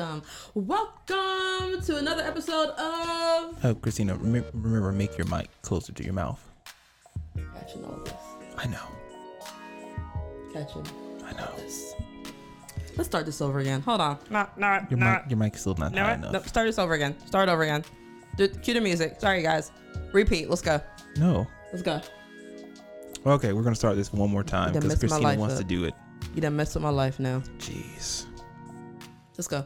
guys. 0.00 0.22
Hi. 0.22 0.22
Welcome. 0.54 1.06
Welcome 1.08 1.82
to 1.82 1.96
another 1.98 2.22
episode 2.22 2.70
of 2.70 3.64
Oh, 3.64 3.74
Christina, 3.80 4.14
rem- 4.16 4.44
remember, 4.54 4.92
make 4.92 5.16
your 5.18 5.26
mic 5.26 5.48
closer 5.62 5.92
to 5.92 6.04
your 6.04 6.14
mouth. 6.14 6.40
Catching 7.54 7.84
all 7.84 8.00
this. 8.04 8.14
I 8.56 8.66
know. 8.66 8.86
Catching 10.52 10.86
I 11.24 11.32
know. 11.32 11.50
this. 11.56 11.94
Let's 12.96 13.08
start 13.08 13.26
this 13.26 13.40
over 13.40 13.60
again. 13.60 13.80
Hold 13.82 14.00
on. 14.00 14.18
No, 14.30 14.46
no, 14.56 14.86
Your 14.90 14.98
no. 14.98 15.12
mic, 15.12 15.22
your 15.28 15.38
mic's 15.38 15.60
still 15.60 15.74
not 15.76 15.92
No, 15.92 16.04
high 16.04 16.16
no, 16.16 16.28
enough. 16.30 16.48
start 16.48 16.66
this 16.66 16.78
over 16.78 16.94
again. 16.94 17.14
Start 17.26 17.48
over 17.48 17.62
again. 17.62 17.84
Do, 18.36 18.48
cue 18.48 18.74
the 18.74 18.80
music. 18.80 19.16
Sorry, 19.20 19.42
guys. 19.42 19.70
Repeat. 20.12 20.48
Let's 20.48 20.62
go. 20.62 20.80
No. 21.16 21.46
Let's 21.72 21.82
go. 21.82 22.00
Okay, 23.26 23.52
we're 23.52 23.62
gonna 23.62 23.74
start 23.76 23.96
this 23.96 24.12
one 24.12 24.30
more 24.30 24.42
time 24.42 24.72
because 24.72 24.98
Christina 24.98 25.36
wants 25.38 25.54
up. 25.56 25.60
to 25.60 25.64
do 25.66 25.84
it. 25.84 25.94
You 26.34 26.40
done 26.40 26.56
messed 26.56 26.74
with 26.74 26.82
my 26.82 26.88
life 26.90 27.20
now. 27.20 27.40
Jeez. 27.58 28.24
Let's 29.36 29.46
go. 29.46 29.64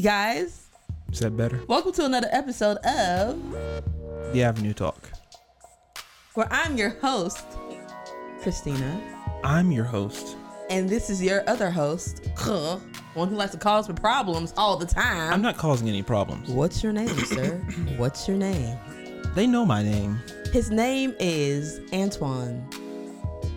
Hey 0.00 0.04
guys, 0.06 0.70
Is 1.12 1.18
that 1.18 1.36
better? 1.36 1.60
welcome 1.68 1.92
to 1.92 2.06
another 2.06 2.28
episode 2.32 2.78
of 2.86 3.38
The 4.32 4.42
Avenue 4.42 4.72
Talk. 4.72 5.10
where 6.32 6.48
I'm 6.50 6.78
your 6.78 6.88
host, 7.02 7.44
Christina, 8.40 8.98
I'm 9.44 9.70
your 9.70 9.84
host. 9.84 10.38
and 10.70 10.88
this 10.88 11.10
is 11.10 11.22
your 11.22 11.46
other 11.46 11.70
host, 11.70 12.26
one 13.12 13.28
who 13.28 13.36
likes 13.36 13.52
to 13.52 13.58
cause 13.58 13.90
me 13.90 13.94
problems 13.94 14.54
all 14.56 14.78
the 14.78 14.86
time. 14.86 15.34
I'm 15.34 15.42
not 15.42 15.58
causing 15.58 15.86
any 15.86 16.02
problems. 16.02 16.48
What's 16.48 16.82
your 16.82 16.94
name, 16.94 17.08
sir? 17.26 17.58
What's 17.98 18.26
your 18.26 18.38
name? 18.38 18.78
They 19.34 19.46
know 19.46 19.66
my 19.66 19.82
name. 19.82 20.18
His 20.50 20.70
name 20.70 21.14
is 21.20 21.78
Antoine, 21.92 22.66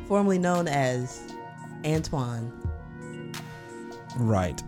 formerly 0.09 0.39
known 0.39 0.67
as 0.67 1.21
Antoine. 1.85 2.51
Right. 4.17 4.61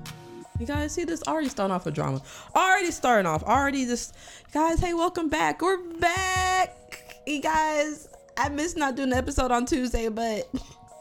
You 0.59 0.66
guys 0.66 0.94
see 0.94 1.03
this? 1.03 1.22
Already 1.28 1.50
starting 1.50 1.73
off 1.73 1.84
with 1.84 1.95
drama. 1.95 2.22
Already 2.56 2.92
starting 2.92 3.25
off. 3.25 3.44
Already 3.44 3.86
just, 3.86 4.16
guys, 4.53 4.80
hey, 4.80 4.94
welcome 4.94 5.28
back. 5.28 5.62
We're 5.62 5.84
back. 6.00 7.22
You 7.28 7.42
guys, 7.42 8.08
I 8.38 8.47
missed 8.47 8.78
not 8.78 8.95
doing 8.95 9.09
the 9.09 9.17
episode 9.17 9.52
on 9.52 9.66
Tuesday, 9.66 10.08
but 10.08 10.50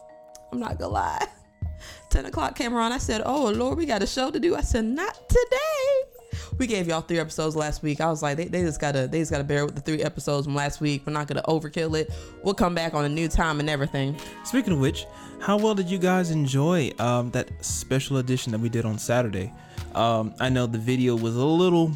I'm 0.52 0.58
not 0.58 0.78
gonna 0.78 0.92
lie. 0.92 1.26
10 2.10 2.26
o'clock 2.26 2.56
came 2.56 2.74
around. 2.74 2.92
I 2.92 2.98
said, 2.98 3.22
Oh 3.24 3.48
Lord, 3.50 3.78
we 3.78 3.86
got 3.86 4.02
a 4.02 4.06
show 4.08 4.32
to 4.32 4.40
do. 4.40 4.56
I 4.56 4.60
said, 4.60 4.84
Not 4.86 5.28
today. 5.28 6.14
We 6.58 6.66
gave 6.66 6.88
y'all 6.88 7.00
three 7.00 7.18
episodes 7.20 7.54
last 7.54 7.82
week. 7.82 8.00
I 8.00 8.08
was 8.08 8.22
like, 8.22 8.36
they, 8.36 8.46
they 8.46 8.62
just 8.62 8.80
gotta 8.80 9.06
they 9.06 9.20
just 9.20 9.30
gotta 9.30 9.44
bear 9.44 9.64
with 9.64 9.76
the 9.76 9.80
three 9.80 10.02
episodes 10.02 10.46
from 10.46 10.54
last 10.54 10.80
week. 10.80 11.02
We're 11.06 11.12
not 11.12 11.28
gonna 11.28 11.42
overkill 11.42 11.96
it. 11.96 12.12
We'll 12.42 12.54
come 12.54 12.74
back 12.74 12.94
on 12.94 13.04
a 13.04 13.08
new 13.08 13.28
time 13.28 13.60
and 13.60 13.70
everything. 13.70 14.18
Speaking 14.44 14.72
of 14.72 14.80
which, 14.80 15.06
how 15.44 15.58
well 15.58 15.74
did 15.74 15.90
you 15.90 15.98
guys 15.98 16.30
enjoy 16.30 16.90
um, 16.98 17.30
that 17.32 17.50
special 17.62 18.16
edition 18.16 18.50
that 18.52 18.58
we 18.58 18.70
did 18.70 18.86
on 18.86 18.98
Saturday? 18.98 19.52
Um, 19.94 20.34
I 20.40 20.48
know 20.48 20.66
the 20.66 20.78
video 20.78 21.14
was 21.14 21.36
a 21.36 21.44
little, 21.44 21.92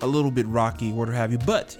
a 0.00 0.06
little 0.06 0.30
bit 0.30 0.46
rocky, 0.46 0.90
what 0.90 1.08
have 1.08 1.30
you, 1.30 1.36
but 1.38 1.76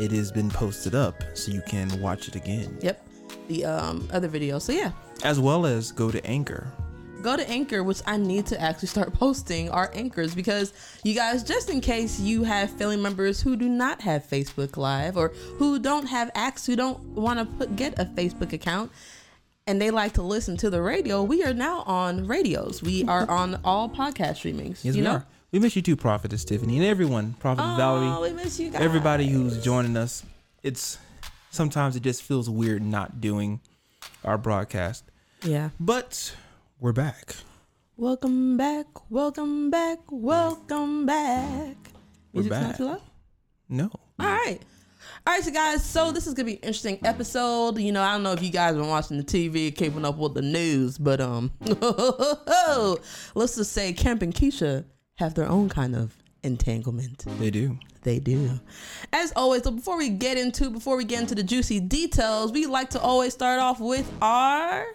it 0.00 0.10
has 0.10 0.32
been 0.32 0.50
posted 0.50 0.96
up 0.96 1.22
so 1.34 1.52
you 1.52 1.62
can 1.68 2.00
watch 2.00 2.26
it 2.26 2.34
again, 2.34 2.76
Yep. 2.82 3.04
The 3.46 3.64
um 3.64 4.08
other 4.12 4.28
video. 4.28 4.58
So 4.58 4.72
yeah. 4.72 4.90
as 5.22 5.38
well 5.40 5.64
as 5.64 5.92
go 5.92 6.10
to 6.10 6.24
Anchor. 6.26 6.66
go 7.22 7.36
to 7.36 7.48
anchor 7.50 7.82
which 7.82 8.00
i 8.06 8.16
need 8.16 8.46
to 8.46 8.56
actually 8.60 8.86
start 8.86 9.12
posting 9.12 9.68
our 9.70 9.90
anchors 9.92 10.34
because 10.36 10.72
you 11.02 11.14
guys 11.14 11.42
just 11.42 11.68
in 11.68 11.80
case 11.80 12.20
you 12.20 12.44
have 12.44 12.70
family 12.70 12.96
members 12.96 13.40
who 13.40 13.56
do 13.56 13.68
not 13.68 14.00
have 14.00 14.22
facebook 14.24 14.76
live 14.76 15.16
or 15.16 15.30
who 15.58 15.80
don't 15.80 16.06
have 16.06 16.30
access 16.36 16.66
who 16.66 16.76
don't 16.76 17.00
want 17.26 17.36
to 17.40 17.44
put 17.56 17.74
get 17.74 17.98
a 17.98 18.04
facebook 18.04 18.52
account 18.52 18.88
and 19.68 19.80
they 19.80 19.90
like 19.90 20.14
to 20.14 20.22
listen 20.22 20.56
to 20.56 20.70
the 20.70 20.80
radio 20.80 21.22
we 21.22 21.44
are 21.44 21.52
now 21.52 21.82
on 21.82 22.26
radios 22.26 22.82
we 22.82 23.04
are 23.04 23.30
on 23.40 23.60
all 23.64 23.86
podcast 23.88 24.36
streamings 24.40 24.82
Yes, 24.82 24.84
you 24.84 24.92
we 24.94 25.00
know 25.02 25.12
are. 25.16 25.26
We 25.52 25.58
miss 25.60 25.74
you 25.76 25.80
too, 25.82 25.96
Prophetess 25.96 26.44
Tiffany, 26.44 26.76
and 26.76 26.84
everyone, 26.86 27.34
Prophetess 27.38 27.70
oh 27.72 27.76
Valerie, 27.76 28.30
we 28.30 28.36
miss 28.36 28.58
you 28.60 28.70
guys 28.70 28.80
everybody 28.82 29.28
who's 29.28 29.62
joining 29.62 29.96
us. 29.96 30.22
It's 30.62 30.98
sometimes 31.50 31.96
it 31.96 32.00
just 32.02 32.22
feels 32.22 32.50
weird 32.50 32.82
not 32.82 33.20
doing 33.20 33.60
our 34.24 34.36
broadcast, 34.38 35.04
yeah 35.44 35.70
but 35.80 36.34
we're 36.80 36.92
back. 36.92 37.34
welcome 37.96 38.56
back 38.56 38.86
welcome 39.10 39.70
back 39.70 39.98
welcome 40.10 41.06
back 41.06 41.76
We're 42.32 42.42
Music's 42.42 42.50
not 42.50 42.68
back. 42.68 42.76
too 42.76 42.84
loud? 42.84 43.02
No, 43.70 43.90
All 44.18 44.26
right. 44.26 44.60
All 45.26 45.34
right, 45.34 45.42
so 45.42 45.50
guys, 45.50 45.84
so 45.84 46.12
this 46.12 46.26
is 46.26 46.34
gonna 46.34 46.46
be 46.46 46.54
an 46.54 46.58
interesting 46.60 46.98
episode. 47.04 47.78
You 47.78 47.92
know, 47.92 48.02
I 48.02 48.12
don't 48.12 48.22
know 48.22 48.32
if 48.32 48.42
you 48.42 48.50
guys 48.50 48.74
been 48.74 48.88
watching 48.88 49.16
the 49.18 49.24
TV, 49.24 49.74
keeping 49.74 50.04
up 50.04 50.16
with 50.16 50.34
the 50.34 50.42
news, 50.42 50.96
but 50.98 51.20
um, 51.20 51.50
let's 53.34 53.56
just 53.56 53.72
say 53.72 53.92
Kemp 53.92 54.22
and 54.22 54.34
Keisha 54.34 54.84
have 55.16 55.34
their 55.34 55.48
own 55.48 55.68
kind 55.68 55.94
of 55.96 56.14
entanglement. 56.42 57.24
they 57.38 57.50
do. 57.50 57.78
They 58.02 58.20
do. 58.20 58.58
As 59.12 59.32
always, 59.36 59.64
so 59.64 59.70
before 59.72 59.98
we 59.98 60.08
get 60.08 60.38
into 60.38 60.70
before 60.70 60.96
we 60.96 61.04
get 61.04 61.20
into 61.20 61.34
the 61.34 61.42
juicy 61.42 61.80
details, 61.80 62.52
we 62.52 62.66
like 62.66 62.90
to 62.90 63.00
always 63.00 63.34
start 63.34 63.60
off 63.60 63.80
with 63.80 64.10
our 64.22 64.86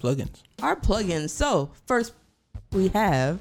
Plugins. 0.00 0.42
our 0.62 0.76
plugins. 0.76 1.30
So 1.30 1.70
first, 1.86 2.12
we 2.72 2.88
have 2.88 3.40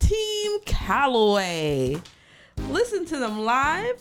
Team 0.00 0.60
Callaway. 0.66 1.96
Listen 2.56 3.04
to 3.06 3.18
them 3.18 3.40
live 3.44 4.00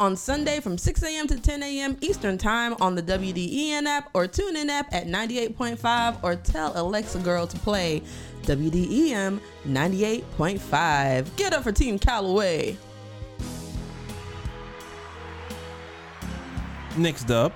on 0.00 0.16
Sunday 0.16 0.60
from 0.60 0.78
6 0.78 1.02
a.m. 1.02 1.26
to 1.28 1.38
10 1.40 1.62
a.m. 1.62 1.96
Eastern 2.00 2.38
Time 2.38 2.74
on 2.80 2.94
the 2.94 3.02
WDEN 3.02 3.84
app 3.84 4.10
or 4.14 4.26
TuneIn 4.26 4.68
app 4.68 4.92
at 4.92 5.06
98.5 5.06 6.24
or 6.24 6.36
tell 6.36 6.72
Alexa 6.74 7.18
Girl 7.18 7.46
to 7.46 7.58
play 7.58 8.02
WDEM 8.42 9.40
98.5. 9.66 11.36
Get 11.36 11.52
up 11.52 11.62
for 11.62 11.72
Team 11.72 11.98
Callaway. 11.98 12.76
Next 16.96 17.30
up, 17.30 17.52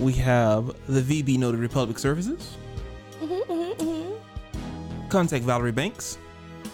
we 0.00 0.14
have 0.14 0.66
the 0.88 1.00
VB 1.00 1.38
Notary 1.38 1.68
Public 1.68 1.98
Services. 1.98 2.56
Mm-hmm, 3.20 3.52
mm-hmm, 3.52 3.82
mm-hmm. 3.82 4.13
Contact 5.14 5.44
Valerie 5.44 5.70
Banks 5.70 6.18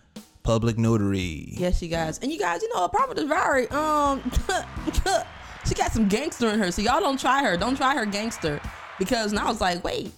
public 0.42 0.76
notary. 0.76 1.48
Yes, 1.52 1.80
you 1.80 1.88
guys. 1.88 2.18
And 2.18 2.30
you 2.30 2.38
guys, 2.38 2.60
you 2.60 2.68
know, 2.74 2.86
Prophetess 2.88 3.24
Valerie, 3.24 3.68
um, 3.68 4.20
she 5.66 5.74
got 5.74 5.92
some 5.92 6.08
gangster 6.08 6.50
in 6.50 6.58
her. 6.58 6.70
So 6.70 6.82
y'all 6.82 7.00
don't 7.00 7.18
try 7.18 7.42
her. 7.42 7.56
Don't 7.56 7.74
try 7.74 7.94
her 7.94 8.04
gangster. 8.04 8.60
Because 8.98 9.32
now 9.32 9.46
I 9.46 9.48
was 9.48 9.62
like, 9.62 9.82
wait, 9.82 10.12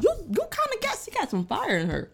you 0.00 0.14
you 0.28 0.46
kind 0.48 0.70
of 0.72 0.80
got, 0.80 0.96
she 1.04 1.10
got 1.10 1.28
some 1.28 1.44
fire 1.44 1.78
in 1.78 1.90
her. 1.90 2.08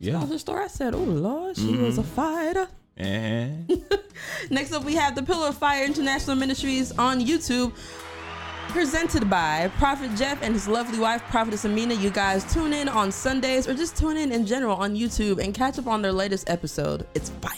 Yeah. 0.00 0.12
That 0.12 0.20
was 0.20 0.28
the 0.28 0.38
story. 0.38 0.64
I 0.64 0.68
said, 0.68 0.94
oh, 0.94 0.98
Lord, 0.98 1.56
she 1.56 1.78
was 1.78 1.96
a 1.96 2.02
fighter. 2.02 2.68
And 2.98 3.82
Next 4.50 4.72
up, 4.72 4.84
we 4.84 4.96
have 4.96 5.14
the 5.14 5.22
Pillar 5.22 5.48
of 5.48 5.56
Fire 5.56 5.86
International 5.86 6.36
Ministries 6.36 6.92
on 6.98 7.20
YouTube. 7.20 7.72
Presented 8.68 9.28
by 9.28 9.70
Prophet 9.76 10.10
Jeff 10.16 10.42
and 10.42 10.54
his 10.54 10.66
lovely 10.66 10.98
wife, 10.98 11.22
Prophetess 11.24 11.64
Amina. 11.64 11.94
You 11.94 12.10
guys 12.10 12.50
tune 12.52 12.72
in 12.72 12.88
on 12.88 13.12
Sundays 13.12 13.68
or 13.68 13.74
just 13.74 13.96
tune 13.96 14.16
in 14.16 14.32
in 14.32 14.46
general 14.46 14.76
on 14.76 14.96
YouTube 14.96 15.42
and 15.42 15.52
catch 15.52 15.78
up 15.78 15.86
on 15.86 16.00
their 16.02 16.12
latest 16.12 16.48
episode. 16.48 17.06
It's 17.14 17.28
fire. 17.28 17.52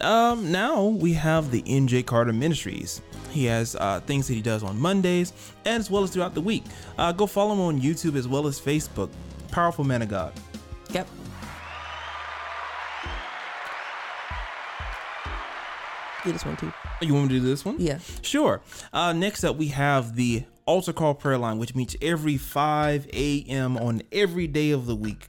Um, 0.00 0.50
now 0.50 0.84
we 0.84 1.12
have 1.14 1.50
the 1.50 1.62
NJ 1.62 2.06
Carter 2.06 2.32
Ministries. 2.32 3.02
He 3.30 3.44
has 3.44 3.76
uh, 3.76 4.00
things 4.00 4.26
that 4.28 4.34
he 4.34 4.42
does 4.42 4.62
on 4.62 4.78
Mondays 4.78 5.32
and 5.64 5.80
as 5.80 5.90
well 5.90 6.02
as 6.02 6.10
throughout 6.10 6.34
the 6.34 6.40
week. 6.40 6.64
Uh, 6.98 7.12
go 7.12 7.26
follow 7.26 7.52
him 7.52 7.60
on 7.60 7.80
YouTube 7.80 8.16
as 8.16 8.26
well 8.26 8.46
as 8.46 8.60
Facebook. 8.60 9.10
Powerful 9.50 9.84
man 9.84 10.02
of 10.02 10.08
God. 10.08 10.32
Yep. 10.92 11.08
Do 16.24 16.32
this 16.32 16.44
one 16.44 16.56
too. 16.56 16.72
You 17.00 17.14
want 17.14 17.28
me 17.28 17.34
to 17.36 17.40
do 17.40 17.46
this 17.46 17.64
one? 17.64 17.76
Yeah. 17.78 17.98
Sure. 18.20 18.60
Uh, 18.92 19.12
next 19.12 19.42
up, 19.44 19.56
we 19.56 19.68
have 19.68 20.16
the 20.16 20.44
altar 20.66 20.92
call 20.92 21.14
prayer 21.14 21.38
line, 21.38 21.58
which 21.58 21.74
meets 21.74 21.96
every 22.02 22.36
5 22.36 23.08
a.m. 23.12 23.76
on 23.78 24.02
every 24.12 24.46
day 24.46 24.70
of 24.70 24.86
the 24.86 24.94
week. 24.94 25.28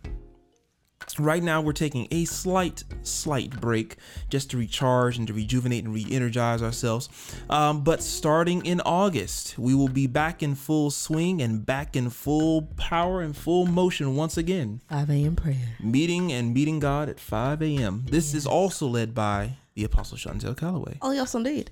Right 1.23 1.43
now, 1.43 1.61
we're 1.61 1.73
taking 1.73 2.07
a 2.09 2.25
slight, 2.25 2.83
slight 3.03 3.61
break 3.61 3.97
just 4.29 4.49
to 4.51 4.57
recharge 4.57 5.17
and 5.17 5.27
to 5.27 5.33
rejuvenate 5.33 5.83
and 5.83 5.93
re 5.93 6.05
energize 6.09 6.63
ourselves. 6.63 7.09
Um, 7.49 7.83
but 7.83 8.01
starting 8.01 8.65
in 8.65 8.81
August, 8.81 9.57
we 9.59 9.75
will 9.75 9.87
be 9.87 10.07
back 10.07 10.41
in 10.41 10.55
full 10.55 10.89
swing 10.89 11.41
and 11.41 11.63
back 11.63 11.95
in 11.95 12.09
full 12.09 12.63
power 12.77 13.21
and 13.21 13.37
full 13.37 13.67
motion 13.67 14.15
once 14.15 14.35
again. 14.35 14.81
5 14.89 15.09
a.m. 15.11 15.35
prayer. 15.35 15.77
Meeting 15.79 16.31
and 16.31 16.53
meeting 16.53 16.79
God 16.79 17.07
at 17.07 17.19
5 17.19 17.61
a.m. 17.61 18.05
This 18.09 18.33
is 18.33 18.47
also 18.47 18.87
led 18.87 19.13
by 19.13 19.57
the 19.75 19.83
Apostle 19.83 20.17
Chantel 20.17 20.57
Calloway. 20.57 20.97
Oh, 21.01 21.11
yes, 21.11 21.35
indeed. 21.35 21.69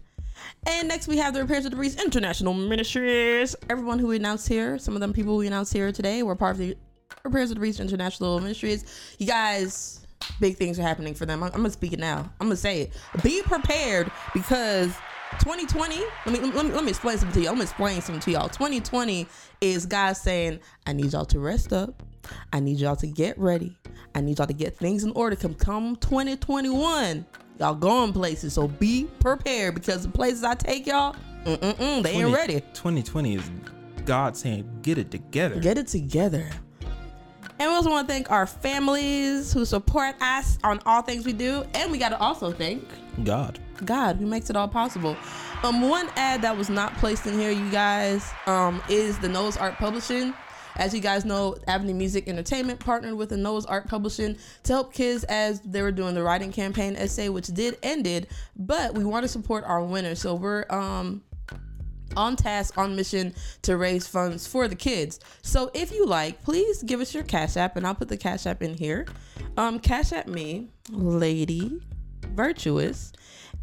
And 0.67 0.87
next 0.87 1.07
we 1.07 1.17
have 1.17 1.33
the 1.33 1.41
Repairs 1.41 1.65
of 1.65 1.71
the 1.71 1.77
Breach 1.77 1.95
International 1.95 2.53
Ministries. 2.53 3.55
Everyone 3.69 3.99
who 3.99 4.07
we 4.07 4.15
announced 4.15 4.47
here, 4.47 4.77
some 4.77 4.93
of 4.93 5.01
them 5.01 5.11
people 5.11 5.35
we 5.37 5.47
announced 5.47 5.73
here 5.73 5.91
today 5.91 6.23
were 6.23 6.35
part 6.35 6.51
of 6.51 6.59
the 6.59 6.77
Repairs 7.23 7.51
of 7.51 7.55
the 7.55 7.59
Breach 7.59 7.79
International 7.79 8.39
Ministries. 8.39 9.15
You 9.17 9.27
guys, 9.27 10.05
big 10.39 10.57
things 10.57 10.79
are 10.79 10.83
happening 10.83 11.13
for 11.13 11.25
them. 11.25 11.43
I'm, 11.43 11.51
I'm 11.51 11.57
gonna 11.57 11.69
speak 11.69 11.93
it 11.93 11.99
now. 11.99 12.31
I'm 12.39 12.47
gonna 12.47 12.55
say 12.55 12.81
it. 12.81 12.93
Be 13.23 13.41
prepared 13.43 14.11
because 14.33 14.93
2020. 15.39 15.97
Let 16.25 16.41
me 16.41 16.51
let 16.51 16.65
me 16.65 16.71
let 16.71 16.83
me 16.83 16.89
explain 16.89 17.17
something 17.17 17.33
to 17.33 17.41
you. 17.41 17.47
I'm 17.47 17.55
gonna 17.55 17.63
explain 17.63 18.01
something 18.01 18.21
to 18.21 18.31
y'all. 18.31 18.49
2020 18.49 19.27
is 19.61 19.85
God 19.85 20.13
saying, 20.13 20.59
"I 20.87 20.93
need 20.93 21.13
y'all 21.13 21.25
to 21.25 21.39
rest 21.39 21.73
up. 21.73 22.03
I 22.53 22.59
need 22.59 22.79
y'all 22.79 22.95
to 22.97 23.07
get 23.07 23.37
ready. 23.37 23.77
I 24.15 24.21
need 24.21 24.37
y'all 24.37 24.47
to 24.47 24.53
get 24.53 24.77
things 24.77 25.03
in 25.03 25.11
order. 25.11 25.35
Come 25.35 25.53
come 25.53 25.95
2021." 25.97 27.25
Y'all 27.59 27.75
going 27.75 28.13
places, 28.13 28.53
so 28.53 28.69
be 28.69 29.05
prepared 29.19 29.75
because 29.75 30.03
the 30.03 30.09
places 30.09 30.45
I 30.45 30.55
take 30.55 30.87
y'all, 30.87 31.13
mm-mm-mm, 31.43 32.01
they 32.01 32.11
ain't 32.11 32.33
ready. 32.33 32.61
2020 32.73 33.35
is 33.35 33.51
God 34.05 34.37
saying, 34.37 34.79
get 34.81 34.97
it 34.97 35.11
together. 35.11 35.59
Get 35.59 35.77
it 35.77 35.87
together. 35.87 36.49
And 37.59 37.69
we 37.69 37.75
also 37.75 37.89
want 37.89 38.07
to 38.07 38.13
thank 38.13 38.31
our 38.31 38.47
families 38.47 39.51
who 39.51 39.65
support 39.65 40.15
us 40.21 40.57
on 40.63 40.79
all 40.85 41.01
things 41.01 41.25
we 41.25 41.33
do. 41.33 41.65
And 41.73 41.91
we 41.91 41.97
got 41.97 42.09
to 42.09 42.19
also 42.19 42.53
thank 42.53 42.87
God. 43.25 43.59
God 43.83 44.15
who 44.15 44.25
makes 44.25 44.49
it 44.49 44.55
all 44.55 44.69
possible. 44.69 45.17
Um, 45.63 45.81
one 45.89 46.09
ad 46.15 46.41
that 46.43 46.55
was 46.55 46.69
not 46.69 46.95
placed 46.95 47.27
in 47.27 47.37
here, 47.37 47.51
you 47.51 47.69
guys, 47.69 48.31
um, 48.45 48.81
is 48.87 49.19
the 49.19 49.27
Noah's 49.27 49.57
Art 49.57 49.73
Publishing. 49.75 50.33
As 50.77 50.93
you 50.93 51.01
guys 51.01 51.25
know, 51.25 51.57
Avenue 51.67 51.93
Music 51.93 52.29
Entertainment 52.29 52.79
partnered 52.79 53.15
with 53.15 53.27
the 53.27 53.35
Noah's 53.35 53.65
Art 53.65 53.89
Publishing 53.89 54.37
to 54.63 54.73
help 54.73 54.93
kids 54.93 55.25
as 55.25 55.59
they 55.59 55.81
were 55.81 55.91
doing 55.91 56.15
the 56.15 56.23
writing 56.23 56.53
campaign 56.53 56.95
essay, 56.95 57.27
which 57.27 57.47
did 57.47 57.77
ended. 57.83 58.27
But 58.55 58.93
we 58.93 59.03
want 59.03 59.23
to 59.25 59.27
support 59.27 59.65
our 59.65 59.83
winners, 59.83 60.21
so 60.21 60.35
we're 60.35 60.65
um 60.69 61.23
on 62.15 62.35
task, 62.35 62.77
on 62.77 62.95
mission 62.95 63.33
to 63.63 63.77
raise 63.77 64.07
funds 64.07 64.47
for 64.47 64.67
the 64.67 64.75
kids. 64.75 65.19
So 65.41 65.71
if 65.73 65.91
you 65.91 66.05
like, 66.05 66.41
please 66.43 66.83
give 66.83 67.01
us 67.01 67.13
your 67.13 67.23
Cash 67.23 67.57
App, 67.57 67.75
and 67.75 67.85
I'll 67.85 67.95
put 67.95 68.09
the 68.09 68.17
Cash 68.17 68.45
App 68.45 68.61
in 68.61 68.73
here. 68.73 69.05
Um, 69.57 69.79
Cash 69.79 70.11
App 70.13 70.27
me, 70.27 70.69
Lady 70.89 71.81
Virtuous. 72.33 73.11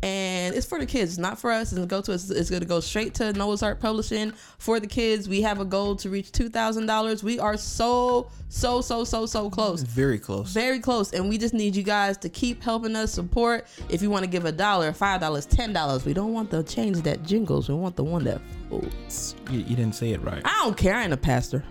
And 0.02 0.54
it's 0.54 0.66
for 0.66 0.78
the 0.78 0.84
kids, 0.86 1.18
not 1.18 1.38
for 1.38 1.50
us. 1.50 1.72
It's 1.72 1.74
gonna 1.74 1.86
go 1.86 2.02
to 2.02 2.12
us. 2.12 2.28
It's 2.30 2.50
gonna 2.50 2.66
go 2.66 2.80
straight 2.80 3.14
to 3.14 3.32
Noah's 3.32 3.62
Art 3.62 3.80
Publishing 3.80 4.30
for 4.58 4.78
the 4.78 4.86
kids. 4.86 5.26
We 5.28 5.40
have 5.42 5.58
a 5.58 5.64
goal 5.64 5.96
to 5.96 6.10
reach 6.10 6.32
two 6.32 6.48
thousand 6.50 6.86
dollars. 6.86 7.24
We 7.24 7.38
are 7.40 7.56
so, 7.56 8.30
so, 8.50 8.82
so, 8.82 9.04
so, 9.04 9.24
so 9.26 9.48
close 9.50 9.82
Very 9.82 10.18
close. 10.18 10.52
very 10.52 10.78
close 10.80 11.12
and 11.12 11.28
we 11.28 11.38
just 11.38 11.54
need 11.54 11.74
you 11.74 11.82
guys 11.82 12.16
to 12.18 12.28
keep 12.28 12.62
helping 12.62 12.94
us 12.94 13.10
support 13.12 13.66
if 13.88 14.02
you 14.02 14.10
want 14.10 14.22
to 14.24 14.30
give 14.30 14.44
a 14.44 14.52
dollar 14.52 14.92
five 14.92 15.20
dollars 15.20 15.46
ten 15.46 15.72
dollars 15.72 16.04
we 16.04 16.12
don't 16.14 16.32
want 16.32 16.50
the 16.50 16.62
change 16.62 16.98
that 17.02 17.22
jingles 17.24 17.68
we 17.68 17.74
want 17.74 17.96
the 17.96 18.04
one 18.04 18.22
that 18.24 18.40
folds 18.70 19.34
You, 19.50 19.58
you 19.60 19.74
didn't 19.76 19.94
say 19.94 20.10
it 20.12 20.22
right. 20.22 20.42
i 20.44 20.60
don't 20.62 20.76
care 20.76 20.94
i 20.94 21.02
ain't 21.04 21.12
a 21.12 21.16
pastor 21.16 21.64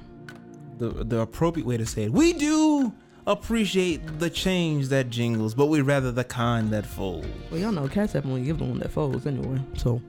The 0.79 0.89
the 1.05 1.19
appropriate 1.21 1.65
way 1.65 1.77
to 1.77 1.85
say 1.85 2.03
it. 2.03 2.11
We 2.11 2.33
do 2.33 2.91
appreciate 3.27 4.19
the 4.19 4.29
change 4.29 4.89
that 4.89 5.09
jingles, 5.09 5.53
but 5.55 5.65
we 5.67 5.81
rather 5.81 6.11
the 6.11 6.23
kind 6.23 6.71
that 6.71 6.85
folds. 6.85 7.27
well 7.49 7.59
y'all 7.59 7.71
know 7.71 7.87
cash 7.87 8.13
app 8.15 8.25
only 8.25 8.43
give 8.43 8.59
the 8.59 8.63
one 8.65 8.79
that 8.79 8.91
folds 8.91 9.25
anyway 9.25 9.59
so 9.77 10.01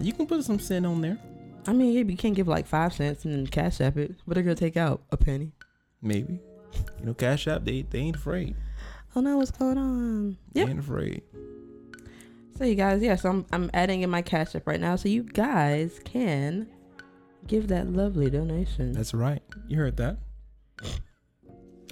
You 0.00 0.12
can 0.12 0.26
put 0.26 0.42
some 0.44 0.58
sin 0.58 0.84
on 0.86 1.00
there. 1.00 1.18
i 1.66 1.72
mean 1.72 1.92
yeah, 1.92 2.02
you 2.02 2.16
can't 2.16 2.34
give 2.34 2.48
like 2.48 2.66
five 2.66 2.92
cents 2.92 3.24
and 3.24 3.32
then 3.34 3.46
cash 3.46 3.80
app 3.80 3.96
it 3.96 4.14
but 4.26 4.34
they're 4.34 4.42
gonna 4.44 4.54
take 4.54 4.76
out 4.76 5.02
a 5.10 5.16
penny 5.16 5.52
Maybe. 6.02 6.38
You 7.00 7.06
know, 7.06 7.14
Cash 7.14 7.46
App, 7.46 7.64
they, 7.64 7.80
they 7.82 7.98
ain't 8.00 8.16
afraid. 8.16 8.56
oh 9.16 9.20
no 9.20 9.36
what's 9.38 9.50
going 9.52 9.78
on 9.78 10.36
They 10.52 10.62
ain't 10.62 10.78
afraid. 10.80 11.22
so 12.58 12.64
you 12.64 12.74
guys 12.74 13.00
yes 13.02 13.24
I'm, 13.24 13.46
I'm 13.52 13.70
adding 13.72 14.02
in 14.02 14.10
my 14.10 14.22
cash 14.22 14.54
app 14.54 14.66
right 14.66 14.80
now 14.80 14.96
so 14.96 15.08
you 15.08 15.22
guys 15.22 16.00
can 16.04 16.66
give 17.46 17.68
that 17.68 17.92
lovely 17.92 18.28
donation 18.30 18.92
That's 18.92 19.14
right. 19.14 19.42
You 19.68 19.78
heard 19.78 19.96
that. 19.98 20.18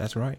That's 0.02 0.16
right. 0.16 0.38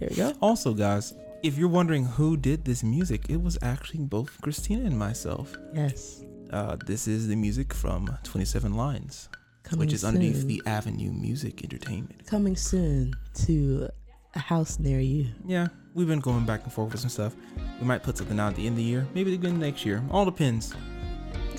there 0.00 0.10
you 0.10 0.16
go 0.16 0.32
Also, 0.40 0.74
guys, 0.74 1.14
if 1.44 1.56
you're 1.56 1.68
wondering 1.68 2.04
who 2.04 2.36
did 2.36 2.64
this 2.64 2.82
music, 2.82 3.26
it 3.30 3.40
was 3.40 3.56
actually 3.62 4.00
both 4.00 4.40
Christina 4.42 4.84
and 4.84 4.98
myself. 4.98 5.56
yes 5.72 6.24
Uh, 6.50 6.74
this 6.84 7.06
is 7.06 7.28
the 7.28 7.36
music 7.36 7.72
from 7.72 8.08
27 8.24 8.74
Lines, 8.74 9.28
Coming 9.62 9.80
which 9.86 9.92
is 9.92 10.02
underneath 10.04 10.46
the 10.48 10.60
Avenue 10.66 11.12
Music 11.12 11.62
Entertainment. 11.62 12.26
coming 12.26 12.56
soon 12.56 13.14
to 13.46 13.88
a 14.34 14.40
house 14.40 14.80
near 14.80 14.98
you. 14.98 15.26
Yeah, 15.46 15.68
we've 15.94 16.08
been 16.08 16.18
going 16.20 16.44
back 16.44 16.64
and 16.64 16.72
forth 16.72 16.90
with 16.90 17.00
some 17.00 17.10
stuff. 17.10 17.36
We 17.80 17.86
might 17.86 18.02
put 18.02 18.16
something 18.18 18.40
out 18.40 18.48
at 18.48 18.56
the 18.56 18.66
end 18.66 18.72
of 18.74 18.78
the 18.78 18.82
year, 18.82 19.06
maybe 19.14 19.32
again 19.34 19.60
next 19.60 19.84
year. 19.86 20.02
All 20.10 20.24
depends. 20.24 20.74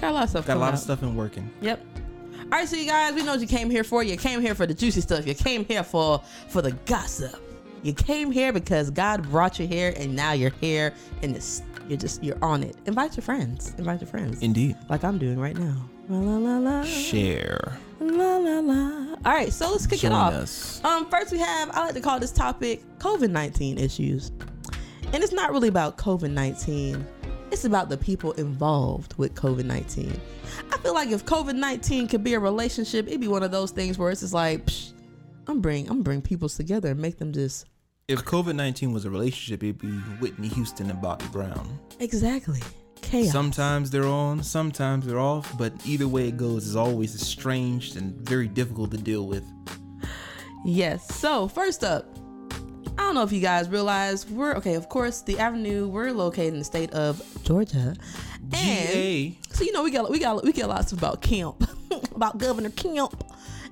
Got 0.01 0.11
a 0.11 0.13
lot 0.13 0.23
of 0.23 0.29
stuff. 0.31 0.45
Got 0.45 0.57
a 0.57 0.59
lot 0.59 0.73
of 0.73 0.79
stuff 0.79 1.03
in 1.03 1.15
working. 1.15 1.49
Yep. 1.61 1.79
All 2.51 2.57
right, 2.57 2.67
so 2.67 2.75
you 2.75 2.85
guys, 2.87 3.13
we 3.13 3.21
know 3.23 3.33
what 3.33 3.41
you 3.41 3.47
came 3.47 3.69
here 3.69 3.83
for. 3.83 4.01
You 4.01 4.17
came 4.17 4.41
here 4.41 4.55
for 4.55 4.65
the 4.65 4.73
juicy 4.73 5.01
stuff. 5.01 5.27
You 5.27 5.35
came 5.35 5.65
here 5.65 5.83
for 5.83 6.19
for 6.47 6.63
the 6.63 6.71
gossip. 6.87 7.39
You 7.83 7.93
came 7.93 8.31
here 8.31 8.51
because 8.51 8.89
God 8.89 9.21
brought 9.29 9.59
you 9.59 9.67
here, 9.67 9.93
and 9.95 10.15
now 10.15 10.31
you're 10.33 10.53
here, 10.59 10.93
and 11.21 11.35
it's 11.35 11.61
you're 11.87 11.97
just 11.99 12.23
you're 12.23 12.43
on 12.43 12.63
it. 12.63 12.75
Invite 12.87 13.15
your 13.15 13.23
friends. 13.23 13.75
Invite 13.77 14.01
your 14.01 14.07
friends. 14.07 14.41
Indeed. 14.41 14.75
like 14.89 15.03
I'm 15.03 15.19
doing 15.19 15.39
right 15.39 15.55
now. 15.55 15.89
La 16.09 16.17
la 16.17 16.37
la 16.37 16.57
la. 16.57 16.83
Share. 16.85 17.77
La 17.99 18.37
la 18.37 18.59
la. 18.61 19.15
All 19.25 19.33
right, 19.33 19.53
so 19.53 19.69
let's 19.69 19.85
kick 19.85 19.99
Join 19.99 20.11
it 20.11 20.15
off. 20.15 20.33
us. 20.33 20.83
Um, 20.83 21.07
first 21.09 21.31
we 21.31 21.37
have 21.37 21.69
I 21.69 21.81
like 21.81 21.93
to 21.93 22.01
call 22.01 22.19
this 22.19 22.31
topic 22.31 22.81
COVID 22.97 23.29
nineteen 23.29 23.77
issues, 23.77 24.31
and 25.13 25.23
it's 25.23 25.33
not 25.33 25.51
really 25.51 25.67
about 25.67 25.97
COVID 25.97 26.31
nineteen. 26.31 27.05
It's 27.51 27.65
about 27.65 27.89
the 27.89 27.97
people 27.97 28.31
involved 28.33 29.15
with 29.17 29.33
COVID 29.35 29.65
nineteen. 29.65 30.19
I 30.71 30.77
feel 30.77 30.93
like 30.93 31.09
if 31.09 31.25
COVID 31.25 31.55
nineteen 31.55 32.07
could 32.07 32.23
be 32.23 32.33
a 32.35 32.39
relationship, 32.39 33.07
it'd 33.07 33.21
be 33.21 33.27
one 33.27 33.43
of 33.43 33.51
those 33.51 33.71
things 33.71 33.97
where 33.97 34.11
it's 34.11 34.21
just 34.21 34.33
like, 34.33 34.65
Psh, 34.65 34.93
I'm 35.47 35.61
bring 35.61 35.89
I'm 35.89 36.03
bring 36.03 36.21
peoples 36.21 36.55
together 36.55 36.91
and 36.91 36.99
make 36.99 37.17
them 37.17 37.33
just 37.33 37.65
If 38.07 38.23
COVID 38.25 38.55
19 38.55 38.93
was 38.93 39.05
a 39.05 39.09
relationship, 39.09 39.63
it'd 39.63 39.79
be 39.79 39.87
Whitney 40.19 40.47
Houston 40.49 40.89
and 40.89 41.01
Bobby 41.01 41.25
Brown. 41.31 41.79
exactly 41.99 42.61
chaos. 43.01 43.31
Sometimes 43.31 43.89
they're 43.89 44.05
on, 44.05 44.43
sometimes 44.43 45.05
they're 45.05 45.19
off, 45.19 45.57
but 45.57 45.73
either 45.85 46.07
way 46.07 46.27
it 46.27 46.37
goes 46.37 46.67
is 46.67 46.75
always 46.75 47.15
estranged 47.15 47.97
and 47.97 48.13
very 48.27 48.47
difficult 48.47 48.91
to 48.91 48.97
deal 48.97 49.25
with. 49.27 49.43
Yes. 50.65 51.07
So 51.15 51.47
first 51.47 51.83
up, 51.83 52.05
I 52.99 53.03
don't 53.03 53.15
know 53.15 53.23
if 53.23 53.31
you 53.31 53.39
guys 53.39 53.69
realize 53.69 54.27
we're 54.29 54.55
okay. 54.55 54.75
Of 54.75 54.89
course, 54.89 55.21
the 55.21 55.39
Avenue 55.39 55.87
we're 55.87 56.11
located 56.11 56.51
in 56.51 56.59
the 56.59 56.65
state 56.65 56.91
of 56.91 57.23
Georgia, 57.45 57.95
and 58.51 58.89
GA. 58.89 59.37
so 59.51 59.63
you 59.63 59.71
know 59.71 59.83
we 59.83 59.89
got 59.89 60.11
we 60.11 60.19
got 60.19 60.43
we 60.43 60.51
get 60.51 60.67
lots 60.67 60.91
about 60.91 61.21
Kemp, 61.21 61.63
about 62.15 62.39
Governor 62.39 62.71
Kemp, 62.71 63.23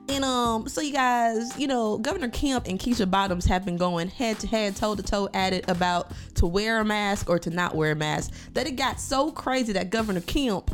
And 0.07 0.24
um, 0.24 0.69
so 0.69 0.79
you 0.79 0.93
guys, 0.93 1.60
you 1.60 1.67
know, 1.67 1.98
Governor 1.98 2.29
Kemp 2.29 2.67
and 2.67 2.79
Keisha 2.79 3.12
Bottoms 3.12 3.43
have 3.46 3.65
been 3.65 3.75
going 3.75 4.07
head 4.07 4.39
to 4.39 4.48
head, 4.48 4.77
toe 4.77 4.96
to 4.96 5.03
toe 5.03 5.27
at 5.34 5.51
it 5.51 5.69
about 5.69 6.13
to 6.36 6.48
wear 6.48 6.79
a 6.79 6.86
mask 6.86 7.29
or 7.29 7.38
to 7.38 7.50
not 7.50 7.75
wear 7.75 7.91
a 7.91 7.96
mask. 7.96 8.31
That 8.53 8.65
it 8.65 8.77
got 8.77 8.98
so 8.98 9.29
crazy 9.29 9.74
that 9.74 9.89
Governor 9.89 10.22
Kemp 10.22 10.74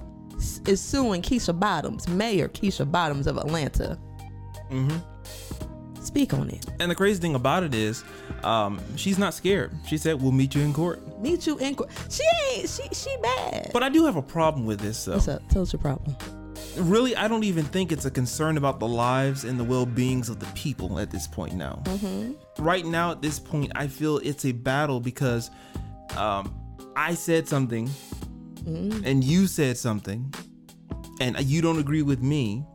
is 0.68 0.80
suing 0.80 1.24
Keisha 1.24 1.60
Bottoms, 1.60 2.08
Mayor 2.08 2.50
Keisha 2.50 2.90
Bottoms 2.90 3.26
of 3.26 3.38
Atlanta. 3.38 3.98
Mm-hmm. 4.70 5.13
Speak 6.14 6.34
on 6.36 6.50
it. 6.52 6.64
And 6.80 6.92
the 6.92 6.96
crazy 6.96 7.20
thing 7.20 7.34
about 7.34 7.64
it 7.64 7.74
is, 7.74 8.04
um, 8.44 8.80
she's 8.96 9.18
not 9.18 9.34
scared. 9.34 9.72
She 9.88 9.98
said, 9.98 10.22
"We'll 10.22 10.32
meet 10.32 10.54
you 10.54 10.62
in 10.62 10.72
court." 10.74 11.02
Meet 11.20 11.48
you 11.48 11.58
in 11.58 11.74
court. 11.74 11.90
She 12.10 12.24
ain't. 12.54 12.70
She 12.70 12.84
she 12.94 13.16
bad. 13.22 13.72
But 13.74 13.82
I 13.82 13.90
do 13.90 14.06
have 14.06 14.16
a 14.16 14.22
problem 14.22 14.66
with 14.66 14.80
this, 14.80 15.06
though. 15.06 15.14
What's 15.14 15.28
up? 15.28 15.42
Tell 15.50 15.64
us 15.64 15.74
your 15.74 15.80
problem. 15.82 16.16
Really, 16.78 17.16
I 17.16 17.28
don't 17.28 17.44
even 17.44 17.66
think 17.66 17.92
it's 17.92 18.06
a 18.06 18.12
concern 18.12 18.58
about 18.58 18.80
the 18.80 18.88
lives 18.88 19.44
and 19.44 19.60
the 19.60 19.64
well-beings 19.64 20.30
of 20.30 20.40
the 20.40 20.46
people 20.54 21.00
at 21.00 21.10
this 21.12 21.28
point 21.28 21.56
now. 21.56 21.82
Mm-hmm. 21.86 22.64
Right 22.64 22.86
now, 22.86 23.12
at 23.12 23.22
this 23.22 23.40
point, 23.40 23.72
I 23.76 23.88
feel 23.88 24.18
it's 24.20 24.46
a 24.46 24.52
battle 24.52 25.00
because 25.00 25.50
um, 26.16 26.54
I 26.96 27.16
said 27.16 27.48
something, 27.48 27.90
Mm-hmm. 28.66 29.04
and 29.06 29.24
you 29.26 29.46
said 29.48 29.78
something, 29.78 30.34
and 31.20 31.40
you 31.42 31.62
don't 31.62 31.80
agree 31.80 32.02
with 32.02 32.22
me, 32.22 32.66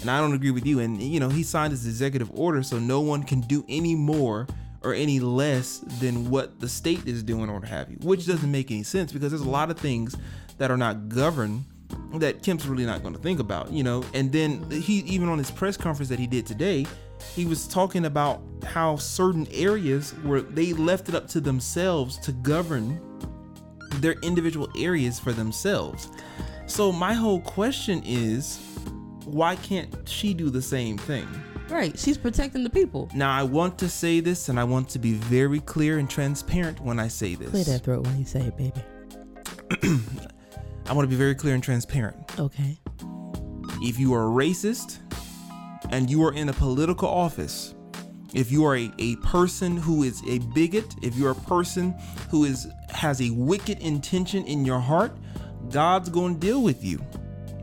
and 0.00 0.10
I 0.10 0.20
don't 0.20 0.34
agree 0.34 0.50
with 0.50 0.66
you. 0.66 0.80
And 0.80 1.00
you 1.00 1.20
know, 1.20 1.28
he 1.28 1.42
signed 1.42 1.72
his 1.72 1.86
executive 1.86 2.30
order, 2.38 2.62
so 2.62 2.78
no 2.78 3.00
one 3.00 3.22
can 3.22 3.40
do 3.40 3.64
any 3.68 3.94
more 3.94 4.46
or 4.82 4.94
any 4.94 5.18
less 5.18 5.78
than 6.00 6.30
what 6.30 6.60
the 6.60 6.68
state 6.68 7.06
is 7.06 7.22
doing 7.22 7.50
or 7.50 7.64
have 7.64 7.90
you, 7.90 7.96
which 8.02 8.26
doesn't 8.26 8.50
make 8.50 8.70
any 8.70 8.82
sense 8.82 9.12
because 9.12 9.30
there's 9.30 9.42
a 9.42 9.48
lot 9.48 9.70
of 9.70 9.78
things 9.78 10.16
that 10.58 10.70
are 10.70 10.76
not 10.76 11.08
governed 11.08 11.64
that 12.14 12.42
Kemp's 12.42 12.66
really 12.66 12.86
not 12.86 13.02
going 13.02 13.14
to 13.14 13.20
think 13.20 13.40
about, 13.40 13.72
you 13.72 13.82
know. 13.82 14.04
And 14.14 14.32
then 14.32 14.70
he 14.70 14.98
even 15.00 15.28
on 15.28 15.38
his 15.38 15.50
press 15.50 15.76
conference 15.76 16.08
that 16.08 16.18
he 16.18 16.26
did 16.26 16.46
today, 16.46 16.86
he 17.34 17.44
was 17.44 17.66
talking 17.66 18.04
about 18.04 18.42
how 18.64 18.96
certain 18.96 19.46
areas 19.52 20.12
where 20.22 20.40
they 20.40 20.72
left 20.72 21.08
it 21.08 21.14
up 21.14 21.28
to 21.28 21.40
themselves 21.40 22.18
to 22.18 22.32
govern 22.32 23.00
their 23.96 24.14
individual 24.22 24.68
areas 24.76 25.18
for 25.18 25.32
themselves. 25.32 26.08
So 26.66 26.92
my 26.92 27.12
whole 27.12 27.40
question 27.40 28.02
is 28.04 28.60
why 29.26 29.56
can't 29.56 30.08
she 30.08 30.32
do 30.34 30.50
the 30.50 30.62
same 30.62 30.96
thing? 30.96 31.28
Right. 31.68 31.98
She's 31.98 32.16
protecting 32.16 32.62
the 32.62 32.70
people. 32.70 33.10
Now 33.14 33.36
I 33.36 33.42
want 33.42 33.76
to 33.78 33.88
say 33.88 34.20
this 34.20 34.48
and 34.48 34.58
I 34.58 34.64
want 34.64 34.88
to 34.90 34.98
be 35.00 35.14
very 35.14 35.60
clear 35.60 35.98
and 35.98 36.08
transparent 36.08 36.80
when 36.80 37.00
I 37.00 37.08
say 37.08 37.34
this. 37.34 37.50
Clear 37.50 37.64
that 37.64 37.84
throat 37.84 38.06
while 38.06 38.14
you 38.16 38.24
say 38.24 38.40
it, 38.40 38.56
baby. 38.56 38.82
I 40.86 40.92
want 40.92 41.04
to 41.04 41.10
be 41.10 41.16
very 41.16 41.34
clear 41.34 41.54
and 41.54 41.62
transparent. 41.62 42.16
Okay. 42.38 42.78
if 43.82 43.98
you 43.98 44.14
are 44.14 44.24
a 44.26 44.30
racist 44.30 44.98
and 45.90 46.08
you 46.08 46.24
are 46.24 46.32
in 46.32 46.48
a 46.48 46.52
political 46.52 47.08
office, 47.08 47.74
if 48.32 48.52
you 48.52 48.64
are 48.64 48.76
a, 48.76 48.92
a 48.98 49.16
person 49.16 49.76
who 49.76 50.04
is 50.04 50.22
a 50.28 50.38
bigot, 50.54 50.94
if 51.02 51.16
you're 51.16 51.32
a 51.32 51.34
person 51.34 51.94
who 52.30 52.44
is 52.44 52.68
has 52.90 53.20
a 53.20 53.30
wicked 53.30 53.80
intention 53.80 54.44
in 54.46 54.64
your 54.64 54.78
heart, 54.78 55.16
God's 55.70 56.08
going 56.08 56.34
to 56.34 56.40
deal 56.40 56.62
with 56.62 56.84
you. 56.84 57.04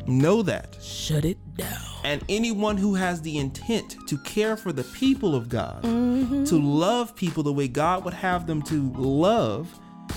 Know 0.08 0.42
that. 0.44 0.78
Shut 0.82 1.24
it 1.26 1.38
down. 1.56 1.82
And 2.04 2.24
anyone 2.28 2.76
who 2.78 2.96
has 2.96 3.22
the 3.22 3.38
intent 3.38 3.96
to 4.08 4.18
care 4.20 4.58
for 4.58 4.74
the 4.74 4.84
people 4.84 5.34
of 5.36 5.48
God, 5.50 5.84
mm-hmm. 5.84 6.44
to 6.46 6.60
love 6.62 7.16
people 7.16 7.44
the 7.44 7.54
way 7.54 7.68
God 7.68 8.04
would 8.04 8.14
have 8.14 8.46
them 8.46 8.62
to 8.64 8.92
love, 8.94 9.68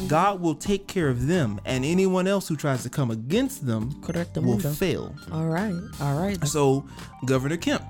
God 0.09 0.41
will 0.41 0.57
take 0.57 0.89
care 0.89 1.09
of 1.09 1.27
them. 1.29 1.61
And 1.65 1.85
anyone 1.85 2.27
else 2.27 2.49
who 2.49 2.57
tries 2.57 2.83
to 2.83 2.91
come 2.91 3.11
against 3.13 3.67
them 3.67 4.01
Correct 4.03 4.35
the 4.35 4.41
will 4.41 4.55
window. 4.55 4.73
fail. 4.73 5.15
All 5.33 5.47
right. 5.47 5.75
All 6.01 6.19
right. 6.19 6.45
So, 6.47 6.85
Governor 7.25 7.57
Kemp, 7.57 7.85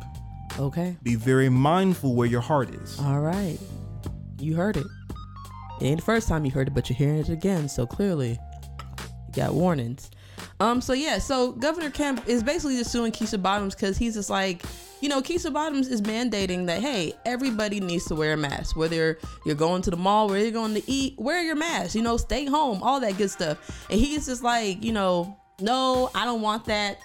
Okay. 0.59 0.97
be 1.03 1.15
very 1.15 1.49
mindful 1.49 2.15
where 2.15 2.29
your 2.29 2.43
heart 2.43 2.75
is. 2.75 2.99
All 3.01 3.21
right. 3.21 3.59
You 4.39 4.55
heard 4.55 4.77
it. 4.77 4.87
It 5.81 5.85
ain't 5.87 6.01
the 6.01 6.05
first 6.05 6.29
time 6.29 6.45
you 6.45 6.51
heard 6.51 6.69
it, 6.69 6.75
but 6.75 6.89
you're 6.91 6.97
hearing 6.97 7.19
it 7.21 7.29
again. 7.31 7.69
So 7.69 7.87
clearly, 7.87 8.39
you 9.29 9.33
got 9.35 9.55
warnings. 9.55 10.11
Um. 10.61 10.81
So 10.81 10.93
yeah. 10.93 11.19
So 11.19 11.53
Governor 11.53 11.91
Kemp 11.91 12.29
is 12.29 12.43
basically 12.43 12.77
just 12.77 12.91
suing 12.91 13.13
Keisha 13.13 13.41
Bottoms 13.41 13.75
because 13.75 13.97
he's 13.97 14.15
just 14.15 14.31
like, 14.31 14.63
you 15.01 15.09
know, 15.09 15.21
Keisha 15.21 15.53
Bottoms 15.53 15.89
is 15.89 16.03
mandating 16.03 16.67
that 16.67 16.81
hey, 16.81 17.15
everybody 17.25 17.81
needs 17.81 18.05
to 18.07 18.15
wear 18.15 18.35
a 18.35 18.37
mask. 18.37 18.77
Whether 18.77 19.19
you're 19.45 19.55
going 19.55 19.83
to 19.83 19.91
the 19.91 19.97
mall, 19.97 20.29
where 20.29 20.41
you're 20.41 20.51
going 20.51 20.75
to 20.75 20.91
eat, 20.91 21.15
wear 21.19 21.43
your 21.43 21.57
mask. 21.57 21.95
You 21.95 22.03
know, 22.03 22.17
stay 22.17 22.47
home, 22.47 22.83
all 22.83 23.01
that 23.01 23.17
good 23.19 23.31
stuff. 23.31 23.87
And 23.91 24.01
he's 24.01 24.27
just 24.27 24.43
like, 24.43 24.83
you 24.85 24.93
know, 24.93 25.37
no, 25.61 26.11
I 26.15 26.25
don't 26.25 26.43
want 26.43 26.65
that. 26.67 26.99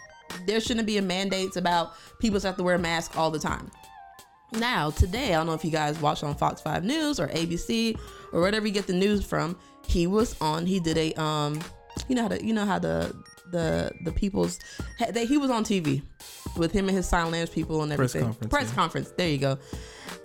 There 0.46 0.62
shouldn't 0.62 0.88
be 0.88 0.98
a 0.98 1.02
mandates 1.02 1.58
about 1.58 1.94
people 2.20 2.40
have 2.40 2.58
to 2.58 2.64
wear 2.64 2.76
a 2.76 2.80
mask 2.80 3.18
all 3.18 3.32
the 3.32 3.40
time. 3.40 3.70
Now, 4.54 4.90
today, 4.90 5.34
I 5.34 5.38
don't 5.38 5.48
know 5.48 5.54
if 5.54 5.64
you 5.64 5.72
guys 5.72 6.00
watch 6.02 6.24
on 6.24 6.36
Fox 6.36 6.60
5 6.62 6.84
News 6.84 7.20
or 7.20 7.28
ABC 7.28 7.98
or 8.34 8.42
whatever 8.42 8.68
you 8.68 8.74
get 8.74 8.88
the 8.88 8.94
news 8.94 9.26
from. 9.26 9.58
He 9.88 10.08
was 10.08 10.36
on, 10.42 10.66
he 10.66 10.80
did 10.80 10.98
a 10.98 11.14
um 11.22 11.60
you 12.07 12.15
know 12.15 12.24
how 12.24 12.27
the 12.29 12.45
you 12.45 12.53
know 12.53 12.65
how 12.65 12.79
the 12.79 13.15
the 13.51 13.91
the 14.03 14.12
people's 14.12 14.60
they, 15.12 15.25
he 15.25 15.38
was 15.38 15.51
on 15.51 15.63
TV 15.63 16.01
with 16.57 16.71
him 16.71 16.88
and 16.88 16.98
his 16.98 17.07
sign 17.07 17.31
language 17.31 17.51
people 17.51 17.83
and 17.83 17.91
everything. 17.91 18.21
Press 18.21 18.25
conference, 18.25 18.51
Press 18.51 18.69
yeah. 18.69 18.75
conference. 18.75 19.12
There 19.12 19.29
you 19.29 19.38
go. 19.38 19.57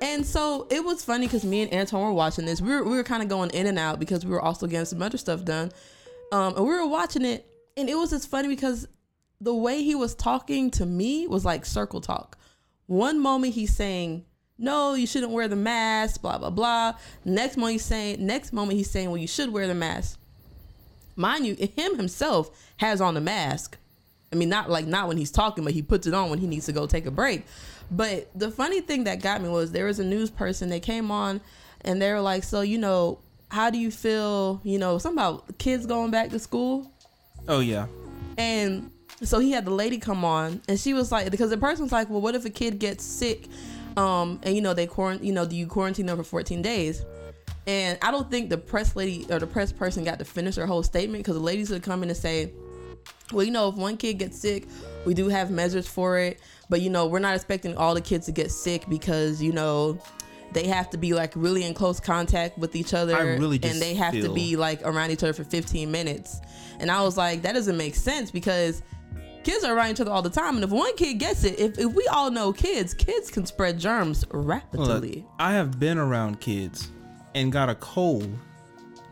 And 0.01 0.27
so 0.27 0.67
it 0.71 0.85
was 0.85 1.05
funny 1.05 1.27
because 1.27 1.45
me 1.45 1.63
and 1.63 1.73
Anton 1.73 2.03
were 2.03 2.13
watching 2.13 2.45
this. 2.45 2.61
We 2.61 2.71
were, 2.71 2.85
we 2.85 2.97
were 2.97 3.05
kind 3.05 3.23
of 3.23 3.29
going 3.29 3.51
in 3.51 3.67
and 3.67 3.79
out 3.79 3.99
because 3.99 4.25
we 4.25 4.31
were 4.31 4.43
also 4.43 4.67
getting 4.67 4.85
some 4.85 5.03
other 5.03 5.19
stuff 5.19 5.45
done. 5.45 5.73
Um, 6.33 6.57
and 6.57 6.67
we 6.67 6.75
were 6.75 6.87
watching 6.87 7.25
it, 7.25 7.47
and 7.77 7.89
it 7.89 7.95
was 7.95 8.11
just 8.11 8.29
funny 8.29 8.49
because 8.49 8.89
the 9.41 9.55
way 9.55 9.83
he 9.83 9.95
was 9.95 10.15
talking 10.15 10.71
to 10.73 10.87
me 10.87 11.27
was 11.27 11.45
like 11.45 11.65
circle 11.65 12.01
talk. 12.01 12.37
One 12.87 13.21
moment 13.21 13.55
he's 13.55 13.75
saying, 13.75 14.25
"No, 14.59 14.95
you 14.95 15.07
shouldn't 15.07 15.33
wear 15.33 15.49
the 15.49 15.57
mask," 15.57 16.23
blah 16.23 16.39
blah 16.39 16.51
blah. 16.51 16.95
Next 17.25 17.57
moment 17.57 17.73
he's 17.73 17.85
saying, 17.85 18.25
next 18.25 18.53
moment 18.53 18.77
he's 18.77 18.91
saying, 18.91 19.09
"Well, 19.09 19.19
you 19.19 19.27
should 19.27 19.53
wear 19.53 19.67
the 19.67 19.75
mask." 19.75 20.19
Mind 21.17 21.47
you, 21.47 21.55
him 21.55 21.97
himself 21.97 22.51
has 22.77 23.01
on 23.01 23.15
the 23.15 23.21
mask. 23.21 23.79
I 24.33 24.37
mean, 24.37 24.49
not 24.49 24.69
like 24.69 24.87
not 24.87 25.09
when 25.09 25.17
he's 25.17 25.31
talking, 25.31 25.65
but 25.65 25.73
he 25.73 25.83
puts 25.83 26.07
it 26.07 26.15
on 26.15 26.31
when 26.31 26.39
he 26.39 26.47
needs 26.47 26.67
to 26.67 26.73
go 26.73 26.87
take 26.87 27.07
a 27.07 27.11
break. 27.11 27.45
But 27.91 28.29
the 28.35 28.51
funny 28.51 28.81
thing 28.81 29.05
that 29.05 29.23
got 29.23 29.41
me 29.41 29.49
was 29.49 29.73
there 29.73 29.87
was 29.87 29.99
a 29.99 30.05
news 30.05 30.31
person. 30.31 30.69
They 30.69 30.81
came 30.81 31.11
on, 31.11 31.41
and 31.83 32.03
they 32.03 32.13
were 32.13 32.21
like, 32.21 32.45
"So 32.45 32.61
you 32.61 32.79
know, 32.79 33.21
how 33.51 33.71
do 33.71 33.79
you 33.79 33.91
feel? 33.91 34.61
You 34.65 34.79
know, 34.79 34.99
something 34.99 35.19
about 35.19 35.59
kids 35.59 35.87
going 35.87 36.11
back 36.11 36.31
to 36.31 36.39
school." 36.39 36.91
Oh 37.49 37.61
yeah. 37.61 37.87
And 38.37 38.91
so 39.23 39.39
he 39.39 39.53
had 39.53 39.65
the 39.65 39.71
lady 39.71 39.99
come 39.99 40.25
on, 40.25 40.61
and 40.69 40.79
she 40.79 40.93
was 40.93 41.11
like, 41.11 41.31
because 41.31 41.51
the 41.51 41.57
person's 41.57 41.93
like, 41.93 42.11
well, 42.11 42.21
what 42.21 42.35
if 42.35 42.45
a 42.45 42.51
kid 42.51 42.79
gets 42.79 43.05
sick, 43.05 43.47
um, 43.97 44.41
and 44.43 44.55
you 44.55 44.61
know 44.61 44.75
they 44.75 44.87
quarantine, 44.87 45.27
you 45.27 45.33
know, 45.33 45.47
do 45.47 45.57
you 45.57 45.67
quarantine 45.67 46.07
them 46.07 46.19
for 46.19 46.25
14 46.25 46.61
days? 46.63 47.05
And 47.67 47.99
I 48.01 48.11
don't 48.11 48.31
think 48.31 48.49
the 48.49 48.59
press 48.59 48.95
lady 48.95 49.27
or 49.29 49.39
the 49.39 49.47
press 49.47 49.73
person 49.73 50.05
got 50.05 50.19
to 50.21 50.25
finish 50.25 50.55
her 50.57 50.67
whole 50.67 50.83
statement 50.83 51.25
because 51.25 51.35
the 51.35 51.43
ladies 51.43 51.71
would 51.71 51.83
come 51.83 52.03
in 52.03 52.09
and 52.09 52.17
say, 52.17 52.53
well, 53.33 53.45
you 53.45 53.51
know, 53.51 53.69
if 53.69 53.75
one 53.75 53.97
kid 53.97 54.15
gets 54.15 54.39
sick, 54.39 54.69
we 55.05 55.15
do 55.15 55.29
have 55.29 55.51
measures 55.51 55.87
for 55.87 56.19
it, 56.19 56.41
but 56.69 56.81
you 56.81 56.91
know, 56.91 57.07
we're 57.07 57.19
not 57.19 57.35
expecting 57.35 57.77
all 57.77 57.95
the 57.95 58.01
kids 58.01 58.27
to 58.27 58.33
get 58.33 58.53
sick 58.53 58.85
because 58.89 59.43
you 59.43 59.53
know 59.53 59.99
they 60.53 60.67
have 60.67 60.91
to 60.91 60.97
be 60.97 61.13
like 61.13 61.33
really 61.35 61.65
in 61.65 61.75
close 61.75 61.99
contact 61.99 62.57
with 62.57 62.77
each 62.77 62.95
other 62.95 63.17
I 63.17 63.23
really 63.37 63.59
just 63.59 63.75
and 63.75 63.83
they 63.83 63.95
have 63.95 64.15
to 64.15 64.33
be 64.33 64.57
like 64.57 64.81
around 64.85 65.11
each 65.11 65.23
other 65.23 65.33
for 65.33 65.45
15 65.45 65.91
minutes. 65.91 66.41
And 66.79 66.91
I 66.91 67.03
was 67.03 67.17
like, 67.17 67.43
that 67.43 67.53
doesn't 67.53 67.77
make 67.77 67.97
sense 67.97 68.31
because 68.31 68.83
kids 69.43 69.65
are 69.65 69.77
around 69.77 69.91
each 69.91 70.01
other 70.01 70.13
all 70.13 70.23
the 70.23 70.31
time. 70.31 70.55
And 70.55 70.65
if 70.65 70.71
one 70.71 70.95
kid 70.97 71.15
gets 71.15 71.43
it, 71.45 71.59
if, 71.59 71.79
if 71.79 71.93
we 71.93 72.07
all 72.09 72.31
know 72.31 72.53
kids, 72.53 72.95
kids 72.95 73.31
can 73.31 73.45
spread 73.45 73.79
germs 73.79 74.25
Look, 74.33 74.47
rapidly. 74.47 75.27
I 75.39 75.53
have 75.53 75.81
been 75.81 75.99
around 75.99 76.41
kids 76.41 76.91
and 77.37 77.53
got 77.53 77.69
a 77.69 77.75
cold 77.77 78.29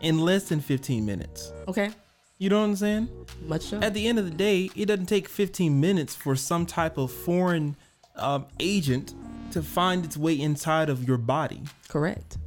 in 0.01 0.17
less 0.17 0.49
than 0.49 0.59
15 0.59 1.05
minutes. 1.05 1.53
Okay. 1.67 1.91
You 2.39 2.49
know 2.49 2.59
what 2.59 2.65
I'm 2.65 2.75
saying? 2.75 3.07
Much 3.47 3.61
so. 3.61 3.79
At 3.79 3.93
the 3.93 4.07
end 4.07 4.19
of 4.19 4.25
the 4.25 4.35
day, 4.35 4.69
it 4.75 4.87
doesn't 4.87 5.05
take 5.05 5.29
15 5.29 5.79
minutes 5.79 6.15
for 6.15 6.35
some 6.35 6.65
type 6.65 6.97
of 6.97 7.11
foreign 7.11 7.77
um, 8.15 8.47
agent 8.59 9.13
to 9.51 9.61
find 9.61 10.03
its 10.03 10.17
way 10.17 10.33
inside 10.33 10.89
of 10.89 11.07
your 11.07 11.17
body. 11.17 11.61
Correct. 11.87 12.37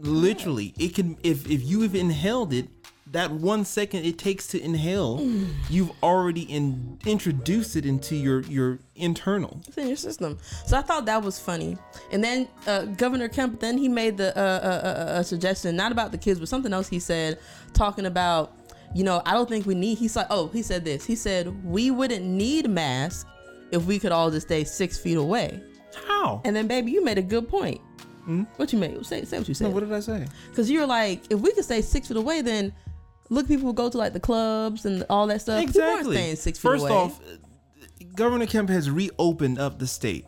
Literally, 0.00 0.74
it 0.78 0.94
can 0.94 1.16
if 1.22 1.50
if 1.50 1.64
you 1.64 1.80
have 1.80 1.94
inhaled 1.94 2.52
it, 2.52 2.68
that 3.14 3.30
one 3.30 3.64
second 3.64 4.04
it 4.04 4.18
takes 4.18 4.46
to 4.48 4.60
inhale, 4.60 5.20
you've 5.70 5.90
already 6.02 6.42
in, 6.42 6.98
introduced 7.06 7.74
it 7.76 7.86
into 7.86 8.14
your 8.16 8.42
your 8.42 8.78
internal. 8.96 9.60
It's 9.66 9.78
in 9.78 9.88
your 9.88 9.96
system. 9.96 10.38
So 10.66 10.76
I 10.76 10.82
thought 10.82 11.06
that 11.06 11.22
was 11.22 11.38
funny. 11.40 11.78
And 12.12 12.22
then 12.22 12.48
uh, 12.66 12.84
Governor 12.84 13.28
Kemp, 13.28 13.60
then 13.60 13.78
he 13.78 13.88
made 13.88 14.16
the 14.16 14.36
uh, 14.36 14.40
uh, 14.40 14.42
uh, 14.42 14.88
uh, 15.18 15.22
suggestion, 15.22 15.74
not 15.76 15.90
about 15.92 16.12
the 16.12 16.18
kids, 16.18 16.38
but 16.40 16.48
something 16.48 16.72
else 16.72 16.88
he 16.88 16.98
said, 16.98 17.38
talking 17.72 18.06
about, 18.06 18.52
you 18.94 19.02
know, 19.04 19.22
I 19.24 19.32
don't 19.32 19.48
think 19.48 19.64
we 19.66 19.74
need, 19.74 19.98
he's 19.98 20.14
like, 20.16 20.26
oh, 20.30 20.48
he 20.48 20.62
said 20.62 20.84
this. 20.84 21.04
He 21.06 21.16
said, 21.16 21.64
we 21.64 21.90
wouldn't 21.90 22.24
need 22.24 22.68
masks 22.68 23.24
if 23.72 23.84
we 23.86 23.98
could 23.98 24.12
all 24.12 24.30
just 24.30 24.46
stay 24.46 24.62
six 24.64 24.98
feet 24.98 25.16
away. 25.16 25.60
How? 26.06 26.40
And 26.44 26.54
then, 26.54 26.66
baby, 26.66 26.90
you 26.92 27.02
made 27.04 27.18
a 27.18 27.22
good 27.22 27.48
point. 27.48 27.80
What 28.56 28.72
you 28.72 28.78
made? 28.78 29.04
Say, 29.04 29.24
say 29.24 29.38
what 29.38 29.48
you 29.48 29.52
No, 29.52 29.66
said. 29.66 29.72
what 29.74 29.80
did 29.80 29.92
I 29.92 30.00
say? 30.00 30.26
Because 30.50 30.70
you're 30.70 30.86
like, 30.86 31.22
if 31.30 31.40
we 31.40 31.52
could 31.52 31.64
stay 31.64 31.82
six 31.82 32.08
feet 32.08 32.16
away, 32.16 32.40
then 32.40 32.72
look, 33.28 33.48
people 33.48 33.72
go 33.72 33.88
to 33.88 33.98
like 33.98 34.12
the 34.12 34.20
clubs 34.20 34.84
and 34.84 35.04
all 35.10 35.26
that 35.28 35.40
stuff. 35.40 35.62
Exactly. 35.62 36.34
six 36.36 36.58
feet 36.58 36.62
First 36.62 36.84
away. 36.84 36.92
off, 36.92 37.20
Governor 38.14 38.46
Kemp 38.46 38.68
has 38.68 38.90
reopened 38.90 39.58
up 39.58 39.78
the 39.78 39.86
state. 39.86 40.26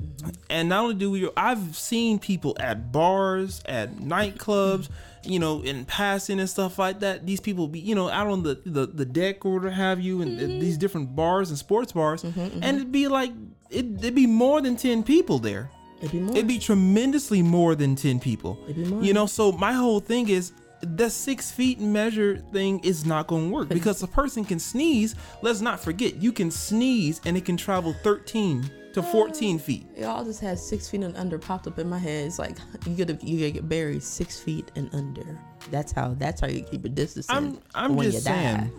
Mm-hmm. 0.00 0.30
And 0.50 0.68
not 0.68 0.84
only 0.84 0.94
do 0.94 1.10
we, 1.10 1.28
I've 1.36 1.76
seen 1.76 2.18
people 2.18 2.56
at 2.60 2.92
bars, 2.92 3.62
at 3.66 3.96
nightclubs, 3.96 4.88
mm-hmm. 4.88 5.30
you 5.30 5.38
know, 5.38 5.62
in 5.62 5.84
passing 5.84 6.40
and 6.40 6.48
stuff 6.48 6.78
like 6.78 7.00
that. 7.00 7.26
These 7.26 7.40
people 7.40 7.68
be, 7.68 7.80
you 7.80 7.94
know, 7.94 8.08
out 8.08 8.28
on 8.28 8.42
the 8.42 8.60
the, 8.64 8.86
the 8.86 9.04
deck 9.04 9.44
or 9.44 9.58
what 9.58 9.72
have 9.72 10.00
you, 10.00 10.22
and 10.22 10.38
Mm-hmm. 10.38 10.60
these 10.60 10.78
different 10.78 11.16
bars 11.16 11.50
and 11.50 11.58
sports 11.58 11.92
bars, 11.92 12.22
mm-hmm, 12.22 12.62
and 12.62 12.76
it'd 12.76 12.92
be 12.92 13.08
like 13.08 13.32
it, 13.70 13.86
it'd 13.98 14.14
be 14.14 14.26
more 14.26 14.60
than 14.60 14.76
ten 14.76 15.02
people 15.02 15.38
there. 15.38 15.70
It'd 15.98 16.12
be 16.12 16.20
more. 16.20 16.36
It'd 16.36 16.46
be 16.48 16.58
tremendously 16.58 17.42
more 17.42 17.74
than 17.74 17.96
10 17.96 18.20
people. 18.20 18.56
It'd 18.64 18.76
be 18.76 18.84
more. 18.84 19.02
You 19.02 19.12
know, 19.12 19.26
so 19.26 19.52
my 19.52 19.72
whole 19.72 20.00
thing 20.00 20.28
is 20.28 20.52
the 20.80 21.08
six 21.10 21.50
feet 21.50 21.80
measure 21.80 22.38
thing 22.52 22.78
is 22.80 23.04
not 23.04 23.26
going 23.26 23.48
to 23.48 23.54
work 23.54 23.68
because 23.78 24.02
a 24.02 24.06
person 24.08 24.44
can 24.44 24.58
sneeze. 24.58 25.14
Let's 25.42 25.60
not 25.60 25.80
forget, 25.80 26.16
you 26.22 26.32
can 26.32 26.50
sneeze 26.50 27.20
and 27.24 27.36
it 27.36 27.44
can 27.44 27.56
travel 27.56 27.94
13 28.02 28.70
to 28.94 29.02
14 29.02 29.58
feet. 29.66 29.86
Y'all 29.96 30.24
just 30.24 30.40
had 30.40 30.58
six 30.58 30.88
feet 30.88 31.02
and 31.02 31.16
under 31.16 31.38
popped 31.38 31.66
up 31.66 31.78
in 31.78 31.88
my 31.88 31.98
head. 31.98 32.26
It's 32.26 32.38
like 32.38 32.56
you 32.86 32.94
gotta 33.04 33.18
you 33.24 33.38
gotta 33.40 33.50
get 33.52 33.68
buried 33.68 34.02
six 34.02 34.38
feet 34.40 34.70
and 34.76 34.88
under. 34.94 35.38
That's 35.70 35.92
how 35.92 36.14
that's 36.18 36.40
how 36.40 36.46
you 36.48 36.62
keep 36.62 36.84
a 36.84 36.88
distance. 36.88 37.26
I'm 37.28 37.58
I'm 37.74 37.96
when 37.96 38.06
just 38.10 38.18
you 38.26 38.32
saying, 38.32 38.56
die. 38.56 38.70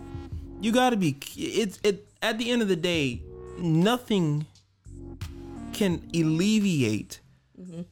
you 0.60 0.72
got 0.72 0.90
to 0.90 0.96
be. 0.96 1.16
It's 1.36 1.78
it 1.84 2.06
at 2.22 2.38
the 2.38 2.50
end 2.50 2.62
of 2.62 2.68
the 2.68 2.76
day, 2.76 3.22
nothing 3.58 4.46
can 5.72 6.02
alleviate 6.14 7.20
Mm-hmm. 7.60 7.82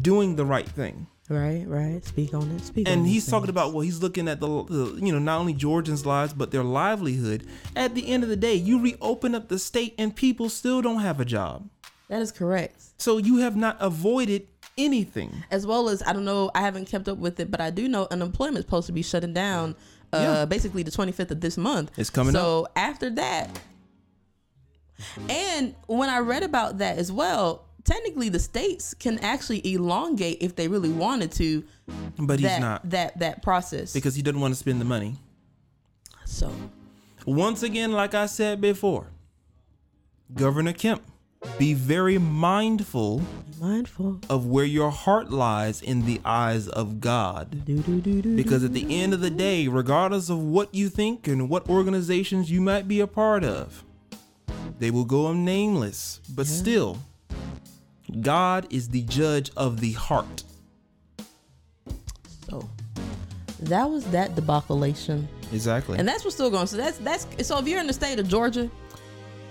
doing 0.00 0.36
the 0.36 0.44
right 0.44 0.68
thing. 0.68 1.08
Right, 1.28 1.64
right. 1.66 2.04
Speak 2.04 2.34
on 2.34 2.48
it. 2.52 2.60
Speak 2.64 2.86
on 2.86 2.92
it. 2.92 2.96
and 2.98 3.06
he's 3.06 3.26
talking 3.26 3.50
about 3.50 3.72
well 3.72 3.80
he's 3.80 4.00
looking 4.00 4.28
at 4.28 4.38
the, 4.40 4.46
the 4.64 4.98
you 5.04 5.12
know 5.12 5.18
not 5.18 5.40
only 5.40 5.52
georgians 5.54 6.06
lives 6.06 6.32
but 6.32 6.52
their 6.52 6.62
livelihood 6.62 7.44
at 7.74 7.96
the 7.96 8.08
end 8.08 8.22
of 8.22 8.28
the 8.28 8.36
day 8.36 8.54
you 8.54 8.80
reopen 8.80 9.34
up 9.34 9.48
the 9.48 9.58
state 9.58 9.94
and 9.98 10.14
people 10.14 10.48
still 10.48 10.80
don't 10.80 11.00
have 11.00 11.18
a 11.18 11.24
job 11.24 11.68
That 12.08 12.22
is 12.22 12.30
correct. 12.30 12.80
so 12.98 13.18
you 13.18 13.38
have 13.38 13.56
not 13.56 13.76
avoided 13.80 14.46
anything 14.78 15.32
As 15.50 15.66
well 15.66 15.88
as 15.88 16.00
I 16.06 16.12
don't 16.12 16.24
know, 16.24 16.50
I 16.54 16.60
haven't 16.60 16.84
kept 16.84 17.08
up 17.08 17.18
with 17.18 17.40
it, 17.40 17.50
but 17.50 17.60
I 17.60 17.70
do 17.70 17.88
know 17.88 18.06
unemployment 18.10 18.58
is 18.58 18.64
supposed 18.66 18.86
to 18.86 18.92
be 18.92 19.02
shutting 19.02 19.32
down. 19.34 19.74
Uh, 20.12 20.18
Yeah. 20.20 20.44
basically 20.44 20.84
the 20.84 20.90
25th 20.92 21.32
of 21.32 21.40
this 21.40 21.56
month. 21.56 21.90
It's 21.98 22.10
coming 22.10 22.36
up. 22.36 22.40
So 22.42 22.68
after 22.76 23.10
that, 23.10 23.58
and 25.28 25.74
when 25.88 26.08
I 26.08 26.18
read 26.18 26.42
about 26.42 26.78
that 26.78 26.98
as 26.98 27.10
well, 27.10 27.65
technically 27.86 28.28
the 28.28 28.38
states 28.38 28.92
can 28.94 29.18
actually 29.20 29.62
elongate 29.72 30.38
if 30.40 30.54
they 30.56 30.68
really 30.68 30.90
wanted 30.90 31.30
to 31.32 31.64
but 32.18 32.38
he's 32.38 32.48
that 32.48 32.60
not 32.60 32.90
that 32.90 33.18
that 33.18 33.42
process. 33.42 33.92
because 33.94 34.14
he 34.14 34.22
doesn't 34.22 34.40
want 34.40 34.52
to 34.52 34.58
spend 34.58 34.80
the 34.80 34.84
money 34.84 35.14
so 36.24 36.52
once 37.24 37.62
again 37.62 37.92
like 37.92 38.12
i 38.14 38.26
said 38.26 38.60
before 38.60 39.06
governor 40.34 40.72
kemp 40.72 41.02
be 41.58 41.74
very 41.74 42.18
mindful 42.18 43.22
mindful. 43.60 44.20
of 44.28 44.46
where 44.46 44.64
your 44.64 44.90
heart 44.90 45.30
lies 45.30 45.80
in 45.80 46.04
the 46.04 46.20
eyes 46.24 46.66
of 46.66 47.00
god 47.00 47.64
Do 47.64 47.78
do 47.78 48.00
do 48.00 48.20
do. 48.20 48.34
Because 48.36 48.64
at 48.64 48.72
the 48.72 48.86
end 49.00 49.14
of 49.14 49.20
the 49.20 49.30
day, 49.30 49.68
regardless 49.68 50.28
of 50.28 50.38
what 50.38 50.74
you 50.74 50.88
think 50.88 51.28
and 51.28 51.48
what 51.48 51.68
organizations 51.68 52.50
you 52.50 52.60
might 52.60 52.88
be 52.88 52.98
a 53.00 53.06
part 53.06 53.44
of, 53.44 53.84
they 54.78 54.90
will 54.90 55.04
go 55.04 55.32
nameless. 55.32 56.20
But 56.34 56.46
still, 56.46 56.98
God 58.20 58.66
is 58.70 58.88
the 58.88 59.02
judge 59.02 59.50
of 59.56 59.80
the 59.80 59.92
heart. 59.92 60.44
So 62.48 62.68
that 63.60 63.88
was 63.88 64.04
that 64.10 64.34
debacleation. 64.34 65.26
Exactly. 65.52 65.98
And 65.98 66.06
that's 66.06 66.24
what's 66.24 66.36
still 66.36 66.50
going. 66.50 66.66
So 66.66 66.76
that's 66.76 66.98
that's 66.98 67.26
so 67.46 67.58
if 67.58 67.68
you're 67.68 67.80
in 67.80 67.86
the 67.86 67.92
state 67.92 68.18
of 68.18 68.28
Georgia 68.28 68.70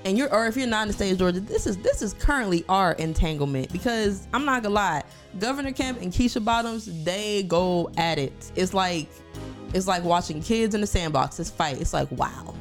and 0.05 0.17
you're 0.17 0.33
or 0.33 0.47
if 0.47 0.55
you're 0.55 0.67
not 0.67 0.83
in 0.83 0.87
the 0.89 0.93
state 0.93 1.11
of 1.11 1.17
Georgia, 1.17 1.39
this 1.39 1.67
is 1.67 1.77
this 1.77 2.01
is 2.01 2.13
currently 2.13 2.63
our 2.69 2.93
entanglement 2.93 3.71
because 3.71 4.27
I'm 4.33 4.45
not 4.45 4.63
gonna 4.63 4.75
lie, 4.75 5.03
Governor 5.39 5.71
Kemp 5.71 6.01
and 6.01 6.11
Keisha 6.11 6.43
Bottoms, 6.43 7.03
they 7.03 7.43
go 7.43 7.91
at 7.97 8.17
it. 8.17 8.51
It's 8.55 8.73
like 8.73 9.09
it's 9.73 9.87
like 9.87 10.03
watching 10.03 10.41
kids 10.41 10.75
in 10.75 10.81
the 10.81 10.87
sandbox. 10.87 11.37
This 11.37 11.49
fight. 11.49 11.81
It's 11.81 11.93
like 11.93 12.09
wow. 12.11 12.53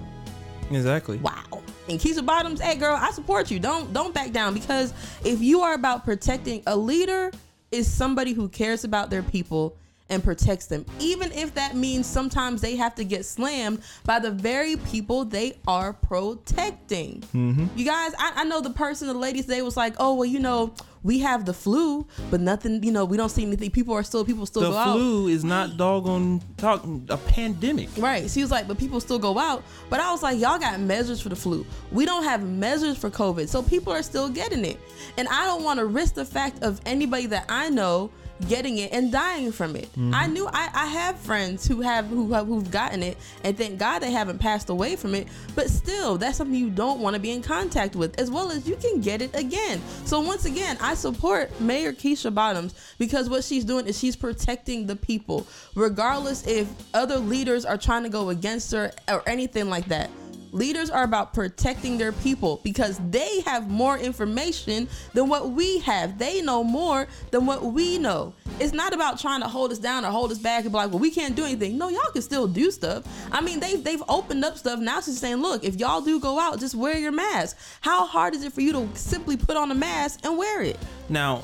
exactly. 0.71 1.18
Wow. 1.18 1.63
And 1.88 2.01
Keisha 2.01 2.25
Bottoms, 2.25 2.61
hey 2.61 2.77
girl, 2.77 2.97
I 2.99 3.11
support 3.11 3.51
you. 3.51 3.59
Don't 3.59 3.92
don't 3.92 4.14
back 4.14 4.33
down 4.33 4.55
because 4.55 4.94
if 5.25 5.40
you 5.40 5.61
are 5.61 5.75
about 5.75 6.05
protecting 6.05 6.62
a 6.66 6.77
leader 6.77 7.31
is 7.70 7.92
somebody 7.92 8.33
who 8.33 8.49
cares 8.49 8.85
about 8.85 9.11
their 9.11 9.23
people 9.23 9.77
and 10.09 10.23
protects 10.23 10.66
them. 10.66 10.85
Even 11.01 11.33
if 11.33 11.55
that 11.55 11.75
means 11.75 12.07
sometimes 12.07 12.61
they 12.61 12.77
have 12.77 12.94
to 12.94 13.05
get 13.05 13.25
slammed 13.25 13.81
by 14.05 14.18
the 14.18 14.31
very 14.31 14.77
people 14.77 15.25
they 15.25 15.57
are 15.66 15.92
protecting. 15.92 17.23
Mm-hmm. 17.35 17.66
You 17.77 17.85
guys, 17.85 18.12
I, 18.18 18.33
I 18.37 18.44
know 18.44 18.61
the 18.61 18.70
person, 18.70 19.09
the 19.09 19.14
lady 19.14 19.42
today 19.42 19.62
was 19.62 19.77
like, 19.77 19.94
oh 19.99 20.14
well, 20.14 20.27
you 20.27 20.40
know, 20.40 20.75
we 21.05 21.19
have 21.21 21.45
the 21.45 21.53
flu, 21.53 22.07
but 22.31 22.40
nothing, 22.40 22.83
you 22.83 22.90
know, 22.90 23.05
we 23.05 23.17
don't 23.17 23.29
see 23.29 23.43
anything. 23.43 23.71
People 23.71 23.95
are 23.95 24.03
still 24.03 24.25
people 24.25 24.47
still 24.47 24.62
The 24.62 24.71
go 24.71 24.77
out. 24.77 24.95
The 24.95 24.99
flu 25.01 25.29
is 25.29 25.45
not 25.45 25.77
doggone 25.77 26.40
talking 26.57 27.07
a 27.11 27.19
pandemic. 27.19 27.90
Right. 27.99 28.29
She 28.29 28.40
was 28.40 28.51
like, 28.51 28.67
but 28.67 28.79
people 28.79 29.01
still 29.01 29.19
go 29.19 29.38
out. 29.38 29.62
But 29.90 30.01
I 30.01 30.11
was 30.11 30.23
like, 30.23 30.40
y'all 30.40 30.59
got 30.59 30.81
measures 30.81 31.21
for 31.21 31.29
the 31.29 31.37
flu. 31.37 31.67
We 31.93 32.07
don't 32.07 32.25
have 32.25 32.43
measures 32.43 32.97
for 32.97 33.11
COVID. 33.11 33.49
So 33.49 33.62
people 33.62 33.93
are 33.93 34.03
still 34.03 34.31
getting 34.31 34.64
it. 34.64 34.81
And 35.19 35.29
I 35.29 35.45
don't 35.45 35.62
want 35.62 35.79
to 35.79 35.85
risk 35.85 36.14
the 36.14 36.25
fact 36.25 36.62
of 36.62 36.81
anybody 36.87 37.27
that 37.27 37.45
I 37.51 37.69
know 37.69 38.11
getting 38.49 38.79
it 38.79 38.92
and 38.92 39.12
dying 39.12 39.53
from 39.53 39.77
it. 39.77 39.88
I 39.97 39.99
mm-hmm. 39.99 40.33
knew 40.33 40.47
I, 40.47 40.70
I 40.75 40.87
have 40.87 41.18
friends 41.18 41.66
who 41.66 41.81
have 41.81 42.07
who 42.07 42.33
have 42.33 42.47
who've 42.47 42.70
gotten 42.70 43.03
it 43.03 43.16
and 43.42 43.57
thank 43.57 43.79
God 43.79 44.01
they 44.01 44.11
haven't 44.11 44.38
passed 44.38 44.70
away 44.70 44.97
from 44.97 45.14
it. 45.14 45.29
But 45.55 45.70
still, 45.70 46.18
that's 46.18 46.38
something 46.38 46.59
you 46.59 46.70
don't 46.70 47.01
want 47.01 47.14
to 47.14 47.20
be 47.20 47.31
in 47.31 47.42
contact 47.42 47.97
with, 47.97 48.18
as 48.18 48.31
well 48.31 48.51
as 48.51 48.68
you 48.68 48.77
can 48.77 49.01
get 49.01 49.23
it 49.23 49.35
again. 49.35 49.81
So 50.05 50.20
once 50.20 50.44
again, 50.44 50.77
I 50.81 50.94
support 50.94 51.59
Mayor 51.61 51.92
Keisha 51.92 52.35
Bottoms 52.35 52.75
because 52.99 53.29
what 53.29 53.44
she's 53.44 53.64
doing 53.64 53.87
is 53.87 53.99
she's 53.99 54.16
protecting 54.16 54.87
the 54.87 54.97
people, 54.97 55.47
regardless 55.75 56.47
if 56.47 56.68
other 56.92 57.18
leaders 57.18 57.64
are 57.64 57.79
trying 57.79 58.03
to 58.03 58.09
go 58.09 58.31
against 58.31 58.73
her 58.73 58.92
or 59.09 59.23
anything 59.27 59.70
like 59.70 59.87
that. 59.87 60.11
Leaders 60.55 60.88
are 60.88 61.03
about 61.03 61.35
protecting 61.35 61.99
their 61.99 62.12
people 62.12 62.61
because 62.62 63.01
they 63.11 63.40
have 63.40 63.69
more 63.69 63.99
information 63.99 64.88
than 65.12 65.29
what 65.29 65.51
we 65.51 65.81
have. 65.81 66.17
They 66.17 66.40
know 66.43 66.62
more 66.62 67.09
than 67.33 67.45
what 67.45 67.64
we 67.64 67.99
know. 67.99 68.33
It's 68.61 68.73
not 68.73 68.95
about 68.95 69.19
trying 69.19 69.40
to 69.40 69.49
hold 69.49 69.73
us 69.73 69.81
down 69.81 70.05
or 70.05 70.12
hold 70.12 70.31
us 70.31 70.38
back 70.38 70.62
and 70.62 70.71
be 70.71 70.77
like, 70.77 70.90
well, 70.90 71.01
we 71.01 71.11
can't 71.11 71.35
do 71.35 71.45
anything. 71.45 71.77
No, 71.77 71.88
y'all 71.88 72.09
can 72.12 72.23
still 72.23 72.47
do 72.47 72.71
stuff. 72.71 73.05
I 73.33 73.40
mean, 73.40 73.59
they've 73.59 73.83
they've 73.83 74.03
opened 74.09 74.45
up 74.45 74.57
stuff. 74.57 74.79
Now 74.79 75.01
she's 75.01 75.19
saying, 75.19 75.38
look, 75.38 75.64
if 75.64 75.75
y'all 75.75 76.01
do 76.01 76.21
go 76.21 76.38
out, 76.38 76.61
just 76.61 76.77
wear 76.77 76.97
your 76.97 77.11
mask. 77.11 77.57
How 77.81 78.07
hard 78.07 78.37
is 78.37 78.45
it 78.45 78.53
for 78.53 78.61
you 78.61 78.73
to 78.75 78.88
simply 78.95 79.37
put 79.37 79.57
on 79.57 79.73
a 79.73 79.75
mask 79.75 80.21
and 80.23 80.38
wear 80.38 80.62
it? 80.62 80.79
Now, 81.09 81.43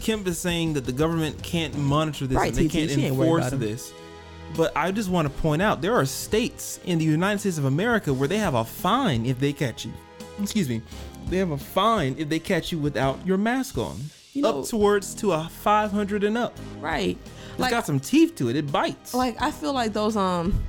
Kemp 0.00 0.24
is 0.28 0.38
saying 0.38 0.74
that 0.74 0.84
the 0.84 0.92
government 0.92 1.42
can't 1.42 1.76
monitor 1.76 2.28
this 2.28 2.38
Right, 2.38 2.48
and 2.48 2.56
they 2.56 2.68
can't 2.68 2.90
she 2.90 3.06
ain't 3.06 3.16
worried 3.16 3.42
enforce 3.42 3.60
this. 3.60 3.92
But 4.56 4.76
I 4.76 4.90
just 4.92 5.08
want 5.08 5.26
to 5.34 5.42
point 5.42 5.62
out 5.62 5.80
there 5.80 5.94
are 5.94 6.04
states 6.04 6.78
in 6.84 6.98
the 6.98 7.04
United 7.04 7.38
States 7.38 7.58
of 7.58 7.64
America 7.64 8.12
where 8.12 8.28
they 8.28 8.38
have 8.38 8.54
a 8.54 8.64
fine 8.64 9.24
if 9.24 9.38
they 9.38 9.52
catch 9.52 9.84
you. 9.86 9.92
Excuse 10.40 10.68
me. 10.68 10.82
They 11.28 11.38
have 11.38 11.52
a 11.52 11.58
fine 11.58 12.16
if 12.18 12.28
they 12.28 12.38
catch 12.38 12.72
you 12.72 12.78
without 12.78 13.24
your 13.26 13.38
mask 13.38 13.78
on. 13.78 13.98
You 14.32 14.42
know- 14.42 14.60
up 14.60 14.66
towards 14.68 15.14
to 15.16 15.32
a 15.32 15.48
500 15.48 16.24
and 16.24 16.36
up. 16.36 16.56
Right. 16.80 17.16
It's 17.58 17.70
got 17.70 17.86
some 17.86 18.00
teeth 18.00 18.34
to 18.36 18.48
it. 18.48 18.56
It 18.56 18.70
bites. 18.72 19.14
like 19.14 19.40
I 19.40 19.50
feel 19.50 19.72
like 19.72 19.92
those 19.92 20.16
um 20.16 20.62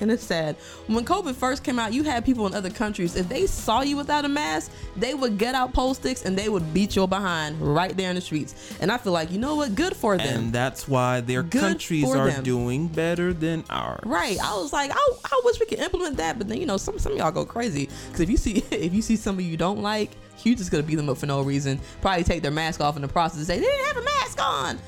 and 0.00 0.10
it's 0.10 0.24
sad. 0.24 0.56
When 0.86 1.04
COVID 1.04 1.34
first 1.34 1.62
came 1.62 1.78
out, 1.78 1.92
you 1.92 2.02
had 2.02 2.24
people 2.24 2.46
in 2.46 2.54
other 2.54 2.70
countries. 2.70 3.16
If 3.16 3.28
they 3.28 3.46
saw 3.46 3.82
you 3.82 3.96
without 3.96 4.24
a 4.24 4.28
mask, 4.28 4.72
they 4.96 5.14
would 5.14 5.38
get 5.38 5.54
out 5.54 5.72
pole 5.72 5.94
sticks 5.94 6.24
and 6.24 6.36
they 6.36 6.48
would 6.48 6.74
beat 6.74 6.96
your 6.96 7.06
behind 7.08 7.60
right 7.60 7.96
there 7.96 8.10
in 8.10 8.16
the 8.16 8.20
streets. 8.20 8.76
And 8.80 8.90
I 8.90 8.98
feel 8.98 9.12
like, 9.12 9.30
you 9.30 9.38
know 9.38 9.54
what? 9.54 9.74
Good 9.74 9.94
for 9.96 10.16
them. 10.16 10.26
and 10.44 10.52
that's 10.52 10.88
why 10.88 11.20
their 11.20 11.42
Good 11.42 11.60
countries 11.60 12.12
are 12.12 12.30
them. 12.30 12.42
doing 12.44 12.88
better 12.88 13.32
than 13.32 13.64
ours. 13.70 14.02
Right. 14.04 14.38
I 14.42 14.54
was 14.56 14.72
like, 14.72 14.90
I, 14.92 15.10
I 15.24 15.40
wish 15.44 15.60
we 15.60 15.66
could 15.66 15.78
implement 15.80 16.16
that, 16.16 16.38
but 16.38 16.48
then 16.48 16.58
you 16.58 16.66
know, 16.66 16.76
some 16.76 16.98
some 16.98 17.12
of 17.12 17.18
y'all 17.18 17.30
go 17.32 17.44
crazy 17.44 17.88
because 18.08 18.20
if 18.20 18.30
you 18.30 18.36
see 18.36 18.64
if 18.70 18.92
you 18.92 19.02
see 19.02 19.16
somebody 19.16 19.46
you 19.46 19.56
don't 19.56 19.80
like, 19.82 20.10
you 20.42 20.54
just 20.54 20.70
gonna 20.70 20.82
beat 20.82 20.96
them 20.96 21.08
up 21.08 21.16
for 21.16 21.26
no 21.26 21.40
reason. 21.40 21.80
Probably 22.02 22.22
take 22.24 22.42
their 22.42 22.50
mask 22.50 22.80
off 22.80 22.96
in 22.96 23.02
the 23.02 23.08
process 23.08 23.38
and 23.38 23.46
say 23.46 23.58
they 23.58 23.64
didn't 23.64 23.86
have 23.86 23.96
a 23.96 24.02
mask 24.02 24.38
on. 24.42 24.78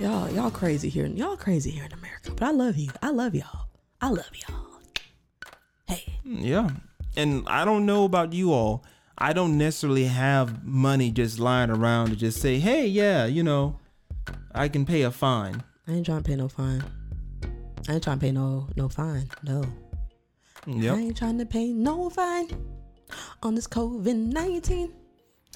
Y'all, 0.00 0.30
y'all 0.30 0.50
crazy 0.50 0.88
here. 0.88 1.06
Y'all 1.06 1.36
crazy 1.36 1.70
here 1.70 1.84
in 1.84 1.92
America. 1.92 2.30
But 2.32 2.42
I 2.42 2.50
love 2.52 2.76
you. 2.76 2.90
I 3.02 3.10
love 3.10 3.34
y'all. 3.34 3.66
I 4.00 4.08
love 4.08 4.30
y'all. 4.48 4.66
Hey. 5.86 6.14
Hmm, 6.22 6.38
yeah. 6.38 6.70
And 7.16 7.46
I 7.48 7.64
don't 7.64 7.86
know 7.86 8.04
about 8.04 8.32
you 8.32 8.52
all. 8.52 8.84
I 9.18 9.32
don't 9.32 9.58
necessarily 9.58 10.04
have 10.04 10.64
money 10.64 11.10
just 11.10 11.38
lying 11.38 11.70
around 11.70 12.08
to 12.10 12.16
just 12.16 12.40
say, 12.40 12.58
hey, 12.58 12.86
yeah, 12.86 13.26
you 13.26 13.42
know, 13.42 13.78
I 14.54 14.68
can 14.68 14.86
pay 14.86 15.02
a 15.02 15.10
fine. 15.10 15.62
I 15.86 15.92
ain't 15.92 16.06
trying 16.06 16.22
to 16.22 16.28
pay 16.28 16.36
no 16.36 16.48
fine. 16.48 16.82
I 17.88 17.94
ain't 17.94 18.04
trying 18.04 18.18
to 18.18 18.20
pay 18.20 18.32
no 18.32 18.68
no 18.76 18.88
fine. 18.88 19.28
No. 19.42 19.64
I 20.66 20.70
ain't 20.70 21.16
trying 21.16 21.38
to 21.38 21.46
pay 21.46 21.72
no 21.72 22.10
fine 22.10 22.48
on 23.42 23.54
this 23.54 23.66
COVID 23.66 24.14
nineteen. 24.14 24.92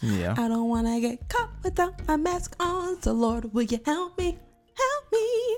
Yeah. 0.03 0.35
I 0.37 0.49
don't 0.49 0.69
wanna 0.69 1.01
get 1.01 1.29
caught 1.29 1.51
without 1.63 2.07
my 2.09 2.17
mask 2.17 2.57
on. 2.59 3.01
So 3.03 3.13
Lord, 3.13 3.53
will 3.55 3.63
you 3.63 3.79
help 3.85 4.19
me? 4.19 4.39
Help 4.75 5.13
me. 5.13 5.57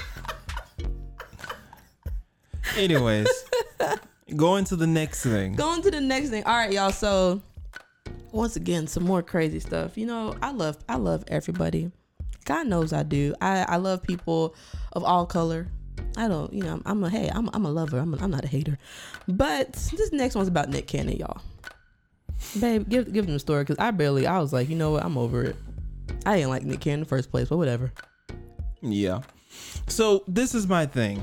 Anyways, 2.76 3.28
going 4.36 4.64
to 4.64 4.76
the 4.76 4.86
next 4.86 5.22
thing. 5.22 5.54
Going 5.54 5.82
to 5.82 5.90
the 5.90 6.00
next 6.00 6.30
thing. 6.30 6.44
All 6.44 6.54
right, 6.54 6.72
y'all. 6.72 6.92
So 6.92 7.42
once 8.32 8.56
again 8.56 8.86
some 8.86 9.04
more 9.04 9.22
crazy 9.22 9.58
stuff 9.58 9.98
you 9.98 10.06
know 10.06 10.34
i 10.40 10.52
love 10.52 10.76
i 10.88 10.94
love 10.94 11.24
everybody 11.28 11.90
god 12.44 12.66
knows 12.66 12.92
i 12.92 13.02
do 13.02 13.34
i 13.40 13.64
i 13.68 13.76
love 13.76 14.02
people 14.02 14.54
of 14.92 15.02
all 15.02 15.26
color 15.26 15.66
i 16.16 16.28
don't 16.28 16.52
you 16.52 16.62
know 16.62 16.74
i'm, 16.74 16.82
I'm 16.86 17.04
a 17.04 17.10
hey 17.10 17.28
i'm, 17.34 17.50
I'm 17.52 17.64
a 17.64 17.70
lover 17.70 17.98
I'm, 17.98 18.14
a, 18.14 18.18
I'm 18.18 18.30
not 18.30 18.44
a 18.44 18.48
hater 18.48 18.78
but 19.26 19.72
this 19.72 20.12
next 20.12 20.36
one's 20.36 20.48
about 20.48 20.68
nick 20.68 20.86
cannon 20.86 21.16
y'all 21.16 21.42
babe 22.60 22.88
give 22.88 23.12
give 23.12 23.26
them 23.26 23.34
the 23.34 23.40
story 23.40 23.64
because 23.64 23.78
i 23.78 23.90
barely 23.90 24.26
i 24.26 24.38
was 24.38 24.52
like 24.52 24.68
you 24.68 24.76
know 24.76 24.92
what 24.92 25.04
i'm 25.04 25.18
over 25.18 25.42
it 25.42 25.56
i 26.24 26.36
didn't 26.36 26.50
like 26.50 26.62
nick 26.62 26.80
cannon 26.80 27.00
in 27.00 27.00
the 27.00 27.06
first 27.06 27.30
place 27.30 27.48
but 27.48 27.56
whatever 27.56 27.92
Yeah. 28.82 29.22
So 29.88 30.24
this 30.26 30.54
is 30.54 30.66
my 30.66 30.86
thing. 30.86 31.22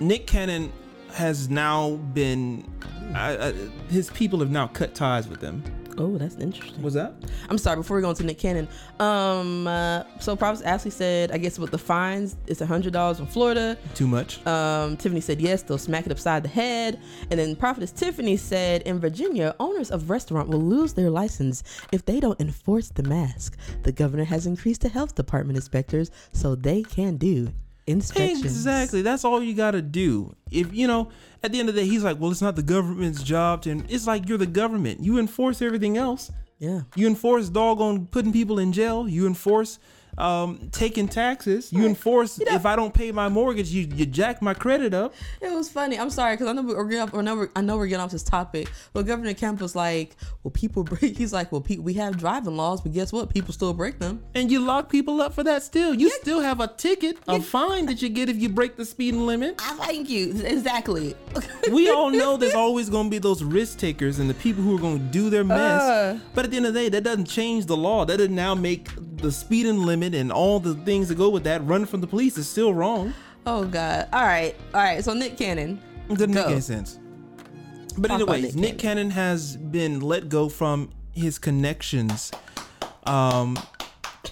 Nick 0.00 0.26
Cannon 0.26 0.72
has 1.12 1.48
now 1.48 1.90
been, 2.12 2.68
I, 3.14 3.48
I, 3.48 3.52
his 3.88 4.10
people 4.10 4.40
have 4.40 4.50
now 4.50 4.66
cut 4.66 4.94
ties 4.94 5.28
with 5.28 5.40
him. 5.40 5.62
oh 5.96 6.18
that's 6.18 6.34
interesting 6.36 6.82
Was 6.82 6.94
that? 6.94 7.14
I'm 7.48 7.56
sorry. 7.58 7.76
Before 7.76 7.96
we 7.96 8.02
go 8.02 8.10
into 8.10 8.24
Nick 8.24 8.38
Cannon, 8.38 8.66
um, 8.98 9.68
uh, 9.68 10.02
so 10.18 10.34
Props 10.34 10.60
Ashley 10.62 10.90
said, 10.90 11.30
I 11.30 11.38
guess 11.38 11.56
with 11.56 11.70
the 11.70 11.78
fines, 11.78 12.34
it's 12.48 12.60
a 12.60 12.66
hundred 12.66 12.92
dollars 12.92 13.20
in 13.20 13.26
Florida. 13.26 13.78
Too 13.94 14.08
much? 14.08 14.44
Um, 14.44 14.96
Tiffany 14.96 15.20
said 15.20 15.40
yes, 15.40 15.62
they'll 15.62 15.78
smack 15.78 16.06
it 16.06 16.10
upside 16.10 16.42
the 16.42 16.48
head. 16.48 17.00
And 17.30 17.38
then 17.38 17.54
Prophetess 17.54 17.92
Tiffany 17.92 18.36
said, 18.36 18.82
in 18.82 18.98
Virginia, 18.98 19.54
owners 19.60 19.92
of 19.92 20.10
restaurant 20.10 20.48
will 20.48 20.62
lose 20.62 20.94
their 20.94 21.10
license 21.10 21.62
if 21.92 22.04
they 22.04 22.18
don't 22.18 22.40
enforce 22.40 22.88
the 22.88 23.04
mask. 23.04 23.56
The 23.84 23.92
governor 23.92 24.24
has 24.24 24.46
increased 24.46 24.80
the 24.80 24.88
health 24.88 25.14
department 25.14 25.56
inspectors 25.56 26.10
so 26.32 26.56
they 26.56 26.82
can 26.82 27.16
do 27.16 27.52
inspections. 27.86 28.44
Exactly. 28.44 29.02
That's 29.02 29.24
all 29.24 29.42
you 29.42 29.54
got 29.54 29.72
to 29.72 29.82
do. 29.82 30.34
If, 30.50 30.72
you 30.72 30.86
know, 30.86 31.10
at 31.42 31.52
the 31.52 31.60
end 31.60 31.68
of 31.68 31.74
the 31.74 31.82
day, 31.82 31.86
he's 31.88 32.04
like, 32.04 32.18
well, 32.18 32.30
it's 32.30 32.42
not 32.42 32.56
the 32.56 32.62
government's 32.62 33.22
job 33.22 33.62
to, 33.62 33.82
it's 33.88 34.06
like 34.06 34.28
you're 34.28 34.38
the 34.38 34.46
government. 34.46 35.00
You 35.00 35.18
enforce 35.18 35.60
everything 35.60 35.96
else. 35.96 36.30
Yeah. 36.58 36.82
You 36.94 37.06
enforce 37.06 37.48
doggone 37.48 38.06
putting 38.06 38.32
people 38.32 38.58
in 38.58 38.72
jail. 38.72 39.08
You 39.08 39.26
enforce 39.26 39.78
um, 40.18 40.68
taking 40.72 41.08
taxes. 41.08 41.72
You 41.72 41.86
enforce 41.86 42.38
if 42.40 42.66
I 42.66 42.76
don't 42.76 42.92
pay 42.94 43.12
my 43.12 43.28
mortgage, 43.28 43.68
you, 43.70 43.88
you 43.94 44.06
jack 44.06 44.40
my 44.42 44.54
credit 44.54 44.94
up. 44.94 45.14
It 45.40 45.52
was 45.52 45.68
funny. 45.70 45.98
I'm 45.98 46.10
sorry 46.10 46.34
because 46.34 46.48
I 46.48 46.52
know 46.52 46.62
we're 46.62 46.84
getting 46.84 47.00
off, 47.00 47.14
I 47.14 47.20
know 47.22 47.36
we're, 47.36 47.48
I 47.56 47.60
know 47.60 47.76
we're 47.76 47.86
getting 47.86 48.02
off 48.02 48.10
this 48.10 48.22
topic, 48.22 48.70
but 48.92 49.06
Governor 49.06 49.34
Kemp 49.34 49.60
was 49.60 49.74
like, 49.74 50.16
"Well, 50.42 50.50
people 50.52 50.84
break." 50.92 51.16
He's 51.16 51.32
like, 51.32 51.50
"Well, 51.52 51.60
pe- 51.60 51.78
we 51.78 51.94
have 51.94 52.16
driving 52.16 52.56
laws, 52.56 52.80
but 52.80 52.92
guess 52.92 53.12
what? 53.12 53.32
People 53.32 53.52
still 53.52 53.72
break 53.74 53.98
them." 53.98 54.22
And 54.34 54.50
you 54.50 54.60
lock 54.60 54.90
people 54.90 55.20
up 55.20 55.32
for 55.34 55.42
that 55.44 55.62
still. 55.62 55.94
You 55.94 56.10
still 56.10 56.40
have 56.40 56.60
a 56.60 56.68
ticket, 56.68 57.18
a 57.28 57.40
fine 57.40 57.86
that 57.86 58.02
you 58.02 58.08
get 58.08 58.28
if 58.28 58.36
you 58.36 58.48
break 58.48 58.76
the 58.76 58.84
speeding 58.84 59.26
limit. 59.26 59.60
I 59.60 59.74
thank 59.76 60.08
you. 60.08 60.32
Exactly. 60.44 61.14
We 61.70 61.90
all 61.90 62.10
know 62.10 62.36
there's 62.36 62.54
always 62.54 62.90
going 62.90 63.06
to 63.06 63.10
be 63.10 63.18
those 63.18 63.42
risk 63.42 63.78
takers 63.78 64.18
and 64.18 64.28
the 64.28 64.34
people 64.34 64.62
who 64.62 64.76
are 64.76 64.80
going 64.80 64.98
to 64.98 65.04
do 65.04 65.30
their 65.30 65.44
mess. 65.44 65.82
Uh. 65.82 66.18
but 66.34 66.44
at 66.44 66.50
the 66.50 66.56
end 66.56 66.66
of 66.66 66.74
the 66.74 66.80
day, 66.80 66.88
that 66.90 67.02
doesn't 67.04 67.26
change 67.26 67.66
the 67.66 67.76
law. 67.76 68.04
That 68.04 68.18
doesn't 68.18 68.34
now 68.34 68.54
make 68.54 68.88
the 69.16 69.32
speeding 69.32 69.78
limit 69.82 70.03
and 70.12 70.32
all 70.32 70.58
the 70.58 70.74
things 70.74 71.08
that 71.08 71.14
go 71.14 71.30
with 71.30 71.44
that 71.44 71.64
running 71.64 71.86
from 71.86 72.00
the 72.00 72.06
police 72.08 72.36
is 72.36 72.48
still 72.48 72.74
wrong. 72.74 73.14
oh 73.46 73.64
God. 73.64 74.08
All 74.12 74.22
right. 74.24 74.56
All 74.74 74.82
right. 74.82 75.04
So 75.04 75.14
Nick 75.14 75.36
Cannon. 75.38 75.80
Doesn't 76.08 76.34
make 76.34 76.46
any 76.48 76.60
sense. 76.60 76.98
But 77.96 78.08
Talk 78.08 78.20
anyways, 78.22 78.56
Nick 78.56 78.72
Nick 78.72 78.78
Cannon 78.78 79.10
has 79.10 79.56
been 79.56 80.00
let 80.00 80.28
go 80.28 80.48
from 80.48 80.90
his 81.12 81.38
connections 81.38 82.32
um, 83.06 83.56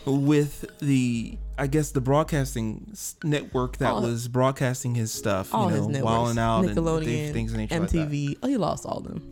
with 0.04 0.64
the, 0.80 1.38
I 1.56 1.68
guess, 1.68 1.92
the 1.92 2.00
broadcasting 2.00 2.92
network 3.22 3.76
that 3.78 3.92
All- 3.92 4.02
was 4.02 4.26
broadcasting 4.26 4.94
his 4.96 5.12
stuff. 5.12 5.54
All 5.54 5.68
you 5.70 5.76
his 5.76 5.86
know, 5.86 5.92
networks. 5.92 6.04
Wild 6.04 6.30
'N 6.30 6.38
Out 6.38 6.64
Nickelodeon, 6.64 7.24
and 7.26 7.32
things 7.32 7.52
of 7.52 7.58
nature 7.58 7.78
like 7.78 7.88
that. 7.90 8.08
MTV. 8.10 8.36
oh, 8.42 8.48
he 8.48 8.56
lost 8.56 8.84
all 8.84 9.00
them. 9.00 9.22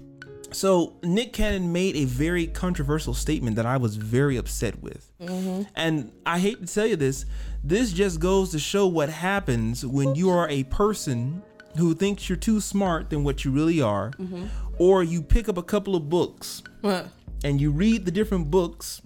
So 0.52 0.96
Nick 1.02 1.32
Cannon 1.32 1.72
made 1.72 1.96
a 1.96 2.04
very 2.04 2.46
controversial 2.46 3.14
statement 3.14 3.56
that 3.56 3.66
I 3.66 3.76
was 3.76 3.96
very 3.96 4.36
upset 4.36 4.82
with. 4.82 5.10
Mm-hmm. 5.20 5.62
And 5.76 6.12
I 6.26 6.38
hate 6.38 6.66
to 6.66 6.72
tell 6.72 6.86
you 6.86 6.96
this, 6.96 7.24
this 7.62 7.92
just 7.92 8.20
goes 8.20 8.50
to 8.50 8.58
show 8.58 8.86
what 8.86 9.08
happens 9.08 9.84
when 9.84 10.14
you 10.14 10.30
are 10.30 10.48
a 10.48 10.64
person 10.64 11.42
who 11.76 11.94
thinks 11.94 12.28
you're 12.28 12.36
too 12.36 12.60
smart 12.60 13.10
than 13.10 13.22
what 13.22 13.44
you 13.44 13.52
really 13.52 13.80
are, 13.80 14.10
mm-hmm. 14.12 14.46
or 14.78 15.04
you 15.04 15.22
pick 15.22 15.48
up 15.48 15.56
a 15.56 15.62
couple 15.62 15.94
of 15.94 16.08
books 16.08 16.62
and 16.82 17.60
you 17.60 17.70
read 17.70 18.04
the 18.04 18.10
different 18.10 18.50
books 18.50 19.02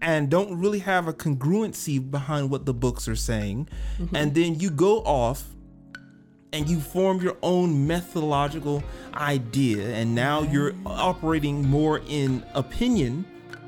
and 0.00 0.30
don't 0.30 0.58
really 0.60 0.80
have 0.80 1.08
a 1.08 1.12
congruency 1.12 1.98
behind 2.10 2.50
what 2.50 2.66
the 2.66 2.74
books 2.74 3.08
are 3.08 3.16
saying, 3.16 3.68
mm-hmm. 3.98 4.14
and 4.14 4.34
then 4.34 4.60
you 4.60 4.70
go 4.70 4.98
off 4.98 5.53
and 6.54 6.68
you 6.68 6.80
form 6.80 7.20
your 7.20 7.36
own 7.42 7.86
methodological 7.86 8.82
idea 9.14 9.88
and 9.88 10.14
now 10.14 10.42
you're 10.42 10.72
operating 10.86 11.66
more 11.68 12.00
in 12.08 12.44
opinion 12.54 13.24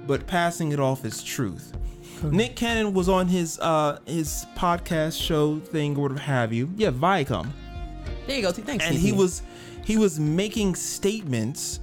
but 0.07 0.25
passing 0.29 0.71
it 0.71 0.79
off 0.79 1.05
as 1.05 1.21
truth. 1.23 1.77
Nick 2.23 2.55
cannon 2.55 2.95
was 2.95 3.09
on 3.09 3.27
his 3.27 3.59
uh 3.59 3.99
his 4.07 4.47
podcast 4.57 5.21
show 5.21 5.59
thing 5.59 5.97
or 5.97 6.09
what 6.09 6.19
have 6.21 6.53
you. 6.53 6.71
Yeah 6.77 6.91
viacom. 6.91 7.49
There 8.27 8.37
you 8.37 8.43
go. 8.43 8.53
Thanks. 8.53 8.87
and 8.87 8.97
he 8.97 9.13
was 9.13 9.43
he 9.85 9.97
was 9.99 10.19
making 10.21 10.77
statements 10.77 11.81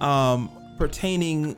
um 0.00 0.50
pertaining 0.78 1.56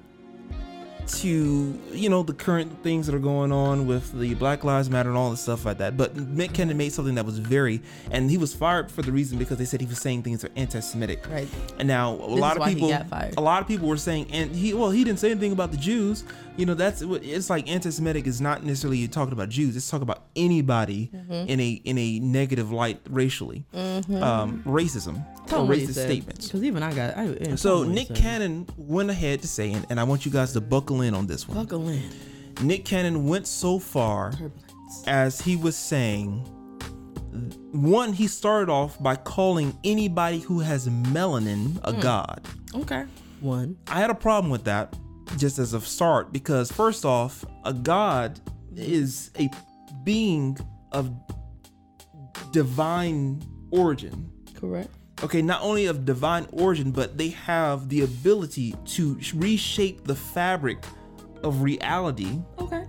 to 1.08 1.78
you 1.92 2.08
know 2.08 2.22
the 2.22 2.32
current 2.32 2.82
things 2.82 3.06
that 3.06 3.14
are 3.14 3.18
going 3.20 3.52
on 3.52 3.86
with 3.86 4.12
the 4.18 4.34
black 4.34 4.64
lives 4.64 4.90
matter 4.90 5.08
and 5.08 5.16
all 5.18 5.30
the 5.30 5.36
stuff 5.36 5.64
like 5.64 5.78
that 5.78 5.96
but 5.96 6.16
nick 6.16 6.52
cannon 6.52 6.76
made 6.76 6.92
something 6.92 7.14
that 7.14 7.24
was 7.24 7.38
very 7.38 7.80
and 8.10 8.30
he 8.30 8.36
was 8.38 8.54
fired 8.54 8.90
for 8.90 9.02
the 9.02 9.12
reason 9.12 9.38
because 9.38 9.56
they 9.58 9.64
said 9.64 9.80
he 9.80 9.86
was 9.86 9.98
saying 9.98 10.22
things 10.22 10.40
that 10.42 10.50
are 10.50 10.58
anti-semitic 10.58 11.24
Right. 11.30 11.48
and 11.78 11.86
now 11.86 12.14
a 12.14 12.34
is 12.34 12.40
lot 12.40 12.56
of 12.56 12.60
why 12.60 12.68
he 12.70 12.74
people 12.74 12.88
got 12.90 13.08
fired. 13.08 13.34
a 13.36 13.40
lot 13.40 13.62
of 13.62 13.68
people 13.68 13.88
were 13.88 13.96
saying 13.96 14.26
and 14.32 14.54
he 14.54 14.74
well 14.74 14.90
he 14.90 15.04
didn't 15.04 15.18
say 15.20 15.30
anything 15.30 15.52
about 15.52 15.70
the 15.70 15.76
jews 15.76 16.24
you 16.56 16.66
know 16.66 16.74
that's 16.74 17.04
what 17.04 17.22
it's 17.24 17.50
like 17.50 17.68
anti-semitic 17.68 18.26
is 18.26 18.40
not 18.40 18.64
necessarily 18.64 18.98
you 18.98 19.08
talking 19.08 19.32
about 19.32 19.48
jews 19.48 19.76
it's 19.76 19.88
talking 19.90 20.02
about 20.02 20.24
anybody 20.34 21.10
Mm-hmm. 21.16 21.48
in 21.48 21.60
a 21.60 21.70
in 21.84 21.98
a 21.98 22.18
negative 22.20 22.70
light 22.72 23.00
racially 23.10 23.64
um 23.74 24.62
racism 24.64 25.24
Tell 25.46 25.60
or 25.60 25.62
him 25.62 25.68
what 25.68 25.78
he 25.78 25.84
racist 25.86 25.94
said, 25.94 26.06
statements 26.10 26.46
Because 26.46 26.64
even 26.64 26.82
I 26.82 26.92
got. 26.92 27.16
I, 27.16 27.54
so 27.56 27.82
him 27.82 27.88
what 27.88 27.88
he 27.88 27.94
nick 27.94 28.06
said. 28.08 28.16
cannon 28.16 28.66
went 28.76 29.10
ahead 29.10 29.42
to 29.42 29.48
say 29.48 29.72
and, 29.72 29.86
and 29.90 30.00
i 30.00 30.04
want 30.04 30.26
you 30.26 30.32
guys 30.32 30.52
to 30.54 30.60
buckle 30.60 30.95
in 31.00 31.14
on 31.14 31.26
this 31.26 31.48
one 31.48 31.58
Buckle 31.58 31.88
in. 31.88 32.02
nick 32.62 32.84
cannon 32.84 33.26
went 33.26 33.46
so 33.46 33.78
far 33.78 34.32
Turbulence. 34.32 35.04
as 35.06 35.40
he 35.40 35.56
was 35.56 35.76
saying 35.76 36.38
one 37.72 38.12
he 38.12 38.26
started 38.26 38.70
off 38.70 39.00
by 39.02 39.14
calling 39.14 39.76
anybody 39.84 40.38
who 40.38 40.60
has 40.60 40.88
melanin 40.88 41.78
a 41.84 41.92
hmm. 41.92 42.00
god 42.00 42.46
Okay. 42.76 43.04
One. 43.40 43.76
I 43.88 44.00
had 44.00 44.10
a 44.10 44.14
problem 44.14 44.50
with 44.50 44.64
that 44.64 44.94
just 45.36 45.58
as 45.58 45.72
a 45.72 45.80
start 45.80 46.32
because 46.32 46.70
first 46.70 47.04
off, 47.04 47.44
a 47.64 47.72
god 47.72 48.40
is 48.74 49.30
a 49.38 49.48
being 50.04 50.58
of 50.92 51.12
divine 52.52 53.42
origin. 53.70 54.30
Correct. 54.54 54.90
Okay, 55.22 55.40
not 55.42 55.62
only 55.62 55.86
of 55.86 56.04
divine 56.04 56.46
origin, 56.52 56.90
but 56.90 57.16
they 57.16 57.28
have 57.28 57.88
the 57.88 58.02
ability 58.02 58.74
to 58.84 59.18
reshape 59.34 60.04
the 60.04 60.14
fabric 60.14 60.84
of 61.42 61.62
reality 61.62 62.38
Okay. 62.58 62.84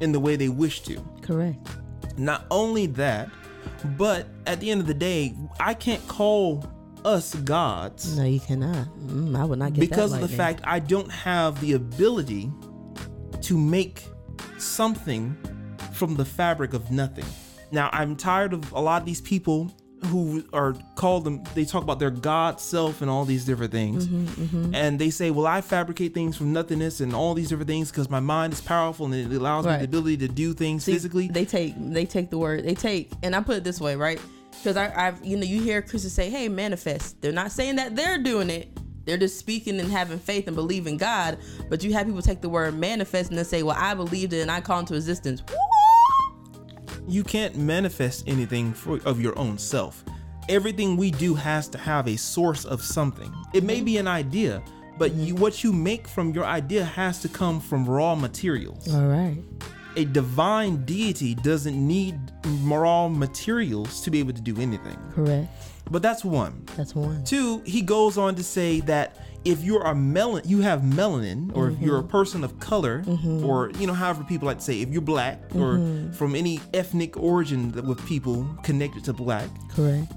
in 0.00 0.12
the 0.12 0.20
way 0.20 0.36
they 0.36 0.48
wish 0.48 0.80
to. 0.82 0.96
Correct. 1.20 1.68
Not 2.16 2.46
only 2.50 2.86
that, 2.86 3.28
but 3.98 4.26
at 4.46 4.60
the 4.60 4.70
end 4.70 4.80
of 4.80 4.86
the 4.86 4.94
day, 4.94 5.34
I 5.60 5.74
can't 5.74 6.06
call 6.08 6.64
us 7.04 7.34
gods 7.34 8.16
No, 8.16 8.24
you 8.24 8.40
cannot. 8.40 8.88
Mm, 8.98 9.36
I 9.38 9.44
would 9.44 9.58
not 9.58 9.74
get 9.74 9.80
because 9.80 10.12
that 10.12 10.22
of 10.22 10.30
the 10.30 10.36
lightning. 10.36 10.56
fact 10.56 10.60
I 10.64 10.78
don't 10.80 11.10
have 11.12 11.60
the 11.60 11.74
ability 11.74 12.50
to 13.42 13.58
make 13.58 14.02
something 14.58 15.36
from 15.92 16.14
the 16.16 16.24
fabric 16.24 16.72
of 16.72 16.90
nothing. 16.90 17.26
Now, 17.70 17.90
I'm 17.92 18.16
tired 18.16 18.52
of 18.54 18.72
a 18.72 18.80
lot 18.80 19.02
of 19.02 19.06
these 19.06 19.20
people 19.20 19.70
who 20.06 20.44
are 20.52 20.74
called 20.94 21.24
them, 21.24 21.42
they 21.54 21.64
talk 21.64 21.82
about 21.82 21.98
their 21.98 22.10
God 22.10 22.60
self 22.60 23.00
and 23.02 23.10
all 23.10 23.24
these 23.24 23.44
different 23.44 23.72
things. 23.72 24.06
Mm-hmm, 24.06 24.74
And 24.74 24.98
they 24.98 25.10
say, 25.10 25.30
well, 25.30 25.46
I 25.46 25.60
fabricate 25.60 26.14
things 26.14 26.36
from 26.36 26.52
nothingness 26.52 27.00
and 27.00 27.14
all 27.14 27.34
these 27.34 27.48
different 27.48 27.68
things 27.68 27.90
because 27.90 28.10
my 28.10 28.20
mind 28.20 28.52
is 28.52 28.60
powerful 28.60 29.06
and 29.06 29.14
it 29.14 29.34
allows 29.34 29.64
me 29.66 29.76
the 29.78 29.84
ability 29.84 30.18
to 30.18 30.28
do 30.28 30.52
things 30.52 30.84
See, 30.84 30.92
physically. 30.92 31.28
They 31.28 31.44
take 31.44 31.74
they 31.78 32.04
take 32.06 32.30
the 32.30 32.38
word 32.38 32.64
they 32.64 32.74
take, 32.74 33.10
and 33.22 33.34
I 33.34 33.40
put 33.40 33.56
it 33.56 33.64
this 33.64 33.80
way, 33.80 33.96
right? 33.96 34.20
Because 34.52 34.76
I, 34.76 34.92
I've 34.94 35.24
you 35.24 35.36
know 35.36 35.44
you 35.44 35.60
hear 35.62 35.82
Christians 35.82 36.12
say, 36.14 36.30
"Hey, 36.30 36.48
manifest." 36.48 37.20
They're 37.20 37.32
not 37.32 37.50
saying 37.50 37.76
that 37.76 37.96
they're 37.96 38.18
doing 38.18 38.50
it. 38.50 38.68
They're 39.04 39.16
just 39.18 39.38
speaking 39.38 39.78
and 39.80 39.90
having 39.90 40.18
faith 40.18 40.46
and 40.46 40.56
believing 40.56 40.96
God. 40.96 41.38
But 41.68 41.84
you 41.84 41.92
have 41.92 42.06
people 42.06 42.22
take 42.22 42.40
the 42.40 42.48
word 42.48 42.76
manifest 42.76 43.30
and 43.30 43.38
then 43.38 43.44
say, 43.44 43.62
"Well, 43.62 43.76
I 43.78 43.94
believed 43.94 44.32
it 44.32 44.40
and 44.40 44.50
I 44.50 44.60
call 44.60 44.80
into 44.80 44.94
existence." 44.94 45.42
You 47.08 47.22
can't 47.24 47.56
manifest 47.56 48.24
anything 48.26 48.72
for, 48.72 49.00
of 49.04 49.20
your 49.20 49.38
own 49.38 49.58
self. 49.58 50.04
Everything 50.48 50.96
we 50.96 51.10
do 51.10 51.34
has 51.34 51.68
to 51.68 51.78
have 51.78 52.06
a 52.08 52.16
source 52.16 52.64
of 52.64 52.82
something. 52.82 53.32
It 53.52 53.64
may 53.64 53.80
be 53.80 53.96
an 53.96 54.06
idea, 54.06 54.62
but 54.98 55.12
you, 55.14 55.34
what 55.34 55.64
you 55.64 55.72
make 55.72 56.06
from 56.06 56.32
your 56.32 56.44
idea 56.44 56.84
has 56.84 57.20
to 57.22 57.28
come 57.28 57.60
from 57.60 57.84
raw 57.84 58.14
materials. 58.14 58.92
All 58.94 59.06
right. 59.06 59.38
A 59.96 60.04
divine 60.04 60.84
deity 60.84 61.34
doesn't 61.34 61.74
need 61.74 62.18
raw 62.62 63.08
materials 63.08 64.02
to 64.02 64.10
be 64.10 64.18
able 64.18 64.34
to 64.34 64.42
do 64.42 64.60
anything. 64.60 64.96
Correct. 65.14 65.48
But 65.90 66.02
that's 66.02 66.24
one. 66.24 66.64
That's 66.76 66.94
one. 66.94 67.24
Two, 67.24 67.60
he 67.64 67.80
goes 67.82 68.18
on 68.18 68.34
to 68.34 68.42
say 68.42 68.80
that 68.80 69.16
if 69.44 69.62
you're 69.62 69.82
a 69.84 69.94
melan, 69.94 70.42
you 70.48 70.60
have 70.60 70.80
melanin, 70.80 71.56
or 71.56 71.68
if 71.70 71.78
you're 71.80 71.98
a 71.98 72.00
Mm-hmm. 72.00 72.08
person 72.10 72.42
of 72.42 72.58
color, 72.58 73.04
or 73.44 73.70
you 73.78 73.86
know, 73.86 73.92
however 73.92 74.24
people 74.24 74.46
like 74.46 74.58
to 74.58 74.64
say, 74.64 74.80
if 74.80 74.88
you're 74.90 75.00
black 75.00 75.38
or 75.54 75.74
Mm-hmm. 75.78 76.12
from 76.12 76.34
any 76.34 76.60
ethnic 76.74 77.16
origin 77.16 77.70
with 77.86 78.04
people 78.06 78.48
connected 78.64 79.04
to 79.04 79.12
black, 79.12 79.48
Correct. 79.70 80.10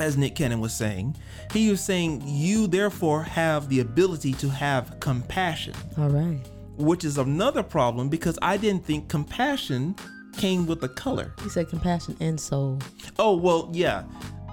as 0.00 0.16
Nick 0.16 0.34
Cannon 0.34 0.58
was 0.58 0.72
saying, 0.74 1.16
he 1.52 1.70
was 1.70 1.80
saying 1.80 2.22
you 2.26 2.66
therefore 2.66 3.22
have 3.22 3.68
the 3.68 3.78
ability 3.78 4.32
to 4.34 4.48
have 4.48 4.98
compassion, 4.98 5.74
All 5.96 6.08
right. 6.08 6.40
which 6.76 7.04
is 7.04 7.18
another 7.18 7.62
problem 7.62 8.08
because 8.08 8.36
I 8.42 8.56
didn't 8.56 8.84
think 8.84 9.08
compassion 9.08 9.94
came 10.36 10.66
with 10.66 10.80
the 10.80 10.88
color. 10.88 11.32
He 11.44 11.48
said 11.48 11.68
compassion 11.68 12.16
and 12.18 12.40
soul. 12.40 12.80
Oh 13.20 13.36
well, 13.36 13.70
yeah, 13.72 14.02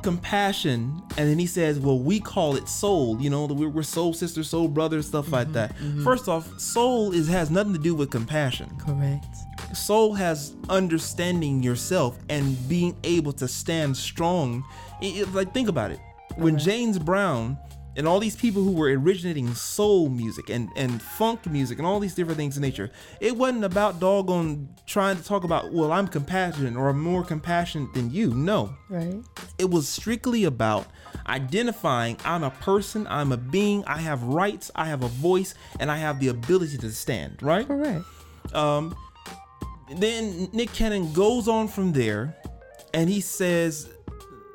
compassion, 0.03 1.01
and 1.17 1.29
then 1.29 1.37
he 1.39 1.45
says, 1.45 1.79
"Well, 1.79 1.99
we 1.99 2.19
call 2.19 2.55
it 2.55 2.67
soul. 2.67 3.19
You 3.19 3.29
know, 3.29 3.45
we're, 3.45 3.69
we're 3.69 3.83
soul 3.83 4.13
sisters, 4.13 4.49
soul 4.49 4.67
brothers, 4.67 5.07
stuff 5.07 5.31
like 5.31 5.47
mm-hmm, 5.47 5.53
that." 5.53 5.75
Mm-hmm. 5.77 6.03
First 6.03 6.27
off, 6.27 6.59
soul 6.59 7.11
is 7.13 7.27
has 7.27 7.49
nothing 7.49 7.73
to 7.73 7.79
do 7.79 7.95
with 7.95 8.09
compassion. 8.09 8.69
Correct. 8.77 9.25
Soul 9.73 10.13
has 10.13 10.53
understanding 10.69 11.63
yourself 11.63 12.17
and 12.29 12.57
being 12.67 12.95
able 13.03 13.33
to 13.33 13.47
stand 13.47 13.95
strong. 13.95 14.63
It- 15.01 15.17
it- 15.17 15.33
like 15.33 15.53
think 15.53 15.69
about 15.69 15.91
it. 15.91 15.99
When 16.37 16.57
James 16.57 16.97
Brown 16.97 17.57
and 17.95 18.07
all 18.07 18.19
these 18.19 18.35
people 18.35 18.63
who 18.63 18.71
were 18.71 18.87
originating 18.87 19.53
soul 19.53 20.09
music 20.09 20.49
and, 20.49 20.69
and 20.75 21.01
funk 21.01 21.45
music 21.45 21.77
and 21.77 21.85
all 21.85 21.99
these 21.99 22.15
different 22.15 22.37
things 22.37 22.55
in 22.55 22.61
nature, 22.61 22.91
it 23.19 23.35
wasn't 23.35 23.63
about 23.63 23.99
doggone 23.99 24.69
trying 24.85 25.17
to 25.17 25.23
talk 25.23 25.43
about, 25.43 25.73
well, 25.73 25.91
I'm 25.91 26.07
compassionate 26.07 26.75
or 26.75 26.89
I'm 26.89 27.01
more 27.01 27.23
compassionate 27.23 27.93
than 27.93 28.09
you. 28.11 28.33
No. 28.33 28.73
Right. 28.89 29.21
It 29.57 29.69
was 29.69 29.89
strictly 29.89 30.45
about 30.45 30.87
identifying 31.27 32.17
I'm 32.23 32.43
a 32.43 32.51
person, 32.51 33.07
I'm 33.07 33.31
a 33.31 33.37
being, 33.37 33.83
I 33.85 33.97
have 33.97 34.23
rights, 34.23 34.71
I 34.75 34.85
have 34.85 35.03
a 35.03 35.07
voice, 35.07 35.53
and 35.79 35.91
I 35.91 35.97
have 35.97 36.19
the 36.19 36.29
ability 36.29 36.77
to 36.79 36.91
stand, 36.91 37.41
right? 37.41 37.67
Correct. 37.67 38.05
Um, 38.53 38.95
then 39.95 40.49
Nick 40.53 40.71
Cannon 40.73 41.11
goes 41.13 41.47
on 41.47 41.67
from 41.67 41.91
there 41.91 42.35
and 42.93 43.09
he 43.09 43.21
says, 43.21 43.89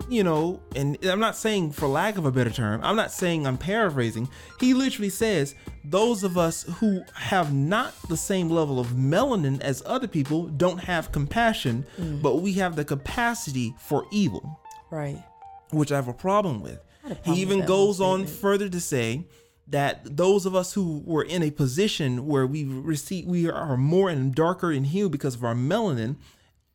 you 0.09 0.23
know, 0.23 0.61
and 0.75 0.97
I'm 1.05 1.21
not 1.21 1.37
saying 1.37 1.73
for 1.73 1.87
lack 1.89 2.17
of 2.19 2.25
a 2.27 2.31
better 2.33 2.51
term, 2.51 2.81
I'm 2.85 2.97
not 2.97 3.11
saying 3.11 3.47
I'm 3.47 3.59
paraphrasing. 3.59 4.29
He 4.61 4.73
literally 4.75 5.11
says, 5.11 5.55
those 5.85 6.23
of 6.23 6.37
us 6.39 6.63
who 6.79 7.03
have 7.15 7.53
not 7.55 7.95
the 8.09 8.17
same 8.17 8.49
level 8.51 8.79
of 8.79 8.89
melanin 8.89 9.61
as 9.61 9.83
other 9.87 10.09
people 10.09 10.47
don't 10.49 10.79
have 10.79 11.13
compassion, 11.13 11.87
but 12.23 12.37
we 12.37 12.53
have 12.55 12.77
the 12.77 12.85
capacity 12.85 13.75
for 13.81 14.07
evil 14.13 14.61
Right. 14.91 15.23
which 15.71 15.91
I 15.91 15.97
have 15.97 16.09
a 16.09 16.13
problem 16.15 16.63
with. 16.63 16.79
a 17.05 17.15
problem 17.15 17.35
He 17.37 17.43
even 17.43 17.65
goes 17.67 18.01
on 18.01 18.27
further 18.27 18.69
to 18.69 18.81
say 18.81 19.27
that 19.69 20.17
those 20.17 20.47
of 20.47 20.55
us 20.55 20.73
who 20.75 21.03
were 21.05 21.25
in 21.25 21.43
a 21.43 21.51
position 21.51 22.27
where 22.27 22.47
we 22.47 22.65
receive 22.65 23.27
we 23.27 23.51
are 23.51 23.77
more 23.77 24.09
and 24.09 24.33
darker 24.33 24.71
in 24.71 24.85
hue 24.85 25.09
because 25.09 25.35
of 25.35 25.43
our 25.43 25.57
melanin 25.57 26.15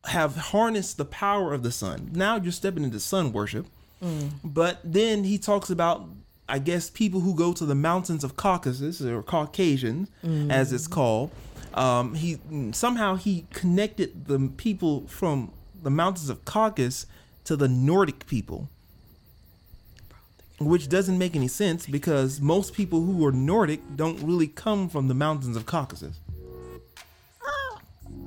have 0.06 0.36
harnessed 0.36 0.98
the 0.98 1.06
power 1.06 1.54
of 1.54 1.64
the 1.64 1.72
sun. 1.72 2.10
Now 2.14 2.38
you're 2.38 2.52
stepping 2.52 2.84
into 2.84 3.00
sun 3.00 3.32
worship. 3.34 3.68
Mm. 4.02 4.32
But 4.44 4.80
then 4.84 5.24
he 5.24 5.38
talks 5.38 5.70
about 5.70 6.08
I 6.50 6.60
guess 6.60 6.90
people 6.90 7.22
who 7.22 7.34
go 7.34 7.54
to 7.54 7.66
the 7.66 7.76
mountains 7.76 8.26
of 8.26 8.36
Caucasus 8.36 9.02
or 9.02 9.24
Caucasians 9.24 10.10
as 10.52 10.74
it's 10.74 10.88
called. 10.88 11.32
Um, 11.74 12.16
he 12.16 12.40
somehow 12.74 13.16
he 13.16 13.46
connected 13.54 14.26
the 14.26 14.52
people 14.58 15.08
from 15.08 15.54
the 15.82 15.90
mountains 15.90 16.30
of 16.30 16.44
Caucasus 16.44 17.06
to 17.46 17.56
the 17.56 17.70
Nordic 17.70 18.28
people 18.28 18.70
which 20.66 20.90
doesn't 20.90 21.18
make 21.18 21.36
any 21.36 21.48
sense 21.48 21.88
because 21.88 22.40
most 22.40 22.74
people 22.74 23.02
who 23.02 23.26
are 23.26 23.32
Nordic 23.32 23.82
don't 23.96 24.22
really 24.22 24.48
come 24.48 24.90
from 24.90 25.08
the 25.08 25.14
mountains 25.14 25.58
of 25.58 25.66
Caucasus. 25.66 26.20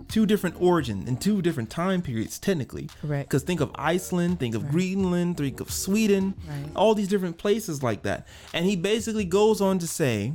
Two 0.09 0.27
different 0.27 0.57
origin 0.61 1.05
and 1.09 1.21
two 1.21 1.41
different 1.43 1.71
time 1.71 2.03
periods, 2.03 2.39
technically. 2.39 2.89
Correct. 3.01 3.29
Because 3.29 3.43
think 3.43 3.61
of 3.61 3.71
Iceland, 3.77 4.39
think 4.41 4.55
of 4.55 4.69
Greenland, 4.69 5.37
think 5.39 5.61
of 5.61 5.71
Sweden, 5.71 6.35
Right. 6.47 6.71
all 6.77 6.95
these 6.95 7.09
different 7.09 7.39
places 7.39 7.83
like 7.83 8.03
that. 8.03 8.27
And 8.53 8.65
he 8.67 8.77
basically 8.77 9.25
goes 9.25 9.61
on 9.61 9.79
to 9.81 9.87
say 9.87 10.35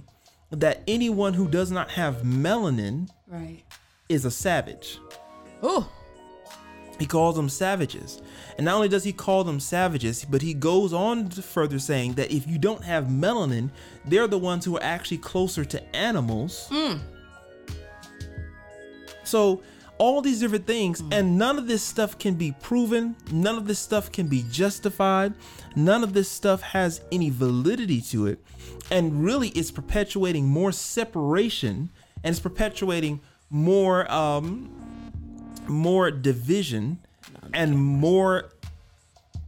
that 0.51 0.81
anyone 0.87 1.33
who 1.35 1.47
does 1.47 1.71
not 1.71 1.91
have 1.91 2.23
melanin 2.23 3.09
Right. 3.27 3.63
is 4.09 4.25
a 4.25 4.31
savage. 4.31 4.99
Oh. 5.61 5.89
He 6.97 7.05
calls 7.05 7.37
them 7.37 7.47
savages. 7.47 8.21
And 8.57 8.65
not 8.65 8.75
only 8.75 8.89
does 8.89 9.05
he 9.05 9.13
call 9.13 9.45
them 9.45 9.61
savages, 9.61 10.25
but 10.25 10.41
he 10.41 10.53
goes 10.53 10.91
on 10.91 11.29
to 11.29 11.41
further 11.41 11.79
saying 11.79 12.15
that 12.15 12.29
if 12.31 12.45
you 12.45 12.57
don't 12.57 12.83
have 12.83 13.05
melanin, 13.05 13.69
they're 14.05 14.27
the 14.27 14.37
ones 14.37 14.65
who 14.65 14.75
are 14.75 14.83
actually 14.83 15.19
closer 15.19 15.63
to 15.63 15.95
animals. 15.95 16.67
Mm. 16.69 16.99
So, 19.29 19.61
all 19.97 20.21
these 20.21 20.39
different 20.39 20.65
things, 20.65 21.03
and 21.11 21.37
none 21.37 21.57
of 21.57 21.67
this 21.67 21.83
stuff 21.83 22.17
can 22.17 22.35
be 22.35 22.53
proven, 22.61 23.15
none 23.33 23.57
of 23.57 23.67
this 23.67 23.79
stuff 23.79 24.11
can 24.13 24.27
be 24.27 24.45
justified, 24.49 25.33
none 25.75 26.03
of 26.05 26.13
this 26.13 26.29
stuff 26.31 26.61
has 26.61 27.01
any 27.11 27.29
validity 27.29 27.99
to 28.01 28.27
it. 28.27 28.39
And 28.89 29.21
really, 29.23 29.49
it's 29.49 29.71
perpetuating 29.71 30.45
more 30.47 30.71
separation 30.71 31.89
and 32.23 32.31
it's 32.31 32.39
perpetuating 32.39 33.19
more 33.49 34.09
um, 34.11 34.69
more 35.67 36.11
division 36.11 36.99
and 37.53 37.77
more 37.77 38.49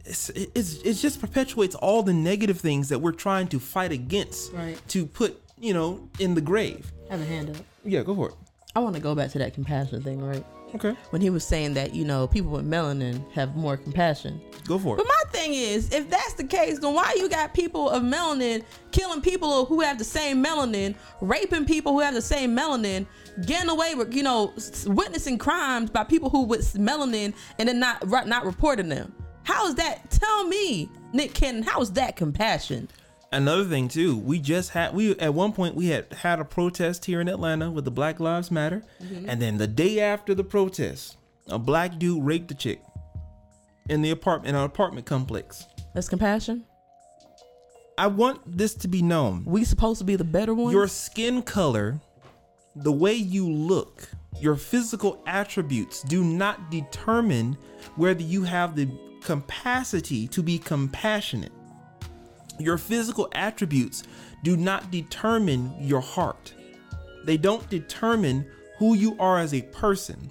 it's, 0.04 0.28
it's 0.30 0.80
it 0.82 0.94
just 0.94 1.20
perpetuates 1.20 1.74
all 1.76 2.02
the 2.02 2.12
negative 2.12 2.60
things 2.60 2.88
that 2.88 2.98
we're 3.00 3.12
trying 3.12 3.46
to 3.48 3.58
fight 3.60 3.92
against 3.92 4.52
Right. 4.52 4.78
to 4.88 5.06
put 5.06 5.40
you 5.60 5.72
know 5.74 6.08
in 6.18 6.34
the 6.34 6.40
grave 6.40 6.90
Have 7.10 7.20
a 7.20 7.24
hand 7.24 7.50
up. 7.50 7.56
yeah 7.84 8.02
go 8.02 8.14
for 8.14 8.28
it 8.30 8.34
I 8.74 8.80
want 8.80 8.94
to 8.96 9.02
go 9.02 9.14
back 9.14 9.30
to 9.32 9.38
that 9.38 9.54
compassion 9.54 10.02
thing, 10.02 10.22
right? 10.22 10.44
okay 10.74 10.96
When 11.10 11.20
he 11.20 11.28
was 11.28 11.44
saying 11.44 11.74
that, 11.74 11.94
you 11.94 12.04
know, 12.04 12.26
people 12.26 12.50
with 12.50 12.66
melanin 12.66 13.30
have 13.32 13.54
more 13.54 13.76
compassion. 13.76 14.40
go 14.66 14.78
for 14.78 14.94
it. 14.94 14.98
But 14.98 15.06
my 15.06 15.30
thing 15.30 15.52
is, 15.54 15.92
if 15.92 16.08
that's 16.08 16.34
the 16.34 16.44
case, 16.44 16.78
then 16.78 16.94
why 16.94 17.14
you 17.18 17.28
got 17.28 17.52
people 17.52 17.90
of 17.90 18.02
melanin 18.02 18.64
killing 18.90 19.20
people 19.20 19.66
who 19.66 19.80
have 19.80 19.98
the 19.98 20.04
same 20.04 20.42
melanin, 20.42 20.94
raping 21.20 21.66
people 21.66 21.92
who 21.92 22.00
have 22.00 22.14
the 22.14 22.22
same 22.22 22.56
melanin, 22.56 23.06
getting 23.44 23.68
away 23.68 23.94
with, 23.94 24.14
you 24.14 24.22
know, 24.22 24.52
witnessing 24.86 25.36
crimes 25.36 25.90
by 25.90 26.04
people 26.04 26.30
who 26.30 26.42
with 26.44 26.72
melanin 26.74 27.34
and 27.58 27.68
then 27.68 27.78
not 27.78 28.06
not 28.26 28.44
reporting 28.44 28.88
them? 28.88 29.12
How 29.44 29.66
is 29.66 29.74
that? 29.74 30.10
Tell 30.10 30.46
me, 30.46 30.88
Nick 31.12 31.34
Cannon, 31.34 31.62
how 31.62 31.80
is 31.80 31.92
that 31.92 32.16
compassion? 32.16 32.88
Another 33.32 33.64
thing 33.64 33.88
too 33.88 34.16
we 34.18 34.38
just 34.38 34.70
had 34.70 34.94
we 34.94 35.18
at 35.18 35.32
one 35.32 35.52
point 35.52 35.74
we 35.74 35.86
had 35.86 36.12
had 36.12 36.38
a 36.38 36.44
protest 36.44 37.04
here 37.06 37.20
in 37.20 37.28
atlanta 37.28 37.70
with 37.70 37.84
the 37.84 37.90
black 37.90 38.20
lives 38.20 38.50
matter 38.50 38.82
mm-hmm. 39.02 39.28
and 39.28 39.40
then 39.40 39.56
the 39.56 39.66
day 39.66 40.00
after 40.00 40.34
the 40.34 40.44
protest 40.44 41.16
a 41.48 41.58
black 41.58 41.98
dude 41.98 42.22
raped 42.22 42.50
a 42.50 42.54
chick 42.54 42.80
in 43.88 44.02
the 44.02 44.10
apartment 44.10 44.48
in 44.50 44.54
an 44.54 44.64
apartment 44.64 45.06
complex 45.06 45.66
That's 45.94 46.08
compassion. 46.08 46.64
i 47.96 48.06
want 48.06 48.40
this 48.46 48.74
to 48.74 48.88
be 48.88 49.02
known 49.02 49.44
We 49.46 49.64
supposed 49.64 49.98
to 50.00 50.04
be 50.04 50.16
the 50.16 50.24
better 50.24 50.54
ones. 50.54 50.72
Your 50.72 50.86
skin 50.86 51.42
color, 51.42 52.00
the 52.76 52.92
way 52.92 53.14
you 53.14 53.50
look, 53.50 54.08
your 54.40 54.56
physical 54.56 55.22
attributes 55.26 56.02
do 56.02 56.24
not 56.24 56.70
determine 56.70 57.56
whether 57.96 58.22
you 58.22 58.44
have 58.44 58.76
the 58.76 58.88
capacity 59.22 60.26
to 60.28 60.42
be 60.42 60.58
compassionate. 60.58 61.52
Your 62.58 62.78
physical 62.78 63.28
attributes 63.32 64.04
do 64.42 64.56
not 64.56 64.90
determine 64.90 65.74
your 65.80 66.00
heart. 66.00 66.54
They 67.24 67.36
don't 67.36 67.68
determine 67.70 68.46
who 68.78 68.94
you 68.94 69.16
are 69.18 69.38
as 69.38 69.54
a 69.54 69.62
person. 69.62 70.30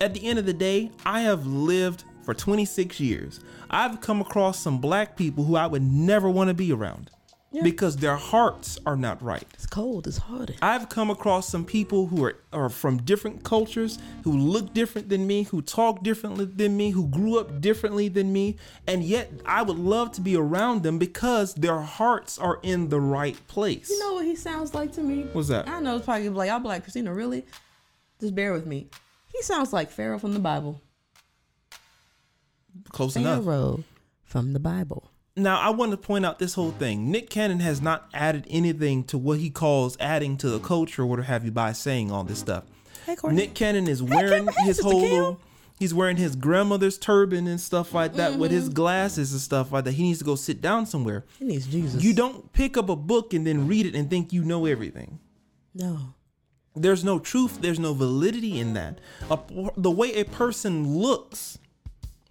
At 0.00 0.14
the 0.14 0.26
end 0.26 0.38
of 0.38 0.46
the 0.46 0.52
day, 0.52 0.90
I 1.06 1.20
have 1.20 1.46
lived 1.46 2.04
for 2.24 2.34
26 2.34 3.00
years. 3.00 3.40
I've 3.70 4.00
come 4.00 4.20
across 4.20 4.58
some 4.58 4.78
black 4.78 5.16
people 5.16 5.44
who 5.44 5.56
I 5.56 5.66
would 5.66 5.82
never 5.82 6.28
want 6.28 6.48
to 6.48 6.54
be 6.54 6.72
around 6.72 7.10
Yeah. 7.52 7.62
because 7.62 7.96
their 7.96 8.16
hearts 8.16 8.78
are 8.86 8.96
not 8.96 9.22
right. 9.22 9.44
it's 9.52 9.66
cold. 9.66 10.06
It's 10.06 10.16
hard. 10.16 10.56
I've 10.62 10.88
come 10.88 11.10
across 11.10 11.48
some 11.48 11.66
people 11.66 12.06
who 12.06 12.24
are, 12.24 12.36
are 12.52 12.70
from 12.70 12.96
different 13.02 13.44
cultures, 13.44 13.98
who 14.24 14.36
look 14.36 14.72
different 14.72 15.10
than 15.10 15.26
me, 15.26 15.42
who 15.42 15.60
talk 15.60 16.02
differently 16.02 16.46
than 16.46 16.76
me, 16.78 16.90
who 16.90 17.06
grew 17.08 17.38
up 17.38 17.60
differently 17.60 18.08
than 18.08 18.32
me, 18.32 18.56
and 18.86 19.04
yet 19.04 19.30
I 19.44 19.62
would 19.62 19.78
love 19.78 20.12
to 20.12 20.22
be 20.22 20.34
around 20.34 20.82
them 20.82 20.98
because 20.98 21.52
their 21.54 21.80
hearts 21.80 22.38
are 22.38 22.58
in 22.62 22.88
the 22.88 23.00
right 23.00 23.36
place. 23.48 23.90
You 23.90 23.98
know 24.00 24.14
what 24.14 24.24
he 24.24 24.34
sounds 24.34 24.74
like 24.74 24.92
to 24.92 25.02
me? 25.02 25.26
What's 25.32 25.48
that? 25.48 25.68
I 25.68 25.80
know 25.80 25.96
it's 25.96 26.06
probably 26.06 26.30
like 26.30 26.48
I'll 26.50 26.58
be 26.60 26.68
like 26.68 26.84
Christina. 26.84 27.12
Really? 27.12 27.44
Just 28.18 28.34
bear 28.34 28.52
with 28.54 28.64
me. 28.66 28.88
He 29.32 29.42
sounds 29.42 29.72
like 29.72 29.90
Pharaoh 29.90 30.18
from 30.18 30.32
the 30.32 30.40
Bible. 30.40 30.80
Close 32.90 33.16
enough. 33.16 33.44
Pharaoh 33.44 33.84
from 34.24 34.52
the 34.54 34.60
Bible. 34.60 35.11
Now, 35.34 35.60
I 35.60 35.70
want 35.70 35.92
to 35.92 35.96
point 35.96 36.26
out 36.26 36.38
this 36.38 36.54
whole 36.54 36.72
thing. 36.72 37.10
Nick 37.10 37.30
Cannon 37.30 37.60
has 37.60 37.80
not 37.80 38.08
added 38.12 38.46
anything 38.50 39.04
to 39.04 39.16
what 39.16 39.38
he 39.38 39.48
calls 39.48 39.96
adding 39.98 40.36
to 40.38 40.50
the 40.50 40.58
culture, 40.58 41.02
or 41.02 41.06
what 41.06 41.24
have 41.24 41.44
you, 41.44 41.50
by 41.50 41.72
saying 41.72 42.10
all 42.10 42.22
this 42.22 42.38
stuff. 42.38 42.64
Hey. 43.06 43.16
Nick 43.30 43.54
Cannon 43.54 43.88
is 43.88 44.02
wearing 44.02 44.46
hey, 44.46 44.64
his 44.66 44.80
whole 44.80 45.00
little, 45.00 45.40
He's 45.82 45.92
wearing 45.92 46.16
his 46.16 46.36
grandmother's 46.36 46.96
turban 46.96 47.48
and 47.48 47.60
stuff 47.60 47.92
like 47.92 48.14
that 48.14 48.38
with 48.38 48.52
his 48.52 48.66
mm-hmm. 48.66 48.74
glasses 48.74 49.32
and 49.32 49.40
stuff 49.40 49.72
like 49.72 49.82
that. 49.84 49.94
He 49.94 50.04
needs 50.04 50.20
to 50.20 50.24
go 50.24 50.36
sit 50.36 50.60
down 50.60 50.86
somewhere. 50.86 51.24
He 51.40 51.44
needs 51.44 51.66
Jesus. 51.66 52.04
You 52.04 52.14
don't 52.14 52.52
pick 52.52 52.76
up 52.76 52.88
a 52.88 52.94
book 52.94 53.34
and 53.34 53.44
then 53.44 53.66
read 53.66 53.86
it 53.86 53.96
and 53.96 54.08
think 54.08 54.32
you 54.32 54.44
know 54.44 54.66
everything. 54.66 55.18
No. 55.74 56.14
There's 56.76 57.02
no 57.02 57.18
truth, 57.18 57.60
there's 57.60 57.80
no 57.80 57.94
validity 57.94 58.60
in 58.60 58.74
that. 58.74 59.00
A, 59.28 59.38
the 59.76 59.90
way 59.90 60.14
a 60.14 60.24
person 60.24 60.96
looks 60.98 61.58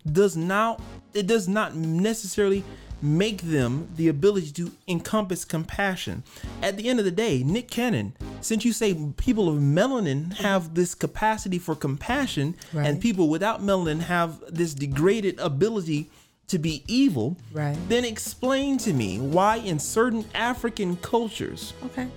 does 0.10 0.38
not 0.38 0.82
it 1.14 1.28
does 1.28 1.50
not 1.50 1.76
necessarily 1.76 2.64
make 3.02 3.42
them 3.42 3.88
the 3.96 4.08
ability 4.08 4.52
to 4.52 4.72
encompass 4.88 5.44
compassion. 5.46 6.24
At 6.62 6.78
the 6.78 6.88
end 6.88 7.00
of 7.00 7.06
the 7.06 7.12
day, 7.12 7.44
Nick 7.44 7.70
Cannon, 7.70 8.14
since 8.42 8.64
you 8.64 8.74
say 8.74 8.94
people 9.18 9.50
of 9.50 9.56
melanin 9.56 10.34
have 10.38 10.76
this 10.76 10.94
capacity 10.96 11.58
for 11.60 11.76
compassion 11.76 12.56
Right. 12.74 12.86
and 12.88 13.02
people 13.02 13.30
without 13.30 13.62
melanin 13.62 14.02
have 14.02 14.40
this 14.50 14.74
degraded 14.74 15.40
ability 15.40 16.10
to 16.48 16.60
be 16.60 16.84
evil, 16.88 17.38
Right. 17.54 17.78
then 17.88 18.04
explain 18.06 18.78
to 18.80 18.94
me 18.94 19.20
why 19.20 19.58
in 19.58 19.80
certain 19.80 20.26
African 20.36 20.98
cultures 20.98 21.74
Okay. 21.86 22.08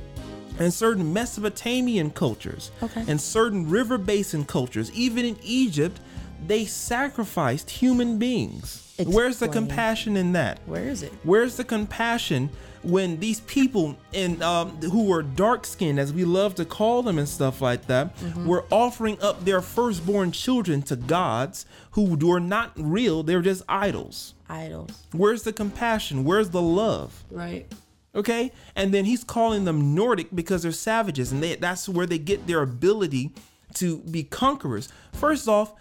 and 0.58 0.72
certain 0.74 1.12
Mesopotamian 1.12 2.10
cultures 2.10 2.70
Okay. 2.82 3.04
and 3.06 3.20
certain 3.20 3.70
river 3.70 3.96
basin 3.96 4.44
cultures, 4.44 4.90
even 4.92 5.24
in 5.24 5.36
Egypt, 5.42 5.98
they 6.46 6.66
sacrificed 6.66 7.70
human 7.70 8.18
beings. 8.18 8.83
Where's 8.98 9.38
the 9.38 9.48
compassion 9.48 10.16
in 10.16 10.32
that? 10.32 10.60
Where 10.66 10.84
is 10.84 11.02
it? 11.02 11.12
Where's 11.24 11.56
the 11.56 11.64
compassion 11.64 12.50
when 12.82 13.18
these 13.18 13.40
people 13.40 13.96
in 14.12 14.40
um, 14.42 14.70
who 14.82 15.04
were 15.04 15.22
dark 15.22 15.64
skinned, 15.66 15.98
as 15.98 16.12
we 16.12 16.24
love 16.24 16.54
to 16.56 16.64
call 16.64 17.02
them 17.02 17.18
and 17.18 17.28
stuff 17.28 17.60
like 17.60 17.86
that, 17.86 18.14
Mm-hmm. 18.18 18.46
were 18.46 18.64
offering 18.70 19.18
up 19.22 19.44
their 19.44 19.60
firstborn 19.62 20.32
children 20.32 20.82
to 20.82 20.96
gods 20.96 21.66
who 21.92 22.14
were 22.14 22.38
not 22.40 22.72
real? 22.76 23.22
They're 23.22 23.42
just 23.42 23.62
idols. 23.68 24.34
Idols. 24.48 25.06
Where's 25.12 25.42
the 25.42 25.52
compassion? 25.52 26.24
Where's 26.24 26.50
the 26.50 26.62
love? 26.62 27.24
Right. 27.30 27.66
Okay, 28.14 28.52
and 28.76 28.94
then 28.94 29.06
he's 29.06 29.24
calling 29.24 29.64
them 29.64 29.92
Nordic 29.94 30.28
because 30.32 30.62
they're 30.62 30.70
savages, 30.70 31.32
and 31.32 31.42
they, 31.42 31.56
that's 31.56 31.88
where 31.88 32.06
they 32.06 32.18
get 32.18 32.46
their 32.46 32.62
ability 32.62 33.32
to 33.74 33.98
be 33.98 34.22
conquerors. 34.22 34.88
First 35.14 35.48
off, 35.48 35.72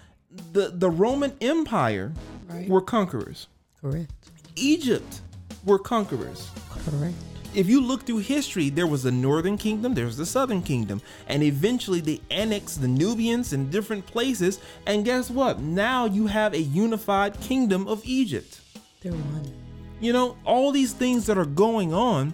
the 0.51 0.69
the 0.73 0.89
Roman 0.89 1.33
Empire 1.41 2.11
Right. 2.47 2.69
were 2.69 2.81
conquerors. 2.81 3.47
Correct. 3.81 4.11
Egypt 4.55 5.21
were 5.65 5.79
conquerors. 5.79 6.49
Correct. 6.69 7.15
If 7.55 7.69
you 7.69 7.81
look 7.81 8.03
through 8.03 8.19
history, 8.19 8.69
there 8.69 8.87
was 8.87 9.03
the 9.03 9.11
northern 9.11 9.57
kingdom, 9.57 9.93
there 9.93 10.05
was 10.05 10.17
the 10.17 10.25
southern 10.25 10.63
kingdom, 10.63 11.01
and 11.27 11.43
eventually 11.43 12.01
they 12.01 12.19
annexed 12.31 12.81
the 12.81 12.87
Nubians 12.87 13.53
in 13.53 13.69
different 13.69 14.07
places. 14.07 14.59
And 14.87 15.05
guess 15.05 15.29
what? 15.29 15.59
Now 15.59 16.05
you 16.05 16.25
have 16.27 16.53
a 16.53 16.61
unified 16.61 17.39
kingdom 17.41 17.87
of 17.87 18.01
Egypt. 18.05 18.59
They're 19.01 19.11
one. 19.11 19.53
You 19.99 20.13
know, 20.13 20.35
all 20.45 20.71
these 20.71 20.93
things 20.93 21.27
that 21.27 21.37
are 21.37 21.45
going 21.45 21.93
on. 21.93 22.33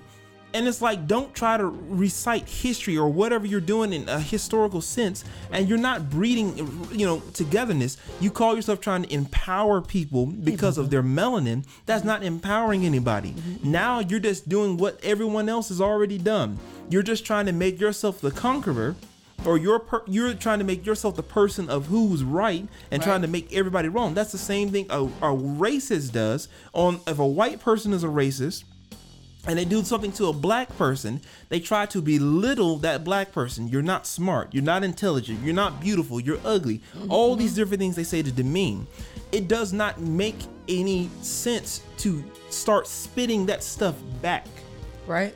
And 0.51 0.67
it's 0.67 0.81
like, 0.81 1.05
don't 1.05 1.33
try 1.35 1.57
to 1.57 1.65
recite 1.65 2.49
history 2.49 2.97
or 2.97 3.07
whatever 3.07 3.45
you're 3.45 3.61
doing 3.61 3.93
in 3.93 4.09
a 4.09 4.19
historical 4.19 4.81
sense, 4.81 5.23
and 5.51 5.69
you're 5.69 5.77
not 5.77 6.09
breeding, 6.09 6.57
you 6.91 7.05
know, 7.05 7.21
togetherness. 7.33 7.97
You 8.19 8.31
call 8.31 8.55
yourself 8.55 8.81
trying 8.81 9.03
to 9.03 9.13
empower 9.13 9.79
people 9.79 10.25
because 10.25 10.79
of 10.79 10.89
their 10.89 11.03
melanin. 11.03 11.65
That's 11.85 12.03
not 12.03 12.23
empowering 12.23 12.83
anybody. 12.83 13.35
Now 13.63 13.99
you're 13.99 14.19
just 14.19 14.49
doing 14.49 14.77
what 14.77 14.99
everyone 15.03 15.49
else 15.49 15.69
has 15.69 15.79
already 15.79 16.17
done. 16.17 16.57
You're 16.89 17.03
just 17.03 17.25
trying 17.25 17.45
to 17.45 17.51
make 17.51 17.79
yourself 17.79 18.19
the 18.19 18.31
conqueror, 18.31 18.95
or 19.45 19.57
you're 19.57 19.79
per- 19.79 20.03
you're 20.07 20.33
trying 20.33 20.59
to 20.59 20.65
make 20.65 20.83
yourself 20.83 21.15
the 21.15 21.23
person 21.23 21.69
of 21.69 21.85
who's 21.85 22.23
right 22.23 22.67
and 22.89 23.03
trying 23.03 23.21
to 23.21 23.27
make 23.27 23.53
everybody 23.53 23.87
wrong. 23.87 24.15
That's 24.15 24.31
the 24.31 24.39
same 24.39 24.71
thing 24.71 24.87
a, 24.89 25.03
a 25.03 25.31
racist 25.31 26.11
does. 26.11 26.49
On 26.73 26.99
if 27.05 27.19
a 27.19 27.27
white 27.27 27.61
person 27.61 27.93
is 27.93 28.03
a 28.03 28.07
racist 28.07 28.63
and 29.49 29.57
they 29.57 29.65
do 29.65 29.83
something 29.83 30.11
to 30.13 30.27
a 30.27 30.33
black 30.33 30.69
person, 30.77 31.19
they 31.49 31.59
try 31.59 31.87
to 31.87 32.01
belittle 32.03 32.77
that 32.77 33.03
black 33.03 33.31
person. 33.31 33.67
You're 33.67 33.81
not 33.81 34.05
smart. 34.05 34.53
You're 34.53 34.63
not 34.63 34.83
intelligent. 34.83 35.43
You're 35.43 35.55
not 35.55 35.81
beautiful. 35.81 36.19
You're 36.19 36.39
ugly. 36.45 36.81
All 37.09 37.35
these 37.35 37.55
different 37.55 37.79
things 37.81 37.95
they 37.95 38.03
say 38.03 38.21
to 38.21 38.31
demean. 38.31 38.85
It 39.31 39.47
does 39.47 39.73
not 39.73 39.99
make 39.99 40.35
any 40.67 41.09
sense 41.21 41.81
to 41.97 42.23
start 42.51 42.87
spitting 42.87 43.47
that 43.47 43.63
stuff 43.63 43.95
back. 44.21 44.45
Right. 45.07 45.35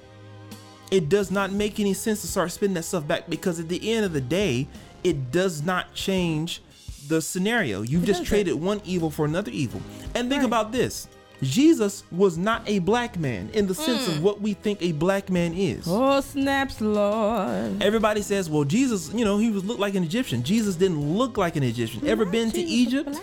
It 0.92 1.10
does 1.10 1.32
not 1.32 1.52
make 1.52 1.80
any 1.80 1.96
sense 1.96 2.22
to 2.22 2.28
start 2.28 2.52
spitting 2.52 2.76
that 2.76 2.86
stuff 2.86 3.08
back 3.08 3.28
because 3.28 3.60
at 3.60 3.68
the 3.68 3.92
end 3.92 4.06
of 4.06 4.14
the 4.14 4.22
day, 4.22 4.68
it 5.04 5.32
does 5.32 5.64
not 5.64 5.92
change 5.96 6.62
the 7.08 7.20
scenario. 7.20 7.82
You've 7.82 8.06
just 8.06 8.20
doesn't. 8.20 8.26
traded 8.26 8.54
one 8.56 8.80
evil 8.86 9.10
for 9.10 9.26
another 9.26 9.50
evil. 9.52 9.82
And 10.14 10.30
think 10.30 10.42
Right. 10.42 10.46
about 10.46 10.72
this. 10.72 11.08
Jesus 11.44 12.04
was 12.12 12.38
not 12.38 12.68
a 12.68 12.80
black 12.80 13.18
man 13.18 13.50
in 13.54 13.68
the 13.68 13.76
sense 13.76 14.08
of 14.08 14.22
what 14.24 14.42
we 14.42 14.54
think 14.54 14.82
a 14.82 14.92
black 14.94 15.30
man 15.30 15.54
is. 15.54 15.86
Oh, 15.88 16.22
snaps, 16.22 16.82
Lord. 16.82 17.82
Everybody 17.82 18.22
says, 18.22 18.50
well, 18.50 18.64
Jesus, 18.64 19.14
you 19.14 19.26
know, 19.26 19.38
he 19.38 19.52
was 19.52 19.64
looked 19.64 19.80
like 19.80 19.96
an 19.96 20.04
Egyptian. 20.04 20.44
Jesus 20.44 20.76
didn't 20.76 21.02
look 21.18 21.38
like 21.38 21.56
an 21.56 21.64
Egyptian. 21.64 22.08
Ever 22.08 22.26
been 22.26 22.52
to 22.52 22.60
Egypt? 22.60 23.20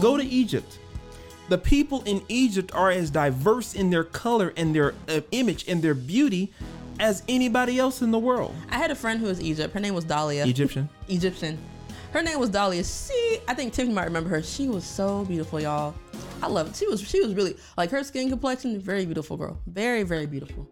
Go 0.00 0.16
to 0.16 0.24
Egypt. 0.24 0.78
The 1.48 1.58
people 1.58 2.02
in 2.04 2.22
Egypt 2.28 2.74
are 2.74 2.90
as 2.90 3.10
diverse 3.10 3.74
in 3.74 3.88
their 3.90 4.04
color 4.04 4.52
and 4.56 4.74
their 4.74 4.94
uh, 5.08 5.20
image 5.30 5.66
and 5.66 5.82
their 5.82 5.94
beauty 5.94 6.52
as 7.00 7.22
anybody 7.28 7.78
else 7.78 8.02
in 8.02 8.10
the 8.10 8.18
world. 8.18 8.54
I 8.70 8.76
had 8.76 8.90
a 8.90 8.94
friend 8.94 9.20
who 9.20 9.26
was 9.26 9.40
Egypt. 9.40 9.72
Her 9.72 9.80
name 9.80 9.94
was 9.94 10.04
Dahlia. 10.04 10.46
Egyptian. 10.46 10.88
Egyptian. 11.08 11.58
Her 12.12 12.22
name 12.22 12.38
was 12.38 12.48
Dahlia. 12.48 12.84
She, 12.84 13.38
I 13.46 13.54
think 13.54 13.74
Tiffany 13.74 13.94
might 13.94 14.06
remember 14.06 14.30
her. 14.30 14.42
She 14.42 14.68
was 14.68 14.84
so 14.84 15.24
beautiful, 15.26 15.60
y'all. 15.60 15.94
I 16.42 16.48
love 16.48 16.68
it. 16.68 16.76
She 16.76 16.86
was, 16.86 17.06
she 17.06 17.20
was 17.20 17.34
really 17.34 17.56
like 17.76 17.90
her 17.90 18.02
skin 18.02 18.30
complexion. 18.30 18.80
Very 18.80 19.04
beautiful 19.04 19.36
girl. 19.36 19.60
Very, 19.66 20.04
very 20.04 20.26
beautiful. 20.26 20.66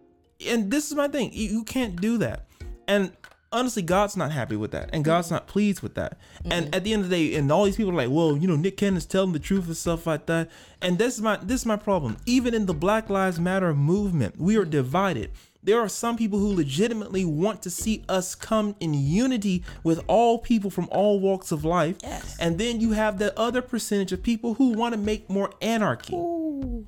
And 0.46 0.70
this 0.70 0.90
is 0.90 0.94
my 0.94 1.08
thing. 1.08 1.30
You, 1.32 1.64
can't 1.64 2.00
do 2.00 2.18
that. 2.18 2.46
And 2.88 3.12
honestly, 3.52 3.82
God's 3.82 4.16
not 4.16 4.32
happy 4.32 4.56
with 4.56 4.70
that. 4.70 4.90
And 4.92 5.04
God's 5.04 5.30
not 5.30 5.46
pleased 5.46 5.82
with 5.82 5.94
that. 5.96 6.18
And 6.50 6.74
at 6.74 6.84
the 6.84 6.92
end 6.92 7.04
of 7.04 7.10
the 7.10 7.16
day, 7.16 7.34
and 7.36 7.50
all 7.52 7.64
these 7.64 7.76
people 7.76 7.92
are 7.92 7.96
like, 7.96 8.10
well, 8.10 8.36
you 8.36 8.48
know, 8.48 8.56
Nick 8.56 8.76
Cannon's 8.76 9.06
telling 9.06 9.32
the 9.32 9.38
truth 9.38 9.66
and 9.66 9.76
stuff 9.76 10.06
like 10.06 10.26
that. 10.26 10.50
And 10.80 10.98
this 10.98 11.16
is 11.16 11.22
my 11.22 11.36
this 11.36 11.62
is 11.62 11.66
my 11.66 11.76
problem. 11.76 12.16
Even 12.26 12.54
in 12.54 12.66
the 12.66 12.74
Black 12.74 13.10
Lives 13.10 13.40
Matter 13.40 13.74
movement, 13.74 14.38
we 14.38 14.56
are 14.56 14.66
mm. 14.66 14.70
divided. 14.70 15.30
There 15.66 15.80
are 15.80 15.88
some 15.88 16.16
people 16.16 16.38
who 16.38 16.54
legitimately 16.54 17.24
want 17.24 17.60
to 17.62 17.70
see 17.70 18.04
us 18.08 18.36
come 18.36 18.76
in 18.78 18.94
unity 18.94 19.64
with 19.82 20.00
all 20.06 20.38
people 20.38 20.70
from 20.70 20.88
all 20.92 21.18
walks 21.18 21.50
of 21.50 21.64
life. 21.64 21.96
Yes. 22.04 22.36
And 22.38 22.56
then 22.56 22.80
you 22.80 22.92
have 22.92 23.18
the 23.18 23.36
other 23.36 23.60
percentage 23.60 24.12
of 24.12 24.22
people 24.22 24.54
who 24.54 24.68
want 24.74 24.94
to 24.94 24.98
make 24.98 25.28
more 25.28 25.50
anarchy. 25.60 26.14
Ooh. 26.14 26.86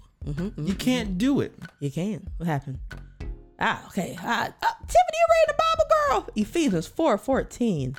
You 0.57 0.75
can't 0.75 1.19
do 1.19 1.41
it. 1.41 1.55
You 1.81 1.91
can. 1.91 2.29
What 2.37 2.47
happened? 2.47 2.79
Ah, 3.59 3.85
okay. 3.88 4.17
Ah, 4.21 4.55
ah, 4.62 4.77
Tiffany, 4.87 5.19
you 5.19 5.27
read 5.29 5.49
the 5.49 5.55
Bible, 5.59 6.25
girl? 6.25 6.33
Ephesians 6.37 6.87
four 6.87 7.19
fourteen. 7.19 7.97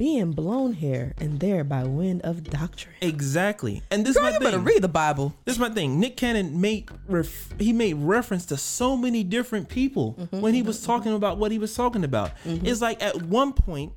Being 0.00 0.32
blown 0.32 0.72
here 0.72 1.12
and 1.18 1.40
there 1.40 1.62
by 1.62 1.84
wind 1.84 2.22
of 2.22 2.42
doctrine. 2.44 2.94
Exactly. 3.02 3.82
And 3.90 4.02
this 4.02 4.16
Girl, 4.16 4.28
is 4.28 4.30
my 4.30 4.38
you 4.38 4.40
better 4.40 4.58
read 4.58 4.80
the 4.80 4.88
Bible. 4.88 5.34
This 5.44 5.56
is 5.56 5.60
my 5.60 5.68
thing. 5.68 6.00
Nick 6.00 6.16
Cannon 6.16 6.58
made 6.58 6.88
ref- 7.06 7.52
he 7.60 7.74
made 7.74 7.96
reference 7.96 8.46
to 8.46 8.56
so 8.56 8.96
many 8.96 9.22
different 9.22 9.68
people 9.68 10.16
mm-hmm, 10.18 10.40
when 10.40 10.54
he 10.54 10.60
mm-hmm, 10.60 10.68
was 10.68 10.82
talking 10.82 11.08
mm-hmm. 11.08 11.16
about 11.16 11.36
what 11.36 11.52
he 11.52 11.58
was 11.58 11.74
talking 11.74 12.02
about. 12.02 12.30
It's 12.46 12.80
like 12.80 13.02
at 13.02 13.24
one 13.24 13.52
point 13.52 13.92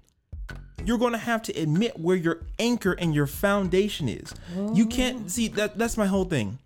you're 0.83 0.97
going 0.97 1.13
to 1.13 1.17
have 1.17 1.41
to 1.43 1.53
admit 1.53 1.97
where 1.97 2.17
your 2.17 2.41
anchor 2.59 2.91
and 2.91 3.15
your 3.15 3.25
foundation 3.25 4.09
is. 4.09 4.33
You 4.73 4.85
can't 4.85 5.21
oh. 5.23 5.27
see 5.29 5.47
that 5.47 5.77
that's 5.77 5.95
my 5.95 6.07
whole 6.07 6.25
thing. 6.25 6.59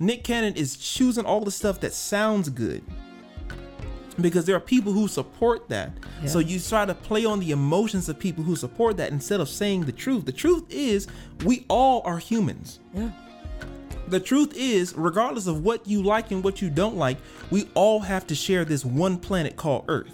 Nick 0.00 0.22
Cannon 0.22 0.54
is 0.54 0.76
choosing 0.76 1.24
all 1.24 1.40
the 1.40 1.50
stuff 1.50 1.80
that 1.80 1.94
sounds 1.94 2.50
good. 2.50 2.82
Because 4.20 4.44
there 4.44 4.56
are 4.56 4.60
people 4.60 4.92
who 4.92 5.08
support 5.08 5.68
that. 5.70 5.92
So 6.26 6.38
you 6.38 6.60
try 6.60 6.84
to 6.84 6.94
play 6.94 7.24
on 7.24 7.40
the 7.40 7.50
emotions 7.50 8.08
of 8.08 8.18
people 8.18 8.44
who 8.44 8.56
support 8.56 8.96
that 8.98 9.10
instead 9.10 9.40
of 9.40 9.48
saying 9.48 9.84
the 9.84 9.92
truth. 9.92 10.26
The 10.26 10.32
truth 10.32 10.64
is 10.68 11.06
we 11.44 11.64
all 11.68 12.02
are 12.04 12.18
humans. 12.18 12.80
Yeah. 12.92 13.10
The 14.08 14.20
truth 14.20 14.52
is, 14.54 14.94
regardless 14.94 15.46
of 15.46 15.64
what 15.64 15.86
you 15.86 16.02
like 16.02 16.30
and 16.30 16.44
what 16.44 16.60
you 16.60 16.68
don't 16.68 16.96
like, 16.96 17.16
we 17.50 17.68
all 17.74 18.00
have 18.00 18.26
to 18.26 18.34
share 18.34 18.64
this 18.64 18.84
one 18.84 19.16
planet 19.16 19.56
called 19.56 19.86
Earth. 19.88 20.12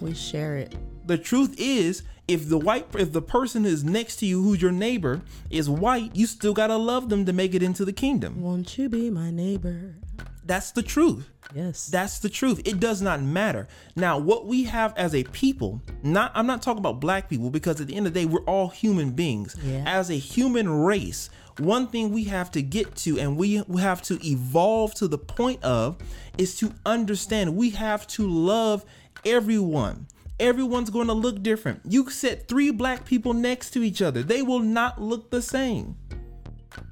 We 0.00 0.12
share 0.12 0.58
it. 0.58 0.74
The 1.06 1.16
truth 1.16 1.54
is, 1.58 2.02
if 2.28 2.48
the 2.48 2.58
white 2.58 2.86
if 2.98 3.12
the 3.12 3.22
person 3.22 3.64
is 3.64 3.82
next 3.82 4.16
to 4.16 4.26
you 4.26 4.42
who's 4.42 4.62
your 4.62 4.70
neighbor 4.70 5.22
is 5.50 5.68
white, 5.68 6.14
you 6.14 6.26
still 6.26 6.52
got 6.52 6.68
to 6.68 6.76
love 6.76 7.08
them 7.08 7.24
to 7.26 7.32
make 7.32 7.54
it 7.54 7.62
into 7.62 7.84
the 7.84 7.92
kingdom. 7.92 8.40
Won't 8.40 8.78
you 8.78 8.88
be 8.88 9.10
my 9.10 9.30
neighbor? 9.30 9.94
That's 10.50 10.72
the 10.72 10.82
truth. 10.82 11.30
Yes. 11.54 11.86
That's 11.86 12.18
the 12.18 12.28
truth. 12.28 12.60
It 12.64 12.80
does 12.80 13.00
not 13.00 13.22
matter. 13.22 13.68
Now, 13.94 14.18
what 14.18 14.46
we 14.46 14.64
have 14.64 14.92
as 14.96 15.14
a 15.14 15.22
people, 15.22 15.80
not 16.02 16.32
I'm 16.34 16.48
not 16.48 16.60
talking 16.60 16.80
about 16.80 16.98
black 16.98 17.28
people 17.30 17.50
because 17.50 17.80
at 17.80 17.86
the 17.86 17.94
end 17.94 18.08
of 18.08 18.14
the 18.14 18.20
day, 18.20 18.26
we're 18.26 18.42
all 18.46 18.66
human 18.68 19.12
beings. 19.12 19.56
Yeah. 19.62 19.84
As 19.86 20.10
a 20.10 20.14
human 20.14 20.68
race, 20.68 21.30
one 21.58 21.86
thing 21.86 22.10
we 22.10 22.24
have 22.24 22.50
to 22.50 22.62
get 22.62 22.96
to 22.96 23.16
and 23.20 23.36
we 23.36 23.62
have 23.78 24.02
to 24.02 24.18
evolve 24.26 24.92
to 24.94 25.06
the 25.06 25.18
point 25.18 25.62
of 25.62 25.98
is 26.36 26.56
to 26.58 26.72
understand 26.84 27.54
we 27.54 27.70
have 27.70 28.08
to 28.08 28.28
love 28.28 28.84
everyone. 29.24 30.08
everyone's 30.40 30.90
going 30.90 31.06
to 31.06 31.12
look 31.12 31.42
different. 31.42 31.80
You 31.84 32.08
set 32.10 32.48
three 32.48 32.70
black 32.70 33.04
people 33.04 33.34
next 33.34 33.70
to 33.72 33.82
each 33.82 34.00
other, 34.02 34.22
they 34.22 34.42
will 34.42 34.60
not 34.60 35.00
look 35.00 35.30
the 35.30 35.42
same. 35.42 35.96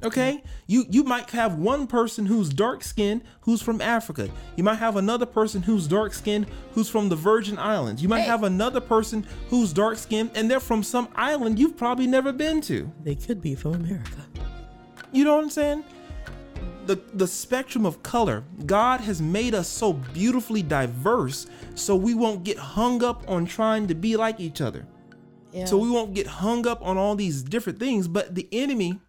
Okay? 0.03 0.43
You 0.67 0.85
you 0.91 1.05
might 1.05 1.31
have 1.31 1.57
one 1.57 1.87
person 1.87 2.27
who's 2.27 2.49
dark 2.51 2.83
skinned 2.83 3.23
who's 3.43 3.63
from 3.63 3.81
Africa. 3.81 4.29
You 4.57 4.65
might 4.65 4.77
have 4.77 4.97
another 4.97 5.27
person 5.27 5.63
who's 5.63 5.87
dark 5.87 6.13
skinned 6.15 6.47
who's 6.73 6.89
from 6.89 7.09
the 7.09 7.17
Virgin 7.17 7.59
Islands. 7.59 8.03
You 8.03 8.09
might 8.09 8.21
Hey. 8.23 8.27
have 8.27 8.45
another 8.45 8.81
person 8.81 9.25
who's 9.51 9.73
dark 9.73 9.99
skinned 9.99 10.31
and 10.35 10.51
they're 10.51 10.61
from 10.61 10.83
some 10.83 11.09
island 11.15 11.59
you've 11.59 11.77
probably 11.77 12.07
never 12.07 12.33
been 12.33 12.61
to. 12.63 12.91
They 13.05 13.15
could 13.15 13.41
be 13.41 13.55
from 13.55 13.75
America. 13.75 14.27
You 15.13 15.25
know 15.25 15.37
what 15.37 15.45
I'm 15.45 15.51
saying? 15.51 15.85
The 16.87 16.99
the 17.15 17.27
spectrum 17.27 17.85
of 17.87 18.03
color, 18.03 18.45
God 18.67 19.01
has 19.03 19.21
made 19.21 19.55
us 19.55 19.69
so 19.69 19.93
beautifully 19.93 20.63
diverse 20.63 21.47
so 21.75 21.95
we 21.95 22.15
won't 22.15 22.45
get 22.45 22.59
hung 22.59 23.05
up 23.05 23.25
on 23.29 23.47
trying 23.47 23.87
to 23.89 23.95
be 23.95 24.17
like 24.17 24.41
each 24.41 24.61
other. 24.61 24.87
Yeah. 25.53 25.65
So 25.67 25.79
we 25.79 25.91
won't 25.91 26.15
get 26.15 26.27
hung 26.27 26.67
up 26.67 26.83
on 26.83 26.97
all 26.99 27.15
these 27.15 27.43
different 27.43 27.79
things, 27.79 28.07
but 28.09 28.35
the 28.35 28.47
enemy 28.53 29.01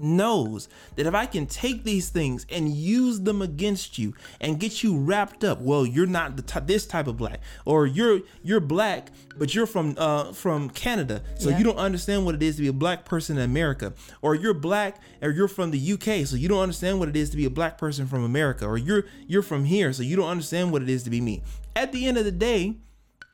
knows 0.00 0.68
that 0.96 1.06
if 1.06 1.14
I 1.14 1.26
can 1.26 1.46
take 1.46 1.84
these 1.84 2.08
things 2.08 2.46
and 2.50 2.68
use 2.68 3.20
them 3.20 3.42
against 3.42 3.98
you 3.98 4.14
and 4.40 4.58
get 4.60 4.82
you 4.82 4.96
wrapped 4.98 5.44
up, 5.44 5.60
well, 5.60 5.84
you're 5.86 6.06
not 6.06 6.36
the 6.36 6.42
ty- 6.42 6.60
this 6.60 6.86
type 6.86 7.06
of 7.06 7.16
black, 7.16 7.40
or 7.64 7.86
you're 7.86 8.20
you're 8.42 8.60
black, 8.60 9.10
but 9.38 9.54
you're 9.54 9.66
from 9.66 9.94
uh 9.98 10.32
from 10.32 10.70
Canada, 10.70 11.22
so 11.38 11.50
Yeah. 11.50 11.58
you 11.58 11.64
don't 11.64 11.78
understand 11.78 12.24
what 12.24 12.34
it 12.34 12.42
is 12.42 12.56
to 12.56 12.62
be 12.62 12.68
a 12.68 12.72
black 12.72 13.04
person 13.04 13.36
in 13.36 13.42
America, 13.44 13.92
or 14.22 14.34
you're 14.34 14.54
black 14.54 15.00
or 15.22 15.30
you're 15.30 15.48
from 15.48 15.70
the 15.70 15.78
UK, 15.92 16.26
so 16.26 16.36
you 16.36 16.48
don't 16.48 16.60
understand 16.60 16.98
what 16.98 17.08
it 17.08 17.16
is 17.16 17.30
to 17.30 17.36
be 17.36 17.44
a 17.44 17.50
black 17.50 17.78
person 17.78 18.06
from 18.06 18.22
America, 18.24 18.66
or 18.66 18.76
you're 18.78 19.04
you're 19.26 19.42
from 19.42 19.64
here, 19.64 19.92
so 19.92 20.02
you 20.02 20.16
don't 20.16 20.28
understand 20.28 20.72
what 20.72 20.82
it 20.82 20.88
is 20.88 21.02
to 21.04 21.10
be 21.10 21.20
me. 21.20 21.42
At 21.74 21.92
the 21.92 22.06
end 22.06 22.16
of 22.18 22.24
the 22.24 22.32
day, 22.32 22.76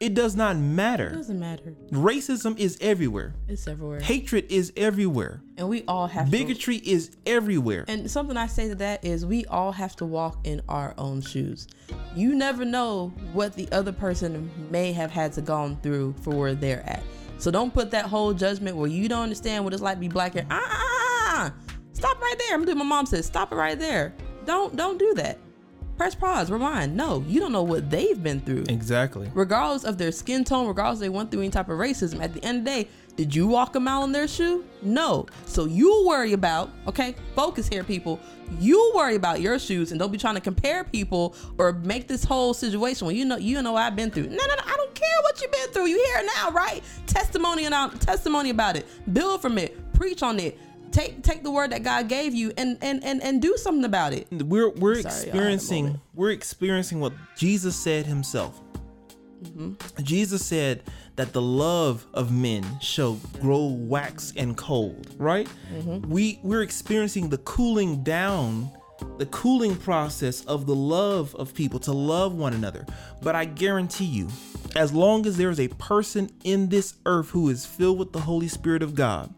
it 0.02 0.14
does 0.14 0.34
not 0.34 0.56
It 0.56 0.58
matter. 0.58 1.10
doesn't 1.10 1.38
matter. 1.38 1.74
Racism 1.92 2.58
is 2.58 2.76
everywhere. 2.80 3.34
It's 3.46 3.68
everywhere. 3.68 4.00
Hatred 4.00 4.50
is 4.50 4.72
everywhere. 4.76 5.40
And 5.56 5.68
we 5.68 5.84
all 5.86 6.08
have 6.08 6.26
to 6.26 6.30
Bigotry 6.32 6.78
is 6.84 7.16
everywhere. 7.24 7.84
And 7.86 8.10
something 8.10 8.36
I 8.36 8.48
say 8.48 8.68
to 8.68 8.74
that 8.74 9.04
is 9.04 9.24
we 9.24 9.44
all 9.46 9.70
have 9.70 9.94
to 9.96 10.04
walk 10.04 10.40
in 10.44 10.60
our 10.68 10.92
own 10.98 11.20
shoes. 11.20 11.68
You 12.16 12.34
never 12.34 12.64
know 12.64 13.12
what 13.32 13.54
the 13.54 13.68
other 13.70 13.92
person 13.92 14.50
may 14.72 14.92
have 14.92 15.12
had 15.12 15.32
to 15.34 15.40
gone 15.40 15.76
through 15.84 16.16
for 16.22 16.34
where 16.34 16.54
they're 16.56 16.82
at. 16.84 17.04
So 17.38 17.52
don't 17.52 17.72
put 17.72 17.92
that 17.92 18.06
whole 18.06 18.34
judgment 18.34 18.76
where 18.76 18.88
you 18.88 19.08
don't 19.08 19.22
understand 19.22 19.62
what 19.62 19.72
it's 19.72 19.82
like 19.82 19.98
to 19.98 20.00
be 20.00 20.08
black 20.08 20.32
here. 20.32 20.46
Ah, 20.50 20.60
ah, 20.60 20.72
ah, 20.74 21.52
ah. 21.52 21.54
stop 21.92 22.20
right 22.20 22.36
there. 22.38 22.56
I'm 22.56 22.64
doing 22.64 22.78
my 22.78 22.84
mom 22.84 23.06
says. 23.06 23.24
Stop 23.26 23.52
it 23.52 23.56
right 23.56 23.78
there. 23.78 24.14
Don't 24.46 24.74
don't 24.74 24.98
do 24.98 25.14
that. 25.14 25.38
Press 26.02 26.16
pause. 26.16 26.50
Rewind. 26.50 26.96
No, 26.96 27.24
you 27.28 27.38
don't 27.38 27.52
know 27.52 27.62
what 27.62 27.88
they've 27.88 28.20
been 28.20 28.40
through. 28.40 28.64
Exactly. 28.68 29.30
Regardless 29.34 29.84
of 29.84 29.98
their 29.98 30.10
skin 30.10 30.42
tone, 30.42 30.66
regardless 30.66 30.98
they 30.98 31.08
went 31.08 31.30
through 31.30 31.42
any 31.42 31.50
type 31.50 31.68
of 31.68 31.78
racism, 31.78 32.20
at 32.20 32.34
the 32.34 32.44
end 32.44 32.58
of 32.58 32.64
the 32.64 32.70
day, 32.70 32.88
did 33.14 33.32
you 33.32 33.46
walk 33.46 33.76
a 33.76 33.80
mile 33.80 34.02
in 34.02 34.10
their 34.10 34.26
shoe? 34.26 34.64
No. 34.82 35.26
So 35.46 35.66
you 35.66 36.04
worry 36.04 36.32
about, 36.32 36.72
okay, 36.88 37.14
focus 37.36 37.68
here, 37.68 37.84
people. 37.84 38.18
You 38.58 38.92
worry 38.96 39.14
about 39.14 39.40
your 39.40 39.60
shoes 39.60 39.92
and 39.92 40.00
don't 40.00 40.10
be 40.10 40.18
trying 40.18 40.34
to 40.34 40.40
compare 40.40 40.82
people 40.82 41.36
or 41.56 41.72
make 41.72 42.08
this 42.08 42.24
whole 42.24 42.52
situation 42.52 43.06
when 43.06 43.14
you 43.14 43.24
know 43.24 43.36
you 43.36 43.62
know 43.62 43.70
what 43.70 43.84
I've 43.84 43.94
been 43.94 44.10
through. 44.10 44.24
No, 44.24 44.30
no, 44.30 44.54
no, 44.56 44.62
I 44.64 44.74
don't 44.76 44.94
care 44.96 45.18
what 45.22 45.40
you've 45.40 45.52
been 45.52 45.68
through. 45.68 45.86
You 45.86 46.04
here 46.04 46.28
now, 46.34 46.50
right? 46.50 46.82
Testimony 47.06 47.64
and 47.66 48.00
testimony 48.00 48.50
about 48.50 48.76
it. 48.76 48.88
Build 49.14 49.40
from 49.40 49.56
it. 49.56 49.92
Preach 49.92 50.24
on 50.24 50.40
it. 50.40 50.58
Take 50.92 51.22
take 51.22 51.42
the 51.42 51.50
word 51.50 51.72
that 51.72 51.82
God 51.82 52.08
gave 52.08 52.34
you 52.34 52.52
and 52.56 52.78
and 52.82 53.02
and, 53.02 53.22
and 53.22 53.40
do 53.40 53.56
something 53.56 53.84
about 53.84 54.12
it. 54.12 54.28
We're 54.30 54.68
we're 54.68 55.00
Sorry, 55.00 55.06
I 55.06 55.08
had 55.08 55.24
a 55.24 55.28
experiencing 55.28 56.00
we're 56.14 56.30
experiencing 56.30 57.00
what 57.00 57.14
Jesus 57.36 57.74
said 57.74 58.06
himself. 58.06 58.60
Mm-hmm. 59.42 60.02
Jesus 60.02 60.44
said 60.44 60.82
that 61.16 61.32
the 61.32 61.42
love 61.42 62.06
of 62.14 62.32
men 62.32 62.64
shall 62.80 63.14
grow 63.40 63.66
wax 63.66 64.32
and 64.36 64.56
cold, 64.56 65.14
right? 65.18 65.48
Mm-hmm. 65.74 66.10
We 66.10 66.40
we're 66.42 66.62
experiencing 66.62 67.28
the 67.28 67.38
cooling 67.38 68.02
down, 68.02 68.70
the 69.18 69.26
cooling 69.26 69.76
process 69.76 70.44
of 70.44 70.66
the 70.66 70.74
love 70.74 71.34
of 71.34 71.54
people 71.54 71.80
to 71.80 71.92
love 71.92 72.34
one 72.34 72.52
another. 72.52 72.86
But 73.20 73.34
I 73.34 73.46
guarantee 73.46 74.04
you, 74.04 74.28
as 74.76 74.92
long 74.92 75.26
as 75.26 75.36
there 75.36 75.50
is 75.50 75.60
a 75.60 75.68
person 75.68 76.30
in 76.44 76.68
this 76.68 76.94
earth 77.06 77.30
who 77.30 77.48
is 77.48 77.66
filled 77.66 77.98
with 77.98 78.12
the 78.12 78.20
Holy 78.20 78.48
Spirit 78.48 78.82
of 78.82 78.94
God, 78.94 79.32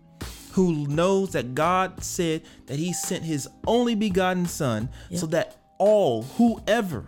who 0.55 0.87
knows 0.87 1.33
that 1.33 1.55
God 1.55 2.03
said 2.03 2.43
that 2.67 2.79
he 2.79 2.93
sent 2.93 3.25
his 3.25 3.49
only 3.67 3.97
begotten 3.97 4.47
son 4.47 4.89
so 5.13 5.27
that 5.27 5.57
all 5.79 6.23
whoever 6.23 7.07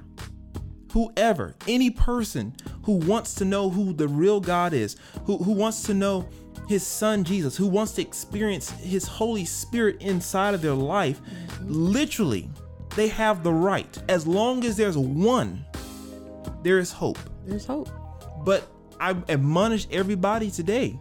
whoever 0.93 1.55
any 1.69 1.91
person 1.91 2.55
who 2.85 2.93
wants 2.93 3.35
to 3.35 3.45
know 3.45 3.71
who 3.71 3.93
the 3.93 4.09
real 4.09 4.41
God 4.41 4.73
is 4.73 4.97
who 5.25 5.39
who 5.39 5.53
wants 5.53 5.83
to 5.83 5.95
know 5.95 6.29
his 6.69 6.85
son 6.85 7.23
Jesus 7.23 7.57
who 7.57 7.69
wants 7.69 7.93
to 7.93 8.03
experience 8.03 8.71
his 8.71 9.07
holy 9.07 9.45
spirit 9.45 10.01
inside 10.01 10.55
of 10.55 10.63
their 10.63 10.75
life 10.75 11.21
mm-hmm. 11.23 11.67
literally 11.69 12.51
they 12.97 13.09
have 13.09 13.45
the 13.45 13.53
right 13.53 14.03
as 14.09 14.27
long 14.27 14.65
as 14.65 14.77
there's 14.77 14.99
one 14.99 15.65
there 16.63 16.79
is 16.79 16.91
hope 16.91 17.19
There's 17.45 17.67
hope. 17.67 17.91
but 18.45 18.69
I 18.99 19.11
admonish 19.29 19.87
everybody 19.91 20.51
today. 20.51 20.99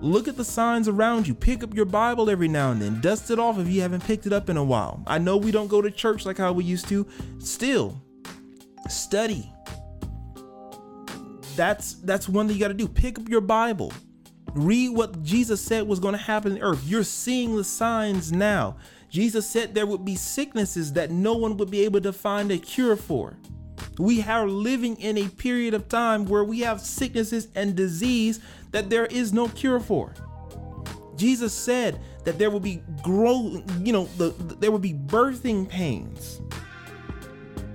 Look 0.00 0.28
at 0.28 0.36
the 0.36 0.44
signs 0.44 0.88
around 0.88 1.26
you. 1.26 1.34
Pick 1.34 1.62
up 1.62 1.74
your 1.74 1.84
Bible 1.86 2.28
every 2.28 2.48
now 2.48 2.72
and 2.72 2.80
then. 2.80 3.00
Dust 3.00 3.30
it 3.30 3.38
off 3.38 3.58
if 3.58 3.68
you 3.68 3.80
haven't 3.80 4.04
picked 4.04 4.26
it 4.26 4.32
up 4.32 4.50
in 4.50 4.56
a 4.56 4.64
while. 4.64 5.02
I 5.06 5.18
know 5.18 5.36
we 5.36 5.50
don't 5.50 5.68
go 5.68 5.80
to 5.80 5.90
church 5.90 6.26
like 6.26 6.38
how 6.38 6.52
we 6.52 6.64
used 6.64 6.88
to. 6.88 7.06
Still, 7.38 8.00
study. 8.88 9.50
That's 11.56 11.94
that's 11.94 12.28
one 12.28 12.48
thing 12.48 12.56
you 12.56 12.60
got 12.62 12.68
to 12.68 12.74
do. 12.74 12.88
Pick 12.88 13.18
up 13.18 13.28
your 13.28 13.40
Bible. 13.40 13.92
Read 14.54 14.90
what 14.90 15.22
Jesus 15.22 15.60
said 15.60 15.86
was 15.86 15.98
going 15.98 16.12
to 16.12 16.20
happen 16.20 16.52
on 16.52 16.58
earth. 16.58 16.84
You're 16.84 17.04
seeing 17.04 17.56
the 17.56 17.64
signs 17.64 18.30
now. 18.30 18.76
Jesus 19.08 19.48
said 19.48 19.74
there 19.74 19.86
would 19.86 20.04
be 20.04 20.16
sicknesses 20.16 20.92
that 20.94 21.10
no 21.10 21.34
one 21.34 21.56
would 21.56 21.70
be 21.70 21.84
able 21.84 22.00
to 22.00 22.12
find 22.12 22.50
a 22.50 22.58
cure 22.58 22.96
for. 22.96 23.36
We 23.98 24.22
are 24.22 24.48
living 24.48 24.96
in 24.96 25.16
a 25.18 25.28
period 25.28 25.72
of 25.72 25.88
time 25.88 26.24
where 26.24 26.42
we 26.42 26.60
have 26.60 26.80
sicknesses 26.80 27.48
and 27.54 27.76
disease 27.76 28.40
that 28.74 28.90
there 28.90 29.06
is 29.06 29.32
no 29.32 29.46
cure 29.48 29.78
for. 29.78 30.12
Jesus 31.14 31.54
said 31.54 32.00
that 32.24 32.40
there 32.40 32.50
will 32.50 32.58
be 32.58 32.82
grow, 33.04 33.62
you 33.80 33.92
know, 33.92 34.06
the, 34.18 34.30
the- 34.30 34.56
there 34.56 34.72
will 34.72 34.80
be 34.80 34.92
birthing 34.92 35.68
pains. 35.68 36.42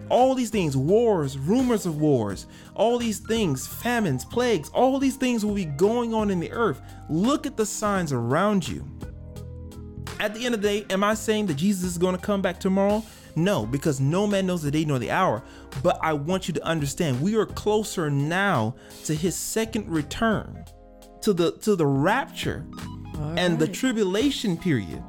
All 0.09 0.35
these 0.35 0.49
things, 0.49 0.75
wars, 0.75 1.37
rumors 1.37 1.85
of 1.85 2.01
wars, 2.01 2.47
all 2.75 2.97
these 2.97 3.19
things, 3.19 3.65
famines, 3.65 4.25
plagues, 4.25 4.67
all 4.69 4.99
these 4.99 5.15
things 5.15 5.45
will 5.45 5.53
be 5.53 5.65
going 5.65 6.13
on 6.13 6.29
in 6.29 6.41
the 6.41 6.51
earth. 6.51 6.81
Look 7.09 7.45
at 7.45 7.55
the 7.55 7.65
signs 7.65 8.11
around 8.11 8.67
you. 8.67 8.85
At 10.19 10.33
the 10.33 10.45
end 10.45 10.53
of 10.53 10.61
the 10.61 10.67
day, 10.81 10.85
am 10.89 11.01
I 11.01 11.13
saying 11.13 11.45
that 11.45 11.53
Jesus 11.53 11.83
is 11.85 11.97
going 11.97 12.15
to 12.17 12.21
come 12.21 12.41
back 12.41 12.59
tomorrow? 12.59 13.03
No, 13.37 13.65
because 13.65 14.01
no 14.01 14.27
man 14.27 14.47
knows 14.47 14.63
the 14.63 14.71
day 14.71 14.83
nor 14.83 14.99
the 14.99 15.11
hour. 15.11 15.43
But 15.81 15.97
I 16.01 16.11
want 16.11 16.49
you 16.49 16.53
to 16.55 16.63
understand 16.65 17.21
we 17.21 17.37
are 17.37 17.45
closer 17.45 18.09
now 18.09 18.75
to 19.05 19.13
his 19.13 19.35
second 19.35 19.87
return, 19.87 20.65
to 21.21 21.33
the 21.33 21.51
to 21.59 21.75
the 21.75 21.85
rapture 21.85 22.65
and 23.37 23.59
the 23.59 23.67
tribulation 23.67 24.57
period. 24.57 25.03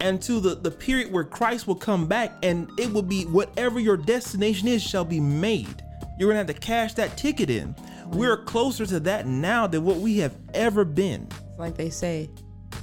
And 0.00 0.22
to 0.22 0.38
the, 0.38 0.54
the 0.54 0.70
period 0.70 1.10
where 1.12 1.24
Christ 1.24 1.66
will 1.66 1.74
come 1.74 2.06
back 2.06 2.32
and 2.44 2.70
it 2.78 2.92
will 2.92 3.02
be 3.02 3.24
whatever 3.24 3.80
your 3.80 3.96
destination 3.96 4.68
is 4.68 4.80
shall 4.80 5.04
be 5.04 5.18
made. 5.18 5.82
You're 6.18 6.28
gonna 6.28 6.38
have 6.38 6.46
to 6.46 6.54
cash 6.54 6.94
that 6.94 7.16
ticket 7.16 7.50
in. 7.50 7.74
We're 8.06 8.36
closer 8.36 8.86
to 8.86 9.00
that 9.00 9.26
now 9.26 9.66
than 9.66 9.84
what 9.84 9.96
we 9.96 10.18
have 10.18 10.36
ever 10.54 10.84
been. 10.84 11.28
Like 11.58 11.76
they 11.76 11.90
say, 11.90 12.30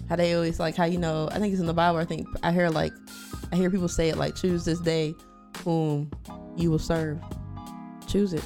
how 0.10 0.18
they 0.18 0.34
always 0.34 0.60
like 0.60 0.76
how 0.76 0.86
you 0.86 0.98
know. 0.98 1.30
I 1.32 1.40
think 1.40 1.54
it's 1.54 1.62
in 1.62 1.68
the 1.68 1.74
Bible. 1.74 2.00
I 2.00 2.06
think 2.06 2.28
I 2.44 2.52
hear 2.52 2.70
like, 2.70 2.92
I 3.52 3.56
hear 3.56 3.70
people 3.70 3.88
say 3.88 4.10
it 4.10 4.18
like, 4.18 4.36
choose 4.36 4.66
this 4.66 4.80
day 4.80 5.16
whom 5.64 6.12
you 6.58 6.70
will 6.70 6.80
serve. 6.80 7.20
Choose 8.08 8.34
it. 8.34 8.44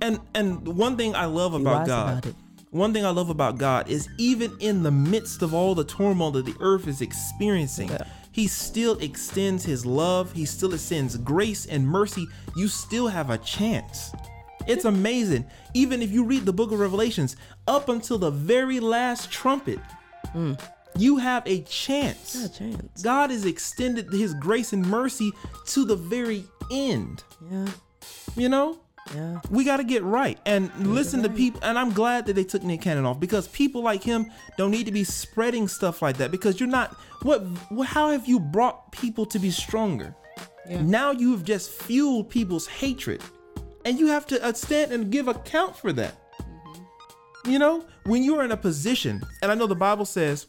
And 0.00 0.20
and 0.34 0.66
one 0.66 0.96
thing 0.96 1.14
I 1.14 1.26
love 1.26 1.54
about 1.54 1.86
God, 1.86 2.08
about 2.10 2.26
it. 2.26 2.34
One 2.70 2.92
thing 2.92 3.04
I 3.04 3.10
love 3.10 3.30
about 3.30 3.58
God 3.58 3.88
is 3.88 4.08
even 4.18 4.56
in 4.60 4.82
the 4.82 4.90
midst 4.90 5.42
of 5.42 5.54
all 5.54 5.74
the 5.74 5.84
turmoil 5.84 6.30
that 6.32 6.44
the 6.44 6.56
earth 6.60 6.86
is 6.86 7.00
experiencing, 7.00 7.88
Yeah. 7.88 8.04
He 8.30 8.46
still 8.46 8.96
extends 9.00 9.64
His 9.64 9.84
love. 9.84 10.32
He 10.32 10.44
still 10.44 10.72
extends 10.72 11.16
grace 11.16 11.66
and 11.66 11.88
mercy. 11.88 12.26
You 12.54 12.68
still 12.68 13.08
have 13.08 13.30
a 13.30 13.38
chance. 13.38 14.12
It's 14.68 14.84
amazing. 14.84 15.44
Even 15.74 16.02
if 16.02 16.12
you 16.12 16.22
read 16.22 16.44
the 16.44 16.52
book 16.52 16.70
of 16.70 16.78
Revelations, 16.78 17.36
up 17.66 17.88
until 17.88 18.16
the 18.16 18.30
very 18.30 18.78
last 18.78 19.32
trumpet, 19.32 19.80
mm. 20.34 20.60
you 20.96 21.16
have 21.16 21.42
a 21.46 21.62
chance. 21.62 22.36
Got 22.36 22.54
a 22.54 22.58
chance. 22.58 23.02
God 23.02 23.30
has 23.30 23.44
extended 23.44 24.12
His 24.12 24.34
grace 24.34 24.72
and 24.72 24.86
mercy 24.86 25.32
to 25.68 25.84
the 25.84 25.96
very 25.96 26.44
end. 26.70 27.24
Yeah. 27.50 27.66
You 28.36 28.50
know? 28.50 28.78
Yeah. 29.14 29.40
we 29.50 29.64
got 29.64 29.78
to 29.78 29.84
get 29.84 30.02
right. 30.02 30.38
And 30.44 30.70
listen 30.86 31.22
to 31.22 31.28
people 31.30 31.60
and 31.62 31.78
i'm 31.78 31.92
glad 31.92 32.26
that 32.26 32.34
they 32.34 32.44
took 32.44 32.62
nick 32.62 32.82
cannon 32.82 33.06
off 33.06 33.18
because 33.18 33.48
people 33.48 33.82
like 33.82 34.02
him 34.02 34.30
don't 34.56 34.70
need 34.70 34.84
to 34.86 34.92
be 34.92 35.04
spreading 35.04 35.66
stuff 35.66 36.02
like 36.02 36.18
that 36.18 36.30
because 36.30 36.60
you're 36.60 36.68
not 36.68 36.94
what, 37.22 37.44
how 37.86 38.10
have 38.10 38.28
you 38.28 38.38
brought 38.38 38.92
people 38.92 39.26
to 39.26 39.38
be 39.38 39.50
stronger? 39.50 40.14
Yeah. 40.68 40.82
now 40.82 41.12
you 41.12 41.32
have 41.32 41.44
just 41.44 41.70
fueled 41.70 42.28
people's 42.28 42.66
hatred 42.66 43.22
and 43.84 43.98
you 43.98 44.08
have 44.08 44.26
to 44.26 44.44
uh, 44.44 44.52
stand 44.52 44.92
and 44.92 45.10
give 45.10 45.28
account 45.28 45.76
for 45.76 45.92
that. 45.94 46.14
You 47.46 47.58
know, 47.58 47.86
when 48.04 48.22
you're 48.22 48.44
in 48.44 48.52
a 48.52 48.56
position, 48.56 49.22
and 49.40 49.50
I 49.50 49.54
know 49.54 49.66
the 49.66 49.74
Bible 49.74 50.04
says, 50.04 50.46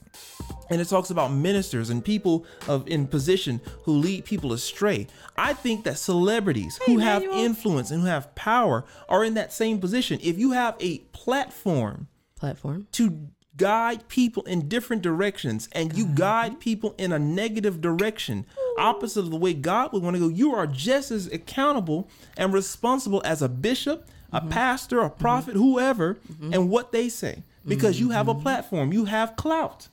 and 0.69 0.81
it 0.81 0.85
talks 0.87 1.09
about 1.09 1.31
ministers 1.31 1.89
and 1.89 2.03
people 2.03 2.45
of 2.67 2.87
in 2.87 3.07
position 3.07 3.61
who 3.83 3.93
lead 3.93 4.25
people 4.25 4.53
astray. 4.53 5.07
I 5.37 5.53
think 5.53 5.83
that 5.85 5.97
celebrities 5.97 6.79
Hey, 6.85 6.93
who 6.93 6.99
have 6.99 7.23
influence 7.23 7.91
and 7.91 8.01
who 8.01 8.07
have 8.07 8.33
power 8.35 8.85
are 9.07 9.23
in 9.23 9.33
that 9.35 9.51
same 9.53 9.79
position. 9.79 10.19
If 10.21 10.37
you 10.37 10.51
have 10.51 10.75
a 10.79 10.99
platform 11.11 12.07
Platform. 12.35 12.87
to 12.93 13.27
guide 13.57 14.07
people 14.07 14.43
in 14.43 14.69
different 14.69 15.01
directions 15.01 15.67
and 15.73 15.97
you 15.97 16.05
guide 16.05 16.61
people 16.61 16.95
in 16.97 17.11
a 17.11 17.19
negative 17.19 17.81
direction 17.81 18.45
opposite 18.77 19.19
of 19.19 19.31
the 19.31 19.35
way 19.35 19.53
god 19.53 19.91
would 19.91 20.01
want 20.01 20.15
to 20.15 20.19
go 20.21 20.29
you 20.29 20.55
are 20.55 20.65
just 20.65 21.11
as 21.11 21.27
accountable 21.27 22.09
and 22.37 22.53
responsible 22.53 23.21
as 23.25 23.41
a 23.41 23.49
bishop 23.49 24.07
a 24.31 24.39
pastor 24.39 25.01
a 25.01 25.09
prophet 25.09 25.55
whoever 25.55 26.17
and 26.53 26.69
what 26.69 26.91
they 26.91 27.09
say. 27.09 27.43
Because 27.65 27.99
you 27.99 28.11
have 28.11 28.27
a 28.27 28.33
platform. 28.35 28.93
You 28.93 29.05
have 29.05 29.35
clout 29.35 29.89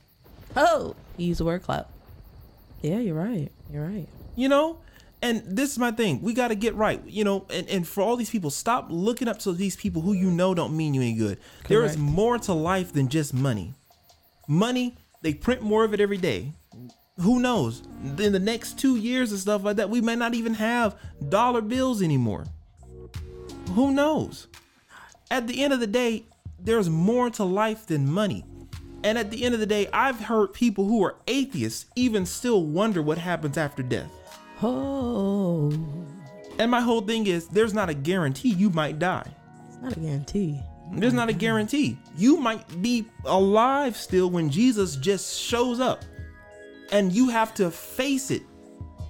Oh, 0.57 0.95
you 1.17 1.27
use 1.27 1.37
the 1.37 1.45
word 1.45 1.61
clout. 1.61 1.87
Yeah, 2.81 2.97
you're 2.99 3.15
right. 3.15 3.51
You're 3.71 3.85
right. 3.85 4.07
you 4.35 4.49
know? 4.49 4.79
And 5.21 5.43
this 5.45 5.71
is 5.71 5.79
my 5.79 5.91
thing. 5.91 6.21
We 6.21 6.33
got 6.33 6.49
to 6.49 6.55
get 6.55 6.75
right 6.75 7.01
you 7.07 7.23
know? 7.23 7.45
And, 7.49 7.67
and 7.69 7.87
for 7.87 8.01
all 8.01 8.15
these 8.15 8.29
people 8.29 8.49
stop 8.49 8.87
looking 8.89 9.27
up 9.27 9.39
to 9.39 9.53
these 9.53 9.75
people 9.75 10.01
who 10.01 10.13
you 10.13 10.29
know 10.29 10.53
don't 10.53 10.75
mean 10.75 10.93
you 10.93 11.01
any 11.01 11.13
good. 11.13 11.39
There 11.67 11.83
is 11.83 11.97
more 11.97 12.37
to 12.39 12.53
life 12.53 12.93
than 12.93 13.07
just 13.07 13.33
money. 13.33 13.73
Money 14.47 14.95
they 15.21 15.33
print 15.33 15.61
more 15.61 15.83
of 15.83 15.93
it 15.93 15.99
every 15.99 16.17
day. 16.17 16.53
Who 17.21 17.39
knows? 17.39 17.81
In 18.19 18.31
the 18.31 18.39
next 18.39 18.77
two 18.77 18.95
years 18.95 19.31
and 19.31 19.39
stuff 19.39 19.63
like 19.63 19.77
that 19.77 19.89
we 19.89 20.01
may 20.01 20.15
not 20.15 20.33
even 20.35 20.53
have 20.55 20.95
dollar 21.29 21.61
bills 21.61 22.01
anymore. 22.01 22.45
Who 23.73 23.91
knows? 23.91 24.47
At 25.29 25.47
the 25.47 25.63
end 25.63 25.73
of 25.73 25.79
the 25.79 25.87
day 25.87 26.25
there's 26.59 26.89
more 26.89 27.29
to 27.31 27.43
life 27.43 27.87
than 27.87 28.11
money 28.11 28.43
and 29.03 29.17
at 29.17 29.29
the 29.31 29.43
end 29.43 29.53
of 29.53 29.59
the 29.59 29.65
day 29.65 29.87
i've 29.93 30.19
heard 30.19 30.53
people 30.53 30.85
who 30.85 31.03
are 31.03 31.15
atheists 31.27 31.85
even 31.95 32.25
still 32.25 32.63
wonder 32.65 33.01
what 33.01 33.17
happens 33.17 33.57
after 33.57 33.81
death 33.83 34.11
Oh, 34.59 35.71
and 36.57 36.71
my 36.71 36.81
whole 36.81 37.01
thing 37.01 37.27
is 37.27 37.47
there's 37.47 37.75
not 37.75 37.89
a 37.89 37.93
guarantee 37.93 38.49
you 38.49 38.71
might 38.71 38.97
die. 38.97 39.31
it's 39.67 39.77
not 39.77 39.95
a 39.95 39.99
guarantee. 39.99 40.59
There's 40.93 41.13
not 41.13 41.29
a 41.29 41.33
guarantee. 41.33 41.99
You 42.15 42.37
might 42.37 42.81
be 42.81 43.05
alive 43.25 43.95
still 43.95 44.31
when 44.31 44.49
Jesus 44.49 44.95
just 44.95 45.39
shows 45.39 45.79
up. 45.79 46.03
And 46.91 47.11
you 47.13 47.29
have 47.29 47.53
to 47.55 47.69
face 47.69 48.31
it. 48.31 48.41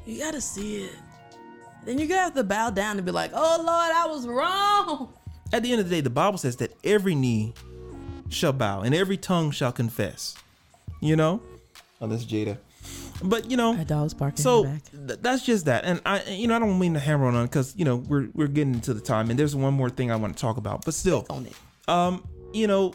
You 0.05 0.19
gotta 0.19 0.41
see 0.41 0.83
it. 0.83 0.95
Then 1.85 1.97
you're 1.97 2.07
gonna 2.09 2.21
have 2.23 2.33
to 2.33 2.43
bow 2.43 2.71
down 2.71 2.97
and 2.97 3.05
be 3.05 3.11
like, 3.13 3.31
"Oh 3.33 3.57
Lord, 3.57 3.91
I 3.95 4.05
was 4.07 4.27
wrong." 4.27 5.13
At 5.53 5.63
the 5.63 5.71
end 5.71 5.79
of 5.79 5.87
the 5.87 5.95
day, 5.95 6.01
the 6.01 6.09
Bible 6.09 6.37
says 6.37 6.57
that 6.57 6.73
every 6.83 7.15
knee 7.15 7.53
shall 8.29 8.53
bow 8.53 8.81
and 8.81 8.93
every 8.95 9.17
tongue 9.17 9.51
shall 9.51 9.71
confess. 9.71 10.35
You 11.01 11.15
know? 11.15 11.41
Oh, 12.01 12.07
that's 12.07 12.25
Jada. 12.25 12.57
But 13.23 13.49
you 13.49 13.57
know, 13.57 13.73
My 13.73 13.83
dog's 13.83 14.13
barking 14.13 14.43
so 14.43 14.63
back. 14.63 14.81
th- 15.07 15.19
that's 15.21 15.43
just 15.43 15.65
that 15.65 15.83
and 15.85 15.99
i 16.05 16.23
you 16.25 16.47
know 16.47 16.55
i 16.55 16.59
don't 16.59 16.77
mean 16.77 16.93
to 16.93 16.99
hammer 16.99 17.25
on 17.25 17.35
it 17.35 17.43
because 17.47 17.73
you 17.75 17.83
know 17.83 17.95
we're 17.97 18.27
we're 18.35 18.47
getting 18.47 18.75
into 18.75 18.93
the 18.93 19.01
time 19.01 19.29
and 19.31 19.39
there's 19.39 19.55
one 19.55 19.73
more 19.73 19.89
thing 19.89 20.11
i 20.11 20.15
want 20.15 20.35
to 20.37 20.39
talk 20.41 20.57
about 20.57 20.85
but 20.85 20.93
still 20.93 21.25
On 21.31 21.45
it. 21.47 21.53
um 21.89 22.23
you 22.53 22.67
know 22.67 22.93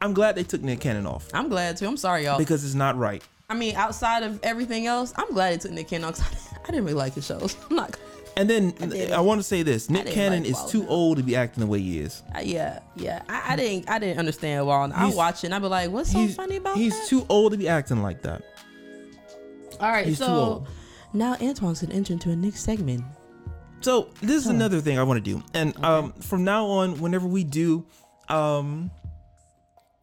i'm 0.00 0.14
glad 0.14 0.36
they 0.36 0.44
took 0.44 0.62
nick 0.62 0.78
cannon 0.80 1.06
off 1.06 1.28
I'm 1.34 1.48
glad 1.48 1.76
too. 1.76 1.86
I'm 1.88 1.96
sorry, 1.96 2.24
y'all. 2.24 2.38
because 2.38 2.64
it's 2.64 2.74
not 2.76 2.96
right 2.96 3.22
I 3.50 3.54
mean, 3.54 3.74
outside 3.76 4.22
of 4.24 4.40
everything 4.42 4.86
else, 4.88 5.12
I'm 5.16 5.32
glad 5.32 5.52
they 5.54 5.58
took 5.58 5.70
Nick 5.70 5.86
Cannon. 5.88 6.12
'cause 6.12 6.20
I 6.64 6.66
didn't 6.66 6.82
really 6.84 6.94
like 6.94 7.14
his 7.14 7.26
shows. 7.26 7.56
I'm 7.70 7.76
not. 7.76 7.96
And 8.36 8.48
then 8.50 8.70
didn't- 8.70 9.12
I, 9.12 9.20
want 9.20 9.38
to 9.38 9.42
say 9.42 9.62
this 9.62 9.88
nick 9.88 10.06
cannon 10.06 10.42
like 10.42 10.50
is 10.52 10.62
too 10.70 10.86
old 10.88 11.16
to 11.16 11.22
be 11.22 11.34
acting 11.36 11.60
the 11.62 11.66
way 11.66 11.80
he 11.80 11.98
is 11.98 12.22
I- 12.34 12.42
Yeah, 12.42 12.80
yeah. 12.96 13.22
I, 13.28 13.52
I 13.52 13.56
didn't. 13.56 13.88
I 13.90 13.98
didn't 13.98 14.18
understand 14.18 14.66
why. 14.66 14.90
I 14.94 15.10
watch 15.14 15.42
it 15.42 15.46
and 15.48 15.54
I 15.54 15.58
be 15.58 15.66
like, 15.68 15.90
"What's 15.90 16.12
so 16.12 16.26
funny 16.28 16.56
about 16.56 16.76
he's 16.76 16.98
that?" 16.98 17.08
too 17.08 17.24
old 17.28 17.52
to 17.52 17.58
be 17.58 17.68
acting 17.68 18.02
like 18.02 18.22
that 18.22 18.42
All 19.80 19.90
right, 19.90 20.06
he's 20.06 20.18
so 20.18 20.64
now 21.12 21.34
Antoine's 21.40 21.80
gonna 21.82 21.94
enter 21.94 22.12
into 22.12 22.30
a 22.30 22.36
next 22.36 22.60
segment. 22.62 23.04
So 23.80 24.08
this 24.20 24.44
is 24.44 24.46
another 24.46 24.80
thing 24.80 24.98
I 24.98 25.02
want 25.02 25.24
to 25.24 25.30
do, 25.30 25.42
and 25.54 25.76
um, 25.84 26.12
from 26.14 26.44
now 26.44 26.66
on, 26.66 26.98
whenever 27.00 27.26
we 27.26 27.44
do 27.44 27.86
um, 28.28 28.90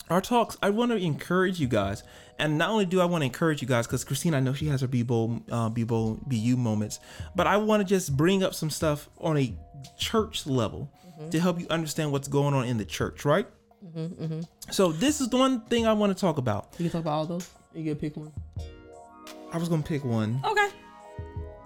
our 0.10 0.22
talks, 0.22 0.58
I 0.62 0.70
want 0.70 0.92
to 0.92 0.98
encourage 0.98 1.60
you 1.60 1.68
guys. 1.68 2.04
And 2.40 2.58
not 2.58 2.70
only 2.70 2.86
do 2.86 3.00
I 3.00 3.06
want 3.06 3.22
to 3.22 3.26
encourage 3.26 3.62
you 3.62 3.68
guys, 3.68 3.88
because 3.88 4.04
Christine, 4.04 4.34
I 4.34 4.40
know 4.40 4.54
she 4.54 4.68
has 4.68 4.82
her 4.82 4.88
Bebo, 4.88 5.42
uh, 5.52 5.70
Bebo, 5.70 6.20
BU 6.28 6.58
moments, 6.58 7.00
but 7.36 7.48
I 7.48 7.58
want 7.58 7.82
to 7.82 7.86
just 7.86 8.18
bring 8.18 8.44
up 8.44 8.54
some 8.54 8.70
stuff 8.70 9.10
on 9.20 9.38
a 9.38 9.56
church 9.98 10.48
level 10.48 10.92
mm-hmm. 11.08 11.30
to 11.30 11.40
help 11.40 11.60
you 11.60 11.68
understand 11.70 12.12
what's 12.12 12.28
going 12.28 12.54
on 12.54 12.66
in 12.66 12.78
the 12.78 12.86
church, 12.86 13.24
right? 13.24 13.48
Mm-hmm, 13.86 14.24
mm-hmm. 14.24 14.42
So 14.72 14.92
this 14.92 15.22
is 15.22 15.30
the 15.30 15.38
one 15.38 15.62
thing 15.62 15.86
I 15.86 15.94
want 15.94 16.16
to 16.16 16.20
talk 16.20 16.38
about. 16.38 16.74
You 16.78 16.86
can 16.86 16.92
talk 16.92 17.02
about 17.02 17.14
all 17.14 17.26
those. 17.26 17.50
You 17.74 17.84
can 17.84 17.96
pick 17.96 18.16
one. 18.18 18.32
I 19.52 19.58
was 19.58 19.70
gonna 19.70 19.84
pick 19.84 20.04
one 20.04 20.42
Okay. 20.44 20.70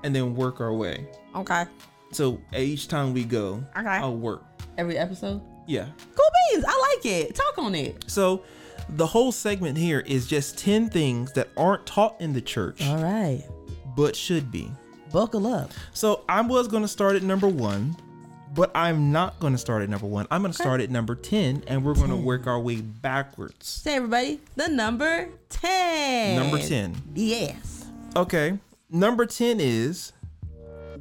and 0.04 0.14
then 0.14 0.36
work 0.36 0.60
our 0.60 0.74
way. 0.74 1.08
Okay. 1.36 1.66
So 2.12 2.42
each 2.56 2.88
time 2.88 3.14
we 3.14 3.24
go, 3.24 3.64
Okay. 3.78 3.88
I'll 3.88 4.16
work. 4.18 4.44
Every 4.78 4.98
episode. 4.98 5.42
Yeah. 5.68 5.88
Cool 7.02 7.12
beans. 7.12 7.16
I 7.16 7.20
like 7.20 7.30
it. 7.30 7.36
Talk 7.36 7.58
on 7.58 7.76
it. 7.76 8.04
So, 8.08 8.44
the 8.90 9.06
whole 9.06 9.32
segment 9.32 9.78
here 9.78 10.00
is 10.06 10.28
just 10.28 10.58
10 10.58 10.90
things 10.90 11.34
that 11.34 11.50
aren't 11.58 11.86
taught 11.86 12.20
in 12.22 12.34
the 12.34 12.42
church, 12.42 12.82
All 12.88 12.98
right. 13.04 13.44
but 13.96 14.16
should 14.16 14.52
be. 14.52 14.72
Buckle 15.12 15.48
up. 15.48 15.72
So, 15.94 16.24
I 16.30 16.42
was 16.42 16.68
going 16.68 16.84
to 16.84 16.88
start 16.88 17.16
at 17.16 17.24
number 17.24 17.48
one, 17.48 17.96
but 18.54 18.72
I'm 18.76 19.12
not 19.12 19.40
going 19.40 19.54
to 19.54 19.60
start 19.60 19.82
at 19.84 19.90
number 19.90 20.08
one. 20.08 20.26
I'm 20.32 20.42
going 20.42 20.54
to 20.54 20.58
start 20.58 20.80
at 20.82 20.90
number 20.90 21.16
10, 21.16 21.64
and 21.68 21.84
we're 21.84 21.96
going 21.96 22.10
to 22.10 22.16
work 22.16 22.48
our 22.48 22.60
way 22.60 22.82
backwards. 22.82 23.68
Say 23.68 23.96
everybody, 23.96 24.40
the 24.56 24.68
number 24.70 25.30
10. 25.50 26.36
Number 26.38 26.58
10. 26.60 26.96
Yes. 27.14 27.86
Okay. 28.16 28.58
Number 28.90 29.26
10 29.26 29.60
is 29.60 30.14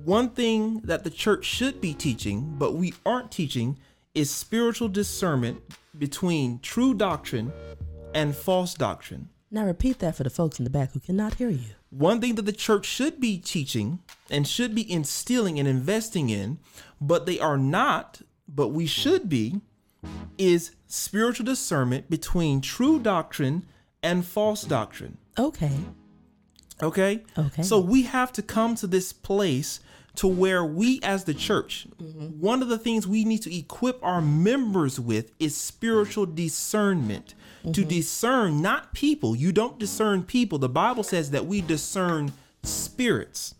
one 0.04 0.30
thing 0.30 0.80
that 0.84 1.04
the 1.04 1.10
church 1.10 1.44
should 1.44 1.80
be 1.80 1.94
teaching, 1.94 2.54
but 2.58 2.74
we 2.74 2.94
aren't 3.04 3.30
teaching, 3.30 3.76
is 4.14 4.30
spiritual 4.30 4.88
discernment 4.88 5.60
between 5.98 6.58
true 6.60 6.94
doctrine 6.94 7.52
and 8.14 8.34
false 8.34 8.74
doctrine. 8.74 9.28
Now 9.50 9.64
repeat 9.64 10.00
that 10.00 10.16
for 10.16 10.24
the 10.24 10.30
folks 10.30 10.58
in 10.58 10.64
the 10.64 10.70
back 10.70 10.92
who 10.92 11.00
cannot 11.00 11.34
hear 11.34 11.48
you. 11.48 11.74
One 11.90 12.20
thing 12.20 12.34
that 12.34 12.42
the 12.42 12.52
church 12.52 12.84
should 12.84 13.20
be 13.20 13.38
teaching 13.38 14.00
and 14.30 14.46
should 14.46 14.74
be 14.74 14.90
instilling 14.90 15.58
and 15.58 15.68
investing 15.68 16.30
in, 16.30 16.58
but 17.00 17.26
they 17.26 17.38
are 17.38 17.56
not, 17.56 18.22
but 18.48 18.68
we 18.68 18.86
should 18.86 19.28
be, 19.28 19.60
is 20.36 20.72
spiritual 20.86 21.46
discernment 21.46 22.10
between 22.10 22.60
true 22.60 22.98
doctrine 22.98 23.64
and 24.02 24.24
false 24.24 24.62
doctrine. 24.62 25.18
Okay. 25.38 25.72
Okay? 26.82 27.24
Okay. 27.38 27.62
So 27.62 27.80
we 27.80 28.02
have 28.02 28.32
to 28.32 28.42
come 28.42 28.74
to 28.76 28.86
this 28.86 29.12
place 29.12 29.80
to 30.16 30.26
where 30.26 30.64
we 30.64 31.00
as 31.02 31.24
the 31.24 31.34
church, 31.34 31.86
mm-hmm. 32.02 32.40
one 32.40 32.62
of 32.62 32.68
the 32.68 32.78
things 32.78 33.06
we 33.06 33.24
need 33.24 33.42
to 33.42 33.56
equip 33.56 34.02
our 34.02 34.20
members 34.20 34.98
with 34.98 35.32
is 35.38 35.56
spiritual 35.56 36.26
discernment. 36.26 37.34
To 37.62 37.80
mm-hmm. 37.80 37.88
discern 37.88 38.62
not 38.62 38.92
people. 38.92 39.34
You 39.34 39.50
don't 39.50 39.76
discern 39.76 40.22
people. 40.22 40.58
The 40.58 40.68
Bible 40.68 41.02
says 41.02 41.32
that 41.32 41.46
we 41.46 41.60
discern 41.60 42.32
spirits. 42.62 43.56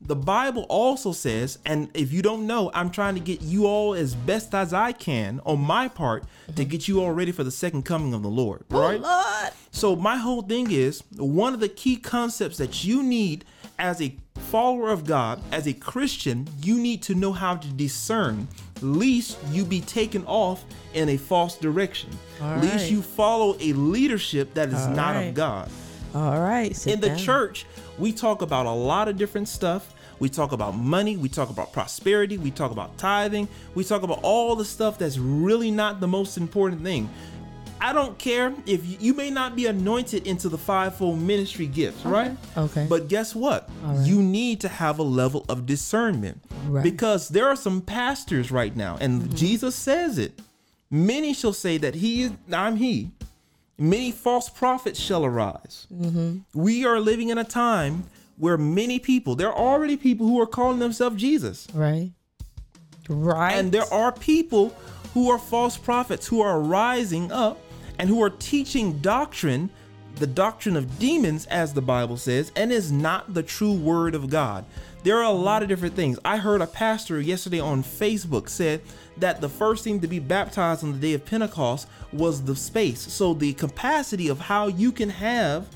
The 0.00 0.14
Bible 0.14 0.66
also 0.68 1.12
says, 1.12 1.58
and 1.64 1.90
if 1.94 2.12
you 2.12 2.20
don't 2.20 2.46
know, 2.46 2.70
I'm 2.74 2.90
trying 2.90 3.14
to 3.14 3.20
get 3.20 3.40
you 3.40 3.66
all 3.66 3.94
as 3.94 4.14
best 4.14 4.54
as 4.54 4.72
I 4.74 4.92
can 4.92 5.40
on 5.46 5.60
my 5.60 5.88
part 5.88 6.24
to 6.46 6.52
mm-hmm. 6.52 6.70
get 6.70 6.88
you 6.88 7.02
all 7.02 7.12
ready 7.12 7.32
for 7.32 7.42
the 7.42 7.50
second 7.50 7.84
coming 7.84 8.12
of 8.12 8.22
the 8.22 8.28
Lord, 8.28 8.64
oh, 8.70 8.80
right? 8.80 9.00
Oh, 9.02 9.40
Lord. 9.42 9.52
So 9.70 9.96
my 9.96 10.16
whole 10.16 10.42
thing 10.42 10.70
is 10.70 11.02
one 11.16 11.54
of 11.54 11.60
the 11.60 11.68
key 11.68 11.96
concepts 11.96 12.58
that 12.58 12.84
you 12.84 13.02
need 13.02 13.44
as 13.78 14.00
a 14.00 14.16
follower 14.38 14.90
of 14.90 15.04
God, 15.04 15.40
as 15.52 15.66
a 15.66 15.72
Christian, 15.72 16.48
you 16.62 16.78
need 16.78 17.02
to 17.02 17.14
know 17.14 17.32
how 17.32 17.56
to 17.56 17.68
discern, 17.68 18.48
lest 18.80 19.38
you 19.50 19.64
be 19.64 19.80
taken 19.80 20.24
off 20.26 20.64
in 20.94 21.08
a 21.10 21.16
false 21.16 21.56
direction. 21.56 22.10
All 22.40 22.56
Lest 22.56 22.76
right. 22.76 22.90
you 22.90 23.02
follow 23.02 23.56
a 23.60 23.72
leadership 23.74 24.54
that 24.54 24.68
is 24.68 24.86
All 24.86 24.90
not 24.94 25.14
right. 25.16 25.22
of 25.24 25.34
God. 25.34 25.70
All 26.14 26.40
right. 26.40 26.86
In 26.86 27.00
the 27.00 27.08
down. 27.08 27.18
church, 27.18 27.66
we 27.98 28.12
talk 28.12 28.42
about 28.42 28.66
a 28.66 28.70
lot 28.72 29.08
of 29.08 29.16
different 29.16 29.48
stuff. 29.48 29.94
We 30.20 30.28
talk 30.28 30.50
about 30.50 30.76
money, 30.76 31.16
we 31.16 31.28
talk 31.28 31.48
about 31.48 31.72
prosperity, 31.72 32.38
we 32.38 32.50
talk 32.50 32.72
about 32.72 32.98
tithing, 32.98 33.46
we 33.76 33.84
talk 33.84 34.02
about 34.02 34.18
all 34.24 34.56
the 34.56 34.64
stuff 34.64 34.98
that's 34.98 35.16
really 35.16 35.70
not 35.70 36.00
the 36.00 36.08
most 36.08 36.36
important 36.36 36.82
thing. 36.82 37.08
I 37.80 37.92
don't 37.92 38.18
care 38.18 38.52
if 38.66 38.84
you, 38.86 38.96
you 39.00 39.14
may 39.14 39.30
not 39.30 39.54
be 39.56 39.66
anointed 39.66 40.26
into 40.26 40.48
the 40.48 40.58
fivefold 40.58 41.20
ministry 41.20 41.66
gifts, 41.66 42.04
right? 42.04 42.36
Okay. 42.56 42.86
But 42.88 43.08
guess 43.08 43.34
what? 43.34 43.68
Right. 43.82 44.06
You 44.06 44.20
need 44.22 44.60
to 44.62 44.68
have 44.68 44.98
a 44.98 45.02
level 45.04 45.44
of 45.48 45.66
discernment 45.66 46.40
Right. 46.66 46.82
because 46.82 47.28
there 47.28 47.48
are 47.48 47.56
some 47.56 47.80
pastors 47.80 48.50
right 48.50 48.74
now, 48.76 48.96
and 49.00 49.22
Mm-hmm. 49.22 49.34
Jesus 49.36 49.74
says 49.74 50.18
it. 50.18 50.40
Many 50.90 51.32
shall 51.34 51.52
say 51.52 51.78
that 51.78 51.94
he 51.94 52.22
is, 52.22 52.32
I'm 52.52 52.76
he. 52.76 53.10
Many 53.78 54.10
false 54.10 54.48
prophets 54.48 54.98
shall 54.98 55.24
arise. 55.24 55.86
Mm-hmm. 55.94 56.38
We 56.54 56.84
are 56.84 56.98
living 56.98 57.28
in 57.28 57.38
a 57.38 57.44
time 57.44 58.04
where 58.36 58.58
many 58.58 58.98
people, 58.98 59.34
there 59.36 59.48
are 59.48 59.56
already 59.56 59.96
people 59.96 60.26
who 60.26 60.40
are 60.40 60.46
calling 60.46 60.78
themselves 60.80 61.16
Jesus. 61.16 61.66
Right. 61.72 62.10
Right. 63.08 63.52
And 63.54 63.72
there 63.72 63.90
are 63.92 64.12
people 64.12 64.74
who 65.14 65.30
are 65.30 65.38
false 65.38 65.76
prophets 65.76 66.26
who 66.26 66.40
are 66.42 66.60
rising 66.60 67.32
up 67.32 67.58
and 67.98 68.08
who 68.08 68.22
are 68.22 68.30
teaching 68.30 68.98
doctrine, 68.98 69.70
the 70.16 70.26
doctrine 70.26 70.76
of 70.76 70.98
demons, 70.98 71.46
as 71.46 71.74
the 71.74 71.82
Bible 71.82 72.16
says, 72.16 72.52
and 72.56 72.72
is 72.72 72.90
not 72.90 73.34
the 73.34 73.42
true 73.42 73.72
word 73.72 74.14
of 74.14 74.30
God. 74.30 74.64
There 75.04 75.16
are 75.18 75.24
a 75.24 75.30
lot 75.30 75.62
of 75.62 75.68
different 75.68 75.94
things. 75.94 76.18
I 76.24 76.38
heard 76.38 76.60
a 76.60 76.66
pastor 76.66 77.20
yesterday 77.20 77.60
on 77.60 77.82
Facebook 77.82 78.48
said 78.48 78.82
that 79.16 79.40
the 79.40 79.48
first 79.48 79.84
thing 79.84 80.00
to 80.00 80.08
be 80.08 80.18
baptized 80.18 80.82
on 80.82 80.92
the 80.92 80.98
day 80.98 81.14
of 81.14 81.24
Pentecost 81.24 81.88
was 82.12 82.42
the 82.42 82.56
space. 82.56 83.00
So 83.00 83.32
the 83.32 83.52
capacity 83.54 84.28
of 84.28 84.40
how 84.40 84.66
you 84.66 84.90
can 84.90 85.10
have, 85.10 85.68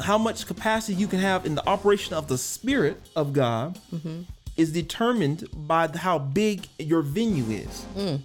how 0.00 0.16
much 0.16 0.46
capacity 0.46 0.94
you 0.94 1.08
can 1.08 1.18
have 1.18 1.44
in 1.44 1.54
the 1.54 1.68
operation 1.68 2.14
of 2.14 2.28
the 2.28 2.38
Spirit 2.38 3.00
of 3.16 3.32
God 3.32 3.78
mm-hmm. 3.92 4.22
is 4.56 4.72
determined 4.72 5.48
by 5.52 5.88
how 5.88 6.18
big 6.18 6.68
your 6.78 7.02
venue 7.02 7.44
is. 7.50 7.84
Mm. 7.96 8.20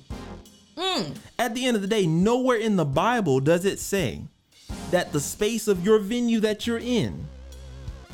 Mm. 0.76 1.16
At 1.40 1.56
the 1.56 1.66
end 1.66 1.76
of 1.76 1.82
the 1.82 1.88
day, 1.88 2.06
nowhere 2.06 2.58
in 2.58 2.76
the 2.76 2.86
Bible 2.86 3.40
does 3.40 3.66
it 3.66 3.80
say 3.80 4.22
that 4.92 5.12
the 5.12 5.20
space 5.20 5.68
of 5.68 5.86
your 5.86 6.00
venue 6.00 6.40
that 6.40 6.66
you're 6.68 6.80
in 6.80 7.28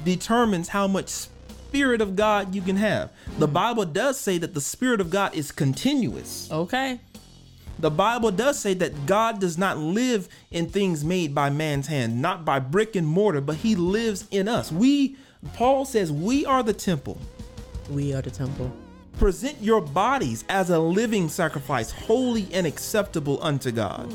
determines 0.03 0.69
how 0.69 0.87
much 0.87 1.09
Spirit 1.09 2.01
of 2.01 2.15
God 2.15 2.55
you 2.55 2.61
can 2.61 2.77
have. 2.77 3.11
The 3.37 3.47
mm. 3.47 3.53
Bible 3.53 3.85
does 3.85 4.19
say 4.19 4.37
that 4.39 4.53
the 4.53 4.61
Spirit 4.61 4.99
of 4.99 5.09
God 5.09 5.35
is 5.35 5.51
continuous. 5.51 6.51
okay. 6.51 6.99
The 7.79 7.89
Bible 7.89 8.31
does 8.31 8.59
say 8.59 8.73
that 8.73 9.05
God 9.05 9.39
does 9.39 9.57
not 9.57 9.77
live 9.77 10.27
in 10.51 10.67
things 10.67 11.05
made 11.05 11.33
by 11.33 11.49
man's 11.49 11.87
hand, 11.87 12.21
not 12.21 12.43
by 12.43 12.59
brick 12.59 12.97
and 12.97 13.07
mortar, 13.07 13.39
but 13.39 13.55
he 13.55 13.75
lives 13.75 14.27
in 14.31 14.49
us. 14.49 14.69
We, 14.69 15.15
Paul 15.53 15.85
says, 15.85 16.11
we 16.11 16.45
are 16.45 16.61
the 16.61 16.73
temple. 16.73 17.17
We 17.89 18.13
are 18.13 18.21
the 18.21 18.31
temple. 18.31 18.69
Present 19.19 19.57
your 19.61 19.81
bodies 19.81 20.45
as 20.47 20.69
a 20.69 20.79
living 20.79 21.27
sacrifice, 21.27 21.91
holy 21.91 22.47
and 22.53 22.65
acceptable 22.65 23.37
unto 23.43 23.69
God. 23.69 24.09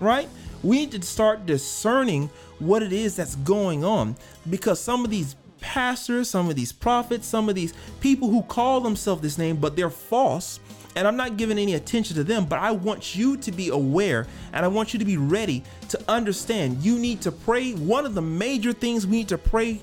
Right? 0.00 0.26
We 0.62 0.78
need 0.78 0.92
to 0.92 1.02
start 1.02 1.44
discerning 1.44 2.30
what 2.58 2.82
it 2.82 2.90
is 2.90 3.14
that's 3.14 3.34
going 3.36 3.84
on 3.84 4.16
because 4.48 4.80
some 4.80 5.04
of 5.04 5.10
these 5.10 5.36
pastors, 5.60 6.30
some 6.30 6.48
of 6.48 6.56
these 6.56 6.72
prophets, 6.72 7.26
some 7.26 7.50
of 7.50 7.56
these 7.56 7.74
people 8.00 8.30
who 8.30 8.42
call 8.42 8.80
themselves 8.80 9.20
this 9.20 9.36
name, 9.36 9.56
but 9.56 9.76
they're 9.76 9.90
false. 9.90 10.60
And 10.96 11.06
I'm 11.06 11.16
not 11.16 11.36
giving 11.36 11.58
any 11.58 11.74
attention 11.74 12.16
to 12.16 12.24
them, 12.24 12.46
but 12.46 12.58
I 12.58 12.70
want 12.70 13.14
you 13.14 13.36
to 13.36 13.52
be 13.52 13.68
aware 13.68 14.26
and 14.54 14.64
I 14.64 14.68
want 14.68 14.94
you 14.94 14.98
to 14.98 15.04
be 15.04 15.18
ready 15.18 15.62
to 15.90 16.00
understand. 16.08 16.82
You 16.82 16.98
need 16.98 17.20
to 17.20 17.32
pray. 17.32 17.72
One 17.72 18.06
of 18.06 18.14
the 18.14 18.22
major 18.22 18.72
things 18.72 19.06
we 19.06 19.18
need 19.18 19.28
to 19.28 19.36
pray 19.36 19.82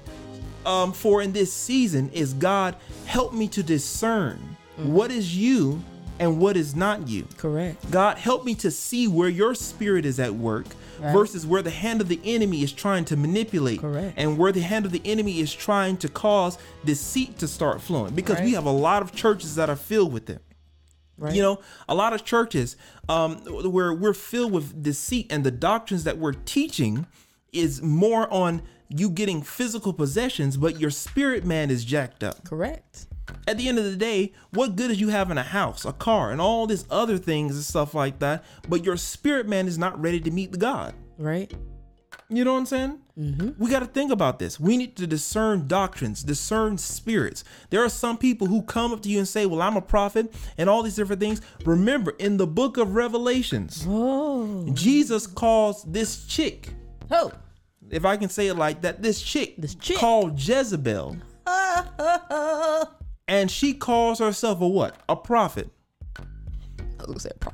um, 0.65 0.91
for 0.91 1.21
in 1.21 1.31
this 1.31 1.53
season 1.53 2.09
is 2.09 2.33
God, 2.33 2.75
help 3.05 3.31
me 3.31 3.47
to 3.49 3.61
discern 3.61 4.54
what 4.77 5.11
is 5.11 5.35
you 5.37 5.81
and 6.19 6.39
what 6.39 6.55
is 6.55 6.75
not 6.75 7.07
you. 7.07 7.27
Correct. 7.37 7.91
God, 7.91 8.17
help 8.17 8.45
me 8.45 8.55
to 8.55 8.71
see 8.71 9.07
where 9.07 9.27
your 9.29 9.53
spirit 9.53 10.05
is 10.05 10.19
at 10.19 10.33
work 10.35 10.65
Right. 10.97 11.11
versus 11.11 11.45
where 11.45 11.61
the 11.61 11.71
hand 11.71 11.99
of 11.99 12.07
the 12.07 12.21
enemy 12.23 12.63
is 12.63 12.71
trying 12.71 13.03
to 13.05 13.17
manipulate 13.17 13.81
Correct. 13.81 14.13
and 14.15 14.37
where 14.37 14.53
the 14.53 14.61
hand 14.61 14.85
of 14.85 14.93
the 14.93 15.01
enemy 15.03 15.41
is 15.41 15.53
trying 15.53 15.97
to 15.97 16.07
cause 16.07 16.57
deceit 16.85 17.37
to 17.39 17.49
start 17.49 17.81
flowing 17.81 18.13
because 18.15 18.39
we 18.39 18.53
have 18.53 18.65
a 18.65 18.71
lot 18.71 19.01
of 19.01 19.13
churches 19.13 19.55
that 19.55 19.69
are 19.69 19.75
filled 19.75 20.13
with 20.13 20.29
it. 20.29 20.41
Right. 21.17 21.35
You 21.35 21.41
know, 21.41 21.59
a 21.89 21.95
lot 21.95 22.13
of 22.13 22.23
churches 22.23 22.77
um, 23.09 23.35
where 23.71 23.93
we're 23.93 24.13
filled 24.13 24.53
with 24.53 24.81
deceit 24.81 25.27
and 25.29 25.43
the 25.43 25.51
doctrines 25.51 26.05
that 26.05 26.17
we're 26.17 26.31
teaching 26.31 27.05
is 27.51 27.81
more 27.81 28.31
on 28.33 28.61
you 28.87 29.09
getting 29.09 29.41
physical 29.41 29.91
possessions, 29.91 30.55
but 30.55 30.79
your 30.79 30.91
spirit 30.91 31.43
man 31.43 31.69
is 31.71 31.83
jacked 31.83 32.23
up. 32.23 32.45
Correct. 32.45 33.07
At 33.47 33.57
the 33.57 33.67
end 33.67 33.77
of 33.77 33.85
the 33.85 33.95
day, 33.95 34.33
what 34.51 34.75
good 34.75 34.91
is 34.91 34.99
you 34.99 35.09
having 35.09 35.37
a 35.37 35.43
house, 35.43 35.85
a 35.85 35.93
car, 35.93 36.31
and 36.31 36.39
all 36.41 36.67
these 36.67 36.85
other 36.89 37.17
things 37.17 37.55
and 37.55 37.63
stuff 37.63 37.93
like 37.93 38.19
that, 38.19 38.43
but 38.67 38.83
your 38.85 38.97
spirit 38.97 39.47
man 39.47 39.67
is 39.67 39.77
not 39.77 39.99
ready 40.01 40.19
to 40.21 40.31
meet 40.31 40.51
the 40.51 40.57
God? 40.57 40.93
Right. 41.17 41.51
You 42.27 42.43
know 42.43 42.53
what 42.53 42.59
I'm 42.59 42.65
saying? 42.65 42.99
Mm-hmm. 43.19 43.63
We 43.63 43.69
got 43.69 43.79
to 43.79 43.85
think 43.85 44.11
about 44.11 44.39
this. 44.39 44.59
We 44.59 44.77
need 44.77 44.95
to 44.97 45.05
discern 45.07 45.67
doctrines, 45.67 46.23
discern 46.23 46.77
spirits. 46.79 47.43
There 47.69 47.83
are 47.83 47.89
some 47.89 48.17
people 48.17 48.47
who 48.47 48.63
come 48.63 48.91
up 48.91 49.01
to 49.03 49.09
you 49.09 49.19
and 49.19 49.27
say, 49.27 49.45
Well, 49.45 49.61
I'm 49.61 49.77
a 49.77 49.81
prophet, 49.81 50.33
and 50.57 50.67
all 50.69 50.81
these 50.81 50.95
different 50.95 51.21
things. 51.21 51.39
Remember, 51.65 52.11
in 52.17 52.37
the 52.37 52.47
book 52.47 52.77
of 52.77 52.95
Revelations, 52.95 53.85
Oh. 53.87 54.67
Jesus 54.73 55.27
calls 55.27 55.83
this 55.83 56.25
chick, 56.25 56.69
Oh. 57.11 57.31
if 57.91 58.05
I 58.05 58.17
can 58.17 58.29
say 58.29 58.47
it 58.47 58.55
like 58.55 58.81
that, 58.81 59.01
this 59.03 59.21
chick, 59.21 59.55
This 59.57 59.75
chick. 59.75 59.97
called 59.97 60.39
Jezebel, 60.39 61.17
and 63.27 63.49
she 63.49 63.73
calls 63.73 64.19
herself 64.19 64.61
a 64.61 64.67
what? 64.67 64.97
A 65.09 65.15
prophet. 65.15 65.69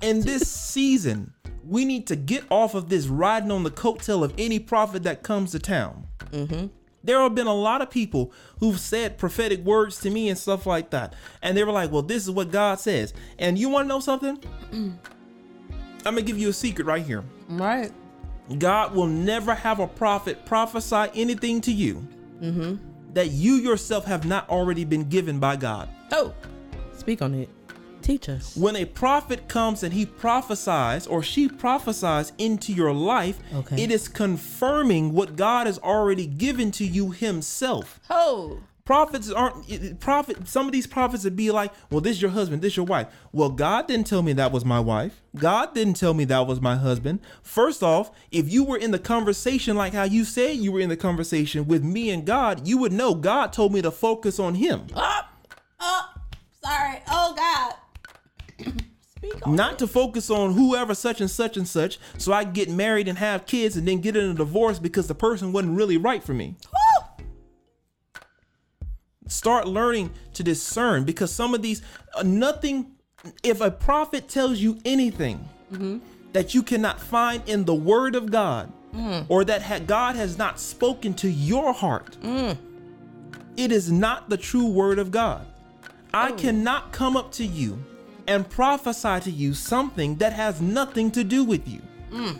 in 0.01 0.21
this 0.21 0.49
season, 0.49 1.33
we 1.65 1.85
need 1.85 2.07
to 2.07 2.15
get 2.15 2.43
off 2.49 2.73
of 2.75 2.89
this 2.89 3.07
riding 3.07 3.51
on 3.51 3.63
the 3.63 3.71
coattail 3.71 4.23
of 4.23 4.33
any 4.37 4.59
prophet 4.59 5.03
that 5.03 5.23
comes 5.23 5.51
to 5.51 5.59
town. 5.59 6.07
Mm-hmm. 6.31 6.67
There 7.03 7.19
have 7.19 7.33
been 7.33 7.47
a 7.47 7.53
lot 7.53 7.81
of 7.81 7.89
people 7.89 8.31
who've 8.59 8.79
said 8.79 9.17
prophetic 9.17 9.63
words 9.63 9.99
to 10.01 10.09
me 10.09 10.29
and 10.29 10.37
stuff 10.37 10.65
like 10.65 10.91
that. 10.91 11.15
And 11.41 11.57
they 11.57 11.63
were 11.63 11.71
like, 11.71 11.91
well, 11.91 12.03
this 12.03 12.23
is 12.23 12.31
what 12.31 12.51
God 12.51 12.79
says. 12.79 13.13
And 13.39 13.57
you 13.57 13.69
want 13.69 13.85
to 13.85 13.89
know 13.89 13.99
something? 13.99 14.37
Mm. 14.71 14.97
I'm 16.05 16.13
going 16.13 16.17
to 16.17 16.21
give 16.21 16.37
you 16.37 16.49
a 16.49 16.53
secret 16.53 16.85
right 16.85 17.03
here. 17.03 17.23
Right. 17.49 17.91
God 18.59 18.93
will 18.93 19.07
never 19.07 19.55
have 19.55 19.79
a 19.79 19.87
prophet 19.87 20.45
prophesy 20.45 21.07
anything 21.15 21.61
to 21.61 21.71
you 21.71 22.07
mm-hmm. 22.41 22.75
That 23.13 23.31
you 23.31 23.53
yourself 23.55 24.05
have 24.05 24.25
not 24.25 24.49
already 24.49 24.85
been 24.85 25.09
given 25.09 25.39
by 25.39 25.55
God. 25.55 25.89
Oh. 26.11 26.33
Speak 26.97 27.21
on 27.21 27.33
it. 27.33 27.49
Teach 28.01 28.29
us. 28.29 28.55
when 28.57 28.75
a 28.77 28.85
prophet 28.85 29.47
comes 29.47 29.83
and 29.83 29.93
he 29.93 30.07
prophesies 30.07 31.05
or 31.05 31.21
she 31.21 31.47
prophesies 31.47 32.33
into 32.39 32.73
your 32.73 32.91
life, 32.93 33.37
Okay. 33.53 33.83
it 33.83 33.91
is 33.91 34.07
confirming 34.07 35.13
what 35.13 35.35
God 35.35 35.67
has 35.67 35.77
already 35.77 36.25
given 36.25 36.71
to 36.71 36.83
you 36.85 37.11
himself. 37.11 37.99
Oh. 38.09 38.59
Prophets 38.91 39.31
aren't 39.31 40.01
prophet 40.01 40.49
some 40.49 40.65
of 40.65 40.73
these 40.73 40.85
prophets 40.85 41.23
would 41.23 41.37
be 41.37 41.49
like, 41.49 41.71
"Well, 41.89 42.01
this 42.01 42.17
is 42.17 42.21
your 42.21 42.31
husband, 42.31 42.61
this 42.61 42.73
is 42.73 42.75
your 42.75 42.85
wife." 42.85 43.07
Well, 43.31 43.47
God 43.47 43.87
didn't 43.87 44.05
tell 44.05 44.21
me 44.21 44.33
that 44.33 44.51
was 44.51 44.65
my 44.65 44.81
wife. 44.81 45.21
God 45.33 45.73
didn't 45.73 45.93
tell 45.93 46.13
me 46.13 46.25
that 46.25 46.45
was 46.45 46.59
my 46.59 46.75
husband. 46.75 47.21
First 47.41 47.83
off, 47.83 48.11
if 48.31 48.51
you 48.51 48.65
were 48.65 48.75
in 48.75 48.91
the 48.91 48.99
conversation 48.99 49.77
like 49.77 49.93
how 49.93 50.03
you 50.03 50.25
said 50.25 50.57
you 50.57 50.73
were 50.73 50.81
in 50.81 50.89
the 50.89 50.97
conversation 50.97 51.69
with 51.69 51.85
me 51.85 52.09
and 52.09 52.25
God, 52.25 52.67
you 52.67 52.79
would 52.79 52.91
know 52.91 53.15
God 53.15 53.53
told 53.53 53.71
me 53.71 53.81
to 53.81 53.91
focus 53.91 54.39
on 54.39 54.55
him. 54.55 54.87
Up. 54.93 55.41
Up. 55.79 56.19
Sorry. 56.61 57.01
Oh 57.09 57.33
God. 57.33 58.73
Not 59.47 59.79
to 59.79 59.87
focus 59.87 60.29
on 60.29 60.53
whoever 60.53 60.93
such 60.95 61.21
and 61.21 61.31
such 61.31 61.55
and 61.55 61.65
such 61.65 61.97
so 62.17 62.33
I 62.33 62.43
can 62.43 62.51
get 62.51 62.69
married 62.69 63.07
and 63.07 63.17
have 63.17 63.45
kids 63.45 63.77
and 63.77 63.87
then 63.87 64.01
get 64.01 64.17
in 64.17 64.31
a 64.31 64.33
divorce 64.33 64.79
because 64.79 65.07
the 65.07 65.15
person 65.15 65.53
wasn't 65.53 65.77
really 65.77 65.95
right 65.95 66.21
for 66.21 66.33
me. 66.33 66.57
Start 69.41 69.67
learning 69.67 70.11
to 70.35 70.43
discern 70.43 71.03
because 71.03 71.31
some 71.31 71.55
of 71.55 71.63
these, 71.63 71.81
uh, 72.13 72.21
nothing, 72.21 72.91
if 73.41 73.59
a 73.59 73.71
prophet 73.71 74.27
tells 74.27 74.59
you 74.59 74.77
anything 74.85 75.49
mm-hmm. 75.73 75.97
that 76.33 76.53
you 76.53 76.61
cannot 76.61 77.01
find 77.01 77.41
in 77.49 77.65
the 77.65 77.73
word 77.73 78.13
of 78.13 78.29
God 78.29 78.71
mm. 78.93 79.25
or 79.29 79.43
that 79.45 79.63
ha- 79.63 79.79
God 79.79 80.15
has 80.15 80.37
not 80.37 80.59
spoken 80.59 81.15
to 81.15 81.27
your 81.27 81.73
heart, 81.73 82.17
mm. 82.21 82.55
it 83.57 83.71
is 83.71 83.91
not 83.91 84.29
the 84.29 84.37
true 84.37 84.67
word 84.67 84.99
of 84.99 85.09
God. 85.09 85.43
I 86.13 86.29
oh. 86.29 86.35
cannot 86.35 86.91
come 86.91 87.17
up 87.17 87.31
to 87.31 87.43
you 87.43 87.83
and 88.27 88.47
prophesy 88.47 89.21
to 89.21 89.31
you 89.31 89.55
something 89.55 90.17
that 90.17 90.33
has 90.33 90.61
nothing 90.61 91.09
to 91.13 91.23
do 91.23 91.43
with 91.43 91.67
you. 91.67 91.81
Mm. 92.11 92.37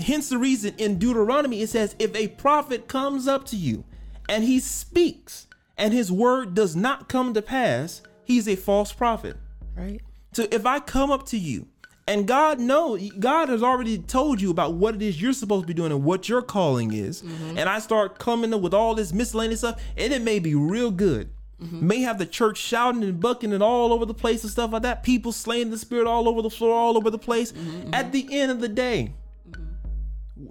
Hence 0.00 0.28
the 0.30 0.38
reason 0.38 0.74
in 0.78 0.98
Deuteronomy 0.98 1.62
it 1.62 1.68
says, 1.68 1.94
if 2.00 2.12
a 2.16 2.26
prophet 2.26 2.88
comes 2.88 3.28
up 3.28 3.44
to 3.44 3.56
you 3.56 3.84
and 4.28 4.42
he 4.42 4.58
speaks 4.58 5.46
and 5.82 5.92
his 5.92 6.12
word 6.12 6.54
does 6.54 6.76
not 6.76 7.08
come 7.08 7.34
to 7.34 7.42
pass, 7.42 8.02
he's 8.22 8.46
a 8.46 8.54
false 8.54 8.92
prophet. 8.92 9.36
Right. 9.76 10.00
So 10.32 10.46
if 10.52 10.64
I 10.64 10.78
come 10.78 11.10
up 11.10 11.26
to 11.26 11.36
you 11.36 11.66
and 12.06 12.26
God 12.26 12.60
know 12.60 12.96
God 13.18 13.48
has 13.48 13.64
already 13.64 13.98
told 13.98 14.40
you 14.40 14.52
about 14.52 14.74
what 14.74 14.94
it 14.94 15.02
is 15.02 15.20
you're 15.20 15.32
supposed 15.32 15.64
to 15.64 15.66
be 15.66 15.74
doing 15.74 15.90
and 15.90 16.04
what 16.04 16.28
your 16.28 16.40
calling 16.40 16.92
is, 16.92 17.22
mm-hmm. 17.22 17.58
and 17.58 17.68
I 17.68 17.80
start 17.80 18.20
coming 18.20 18.54
up 18.54 18.60
with 18.60 18.72
all 18.72 18.94
this 18.94 19.12
miscellaneous 19.12 19.58
stuff, 19.60 19.82
and 19.96 20.12
it 20.12 20.22
may 20.22 20.38
be 20.38 20.54
real 20.54 20.92
good. 20.92 21.30
Mm-hmm. 21.60 21.86
May 21.86 22.00
have 22.02 22.18
the 22.18 22.26
church 22.26 22.58
shouting 22.58 23.02
and 23.02 23.18
bucking 23.18 23.52
and 23.52 23.62
all 23.62 23.92
over 23.92 24.06
the 24.06 24.14
place 24.14 24.44
and 24.44 24.52
stuff 24.52 24.72
like 24.72 24.82
that. 24.82 25.02
People 25.02 25.32
slaying 25.32 25.70
the 25.70 25.78
spirit 25.78 26.06
all 26.06 26.28
over 26.28 26.42
the 26.42 26.50
floor, 26.50 26.74
all 26.74 26.96
over 26.96 27.10
the 27.10 27.18
place. 27.18 27.50
Mm-hmm, 27.52 27.92
At 27.92 28.12
the 28.12 28.26
end 28.30 28.52
of 28.52 28.60
the 28.60 28.68
day, 28.68 29.14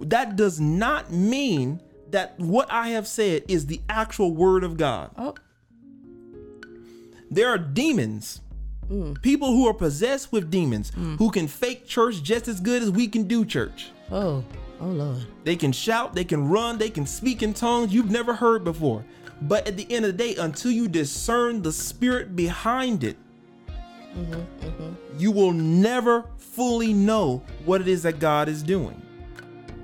that 0.00 0.36
does 0.36 0.60
not 0.60 1.10
mean 1.10 1.80
that 2.12 2.38
what 2.38 2.70
I 2.70 2.90
have 2.90 3.06
said 3.06 3.44
is 3.48 3.66
the 3.66 3.80
actual 3.88 4.32
word 4.32 4.64
of 4.64 4.76
God. 4.76 5.10
Oh. 5.16 5.34
There 7.30 7.48
are 7.48 7.58
demons, 7.58 8.40
mm. 8.88 9.20
people 9.22 9.48
who 9.48 9.66
are 9.66 9.74
possessed 9.74 10.32
with 10.32 10.50
demons, 10.50 10.90
mm. 10.92 11.18
who 11.18 11.30
can 11.30 11.48
fake 11.48 11.86
church 11.86 12.22
just 12.22 12.46
as 12.48 12.60
good 12.60 12.82
as 12.82 12.90
we 12.90 13.08
can 13.08 13.24
do 13.24 13.44
church. 13.44 13.90
Oh. 14.10 14.44
Oh 14.80 14.86
Lord. 14.86 15.26
They 15.44 15.56
can 15.56 15.72
shout, 15.72 16.14
they 16.14 16.24
can 16.24 16.48
run, 16.48 16.76
they 16.76 16.90
can 16.90 17.06
speak 17.06 17.42
in 17.42 17.54
tongues 17.54 17.94
you've 17.94 18.10
never 18.10 18.34
heard 18.34 18.64
before. 18.64 19.04
But 19.42 19.66
at 19.66 19.76
the 19.76 19.90
end 19.90 20.04
of 20.04 20.16
the 20.16 20.18
day, 20.18 20.36
until 20.36 20.70
you 20.70 20.88
discern 20.88 21.62
the 21.62 21.72
spirit 21.72 22.36
behind 22.36 23.04
it, 23.04 23.16
mm-hmm, 24.14 24.34
mm-hmm. 24.34 24.92
you 25.18 25.30
will 25.30 25.52
never 25.52 26.24
fully 26.36 26.92
know 26.92 27.42
what 27.64 27.80
it 27.80 27.88
is 27.88 28.02
that 28.02 28.18
God 28.18 28.48
is 28.48 28.62
doing. 28.62 29.00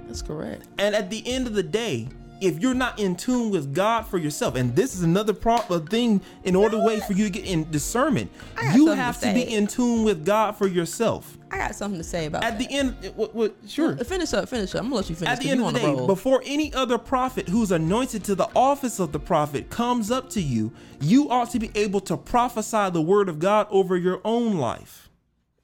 That's 0.08 0.22
correct. 0.22 0.66
And 0.78 0.94
at 0.94 1.10
the 1.10 1.22
end 1.26 1.46
of 1.46 1.54
the 1.54 1.62
day, 1.62 2.08
if 2.40 2.60
you're 2.60 2.74
not 2.74 2.98
in 2.98 3.16
tune 3.16 3.50
with 3.50 3.74
God 3.74 4.06
for 4.06 4.18
yourself, 4.18 4.54
and 4.54 4.74
this 4.74 4.94
is 4.94 5.02
another 5.02 5.32
proper 5.32 5.78
thing 5.80 6.20
in 6.44 6.54
order 6.56 6.78
way 6.78 7.00
for 7.00 7.12
you 7.12 7.24
to 7.24 7.30
get 7.30 7.44
in 7.44 7.70
discernment, 7.70 8.30
you 8.56 8.86
something 8.86 8.86
to 8.86 8.94
have 8.96 9.20
to, 9.20 9.34
be 9.34 9.54
in 9.54 9.66
tune 9.66 10.04
with 10.04 10.24
God 10.24 10.56
for 10.56 10.66
yourself. 10.66 11.36
I 11.50 11.58
got 11.58 11.74
something 11.74 11.98
to 11.98 12.04
say 12.04 12.26
about 12.26 12.42
that. 12.42 12.54
At 12.54 12.58
that. 12.58 12.68
the 12.68 12.74
end, 12.74 13.12
what, 13.16 13.34
what, 13.34 13.56
sure. 13.66 13.96
Finish 13.96 14.34
up, 14.34 14.48
finish 14.48 14.74
up. 14.74 14.80
I'm 14.80 14.86
gonna 14.86 14.96
let 14.96 15.10
you 15.10 15.16
finish. 15.16 15.32
At 15.32 15.40
the 15.40 15.50
end 15.50 15.60
of 15.60 15.72
the 15.72 15.80
day, 15.80 15.86
roll. 15.86 16.06
before 16.06 16.42
any 16.44 16.72
other 16.74 16.98
prophet 16.98 17.48
who's 17.48 17.72
anointed 17.72 18.24
to 18.24 18.34
the 18.34 18.48
office 18.54 18.98
of 19.00 19.12
the 19.12 19.20
prophet 19.20 19.70
comes 19.70 20.10
up 20.10 20.30
to 20.30 20.40
you, 20.40 20.72
you 21.00 21.30
ought 21.30 21.50
to 21.50 21.58
be 21.58 21.70
able 21.74 22.00
to 22.00 22.16
prophesy 22.16 22.90
the 22.90 23.02
word 23.02 23.28
of 23.28 23.38
God 23.38 23.66
over 23.70 23.96
your 23.96 24.20
own 24.24 24.58
life. 24.58 25.08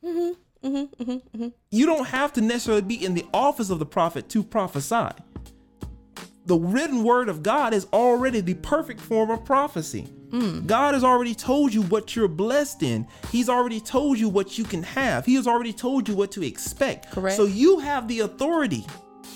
Mm-hmm, 0.04 0.40
Mm-hmm, 0.64 1.02
mm-hmm, 1.02 1.12
mm-hmm. 1.12 1.48
You 1.70 1.86
don't 1.86 2.06
have 2.06 2.32
to 2.34 2.40
necessarily 2.40 2.82
be 2.82 3.04
in 3.04 3.14
the 3.14 3.26
office 3.34 3.70
of 3.70 3.78
the 3.78 3.86
prophet 3.86 4.28
to 4.30 4.42
prophesy. 4.42 5.10
The 6.46 6.56
written 6.56 7.04
word 7.04 7.28
of 7.28 7.42
God 7.42 7.72
is 7.72 7.86
already 7.92 8.40
the 8.40 8.54
perfect 8.54 9.00
form 9.00 9.30
of 9.30 9.44
prophecy. 9.44 10.08
Mm. 10.30 10.66
God 10.66 10.94
has 10.94 11.04
already 11.04 11.34
told 11.34 11.72
you 11.72 11.82
what 11.82 12.16
you're 12.16 12.28
blessed 12.28 12.82
in. 12.82 13.06
He's 13.30 13.48
already 13.48 13.80
told 13.80 14.18
you 14.18 14.28
what 14.28 14.58
you 14.58 14.64
can 14.64 14.82
have. 14.82 15.24
He 15.24 15.36
has 15.36 15.46
already 15.46 15.72
told 15.72 16.08
you 16.08 16.14
what 16.14 16.32
to 16.32 16.44
expect. 16.44 17.10
Correct. 17.12 17.36
So 17.36 17.44
you 17.44 17.78
have 17.78 18.08
the 18.08 18.20
authority. 18.20 18.84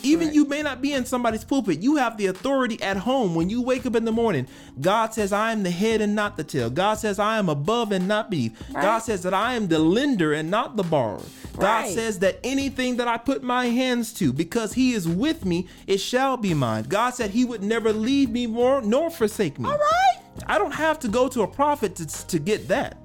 Even 0.03 0.26
Correct. 0.28 0.34
you 0.36 0.44
may 0.46 0.62
not 0.62 0.80
be 0.80 0.92
in 0.92 1.05
somebody's 1.05 1.44
pulpit, 1.44 1.80
you 1.80 1.96
have 1.96 2.16
the 2.16 2.26
authority 2.26 2.80
at 2.82 2.96
home. 2.99 3.34
When 3.34 3.51
you 3.51 3.62
wake 3.62 3.84
up 3.86 3.96
in 3.96 4.05
the 4.05 4.12
morning, 4.12 4.46
God 4.80 5.12
says, 5.14 5.32
I 5.32 5.53
am 5.53 5.62
the 5.62 5.70
head 5.70 6.01
and 6.01 6.14
not 6.14 6.36
the 6.36 6.44
tail. 6.44 6.70
God 6.70 6.94
says, 6.94 7.18
I 7.18 7.38
am 7.38 7.49
above 7.49 7.90
and 7.92 8.07
not 8.07 8.30
beneath. 8.30 8.57
God 8.72 9.01
says 9.01 9.22
that 9.22 9.34
I 9.34 9.55
am 9.55 9.68
the 9.68 9.78
lender 9.78 10.32
and 10.32 10.51
not 10.51 10.76
the 10.76 10.82
borrower. 10.84 11.22
God 11.57 11.62
Right. 11.84 11.92
says 11.94 12.20
that 12.20 12.38
anything 12.44 12.99
that 12.99 13.09
I 13.09 13.18
put 13.18 13.42
my 13.42 13.66
hands 13.66 14.12
to, 14.14 14.32
because 14.32 14.74
He 14.74 14.92
is 14.92 15.09
with 15.09 15.44
me, 15.44 15.66
it 15.88 15.99
shall 15.99 16.36
be 16.36 16.55
mine. 16.55 16.84
God 16.84 17.14
said 17.14 17.30
He 17.30 17.44
would 17.44 17.62
never 17.64 17.92
leave 17.92 18.30
me 18.30 18.46
more 18.46 18.80
nor 18.82 19.11
forsake 19.11 19.59
me. 19.59 19.68
All 19.68 19.76
right. 19.76 20.18
I 20.46 20.59
don't 20.59 20.74
have 20.74 21.01
to 21.01 21.09
go 21.09 21.26
to 21.28 21.42
a 21.42 21.49
prophet 21.49 21.96
to, 21.96 22.26
to 22.28 22.38
get 22.38 22.68
that. 22.68 22.97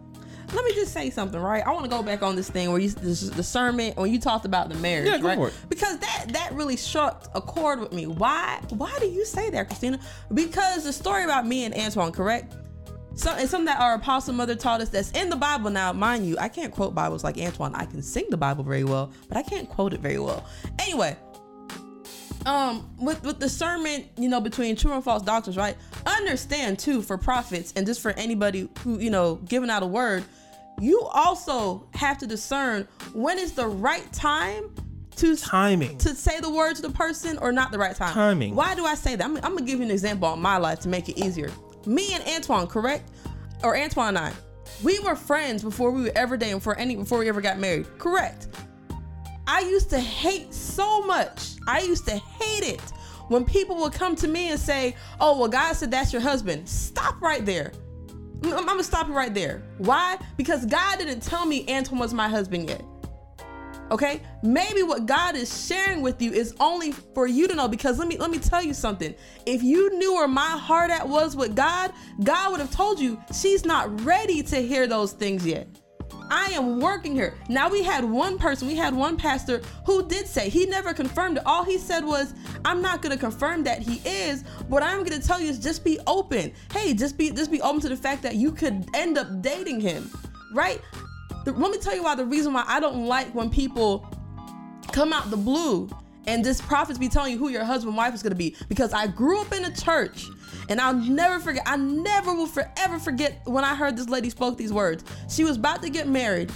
Let 0.53 0.65
me 0.65 0.73
just 0.73 0.93
say 0.93 1.09
something, 1.09 1.39
right? 1.39 1.65
I 1.65 1.71
want 1.71 1.83
to 1.85 1.89
go 1.89 2.03
back 2.03 2.21
on 2.21 2.35
this 2.35 2.49
thing 2.49 2.69
where 2.71 2.79
you 2.79 2.89
this, 2.89 3.21
the 3.21 3.43
sermon 3.43 3.93
when 3.95 4.11
you 4.11 4.19
talked 4.19 4.45
about 4.45 4.69
the 4.69 4.75
marriage, 4.75 5.07
Yeah, 5.07 5.27
right? 5.27 5.51
Because 5.69 5.97
that 5.99 6.25
that 6.29 6.53
really 6.53 6.75
struck 6.75 7.27
a 7.33 7.41
chord 7.41 7.79
with 7.79 7.91
me. 7.91 8.07
Why 8.07 8.59
why 8.69 8.95
do 8.99 9.07
you 9.07 9.25
say 9.25 9.49
that, 9.49 9.67
Christina? 9.67 9.99
Because 10.33 10.83
the 10.83 10.93
story 10.93 11.23
about 11.23 11.47
me 11.47 11.65
and 11.65 11.73
Antoine, 11.73 12.11
correct? 12.11 12.53
So 13.15 13.35
it's 13.35 13.51
something 13.51 13.65
that 13.65 13.79
our 13.79 13.95
apostle 13.95 14.33
mother 14.33 14.55
taught 14.55 14.81
us 14.81 14.89
that's 14.89 15.11
in 15.11 15.29
the 15.29 15.35
Bible 15.35 15.69
now, 15.69 15.93
mind 15.93 16.25
you. 16.25 16.37
I 16.39 16.49
can't 16.49 16.73
quote 16.73 16.95
Bibles 16.95 17.23
like 17.23 17.37
Antoine. 17.37 17.75
I 17.75 17.85
can 17.85 18.01
sing 18.01 18.25
the 18.29 18.37
Bible 18.37 18.63
very 18.63 18.83
well, 18.83 19.11
but 19.27 19.37
I 19.37 19.43
can't 19.43 19.69
quote 19.69 19.93
it 19.93 19.99
very 19.99 20.17
well. 20.17 20.45
Anyway, 20.79 21.15
um 22.45 22.89
with 22.99 23.23
with 23.23 23.49
sermon, 23.49 24.05
you 24.17 24.29
know 24.29 24.41
between 24.41 24.75
true 24.75 24.93
and 24.93 25.03
false 25.03 25.21
doctrines 25.21 25.57
right 25.57 25.77
understand 26.05 26.79
too 26.79 27.01
for 27.01 27.17
prophets 27.17 27.73
and 27.75 27.85
just 27.85 28.01
for 28.01 28.11
anybody 28.11 28.69
who 28.83 28.99
you 28.99 29.09
know 29.09 29.35
giving 29.35 29.69
out 29.69 29.83
a 29.83 29.87
word 29.87 30.23
you 30.79 31.01
also 31.13 31.87
have 31.93 32.17
to 32.17 32.27
discern 32.27 32.87
when 33.13 33.37
is 33.39 33.53
the 33.53 33.67
right 33.67 34.11
time 34.13 34.73
to 35.15 35.35
Timing. 35.35 35.97
to 35.99 36.15
say 36.15 36.39
the 36.39 36.49
word 36.49 36.75
to 36.77 36.81
the 36.81 36.89
person 36.89 37.37
or 37.37 37.51
not 37.51 37.71
the 37.71 37.77
right 37.77 37.95
time 37.95 38.13
Timing. 38.13 38.55
why 38.55 38.73
do 38.73 38.85
i 38.85 38.95
say 38.95 39.15
that 39.15 39.23
i'm, 39.23 39.35
I'm 39.37 39.53
gonna 39.55 39.61
give 39.61 39.79
you 39.79 39.85
an 39.85 39.91
example 39.91 40.27
on 40.27 40.41
my 40.41 40.57
life 40.57 40.79
to 40.81 40.89
make 40.89 41.07
it 41.09 41.19
easier 41.19 41.51
me 41.85 42.13
and 42.13 42.23
antoine 42.27 42.65
correct 42.67 43.11
or 43.63 43.77
antoine 43.77 44.09
and 44.09 44.17
i 44.17 44.33
we 44.83 44.99
were 45.01 45.15
friends 45.15 45.61
before 45.61 45.91
we 45.91 46.03
were 46.03 46.11
ever 46.15 46.35
dating 46.35 46.57
before 46.57 46.77
any 46.79 46.95
before 46.95 47.19
we 47.19 47.29
ever 47.29 47.41
got 47.41 47.59
married 47.59 47.85
correct 47.99 48.47
I 49.45 49.59
used 49.61 49.89
to 49.89 49.99
hate 49.99 50.53
so 50.53 51.01
much. 51.01 51.55
I 51.67 51.81
used 51.81 52.05
to 52.07 52.15
hate 52.15 52.63
it 52.63 52.81
when 53.27 53.43
people 53.43 53.75
would 53.81 53.93
come 53.93 54.15
to 54.17 54.27
me 54.27 54.49
and 54.49 54.59
say, 54.59 54.95
"Oh, 55.19 55.37
well, 55.37 55.49
God 55.49 55.73
said 55.73 55.91
that's 55.91 56.13
your 56.13 56.21
husband." 56.21 56.67
Stop 56.67 57.21
right 57.21 57.45
there. 57.45 57.71
I'm, 58.43 58.65
gonna 58.65 58.83
stop 58.83 59.07
you 59.07 59.13
right 59.13 59.33
there. 59.33 59.63
Why? 59.77 60.17
Because 60.37 60.65
God 60.65 60.99
didn't 60.99 61.21
tell 61.21 61.45
me 61.45 61.65
Antoine 61.69 61.99
was 61.99 62.13
my 62.13 62.27
husband 62.27 62.69
yet. 62.69 62.83
Okay? 63.91 64.21
Maybe 64.41 64.81
what 64.81 65.05
God 65.05 65.35
is 65.35 65.67
sharing 65.67 66.01
with 66.01 66.21
you 66.21 66.31
is 66.31 66.55
only 66.59 66.91
for 66.91 67.27
you 67.27 67.47
to 67.47 67.55
know 67.55 67.67
because 67.67 67.99
let 67.99 68.07
me 68.07 68.17
let 68.17 68.31
me 68.31 68.39
tell 68.39 68.63
you 68.63 68.73
something. 68.73 69.13
If 69.45 69.61
you 69.61 69.97
knew 69.97 70.13
where 70.13 70.27
my 70.27 70.41
heart 70.41 70.89
at 70.89 71.07
was 71.07 71.35
with 71.35 71.55
God, 71.55 71.93
God 72.23 72.51
would 72.51 72.59
have 72.59 72.71
told 72.71 72.99
you 72.99 73.21
she's 73.33 73.65
not 73.65 74.01
ready 74.01 74.41
to 74.43 74.57
hear 74.57 74.87
those 74.87 75.13
things 75.13 75.45
yet. 75.45 75.67
I 76.29 76.45
am 76.53 76.79
working 76.79 77.13
here. 77.13 77.35
Now 77.49 77.69
we 77.69 77.83
had 77.83 78.03
one 78.03 78.37
person, 78.37 78.67
we 78.67 78.75
had 78.75 78.93
one 78.93 79.17
pastor 79.17 79.61
who 79.85 80.07
did 80.07 80.27
say 80.27 80.49
he 80.49 80.65
never 80.65 80.93
confirmed 80.93 81.37
it. 81.37 81.43
All 81.45 81.63
he 81.63 81.77
said 81.77 82.03
was, 82.05 82.33
"I'm 82.65 82.81
not 82.81 83.01
going 83.01 83.11
to 83.13 83.19
confirm 83.19 83.63
that 83.63 83.79
he 83.81 84.01
is. 84.07 84.43
What 84.67 84.83
I'm 84.83 85.03
going 85.03 85.19
to 85.19 85.25
tell 85.25 85.39
you 85.39 85.49
is 85.49 85.59
just 85.59 85.83
be 85.83 85.99
open. 86.07 86.53
Hey, 86.71 86.93
just 86.93 87.17
be 87.17 87.31
just 87.31 87.51
be 87.51 87.61
open 87.61 87.81
to 87.81 87.89
the 87.89 87.97
fact 87.97 88.21
that 88.23 88.35
you 88.35 88.51
could 88.51 88.85
end 88.93 89.17
up 89.17 89.41
dating 89.41 89.79
him, 89.81 90.09
right? 90.53 90.81
The- 91.45 91.53
let 91.53 91.71
me 91.71 91.77
tell 91.77 91.95
you 91.95 92.03
why. 92.03 92.15
The 92.15 92.25
reason 92.25 92.53
why 92.53 92.63
I 92.67 92.79
don't 92.79 93.05
like 93.05 93.33
when 93.35 93.49
people 93.49 94.05
come 94.91 95.13
out 95.13 95.29
the 95.29 95.37
blue 95.37 95.89
and 96.27 96.43
this 96.43 96.61
prophets 96.61 96.97
be 96.99 97.09
telling 97.09 97.33
you 97.33 97.37
who 97.37 97.49
your 97.49 97.63
husband 97.63 97.95
wife 97.95 98.13
is 98.13 98.23
going 98.23 98.31
to 98.31 98.37
be. 98.37 98.55
Because 98.69 98.93
I 98.93 99.07
grew 99.07 99.41
up 99.41 99.53
in 99.53 99.65
a 99.65 99.75
church 99.75 100.27
and 100.69 100.79
I'll 100.79 100.93
never 100.93 101.39
forget 101.39 101.63
I 101.65 101.75
never 101.75 102.33
will 102.33 102.47
forever 102.47 102.99
forget 102.99 103.41
when 103.45 103.63
I 103.63 103.75
heard 103.75 103.97
this 103.97 104.09
lady 104.09 104.29
spoke 104.29 104.57
these 104.57 104.73
words. 104.73 105.03
She 105.29 105.43
was 105.43 105.57
about 105.57 105.81
to 105.83 105.89
get 105.89 106.07
married 106.07 106.51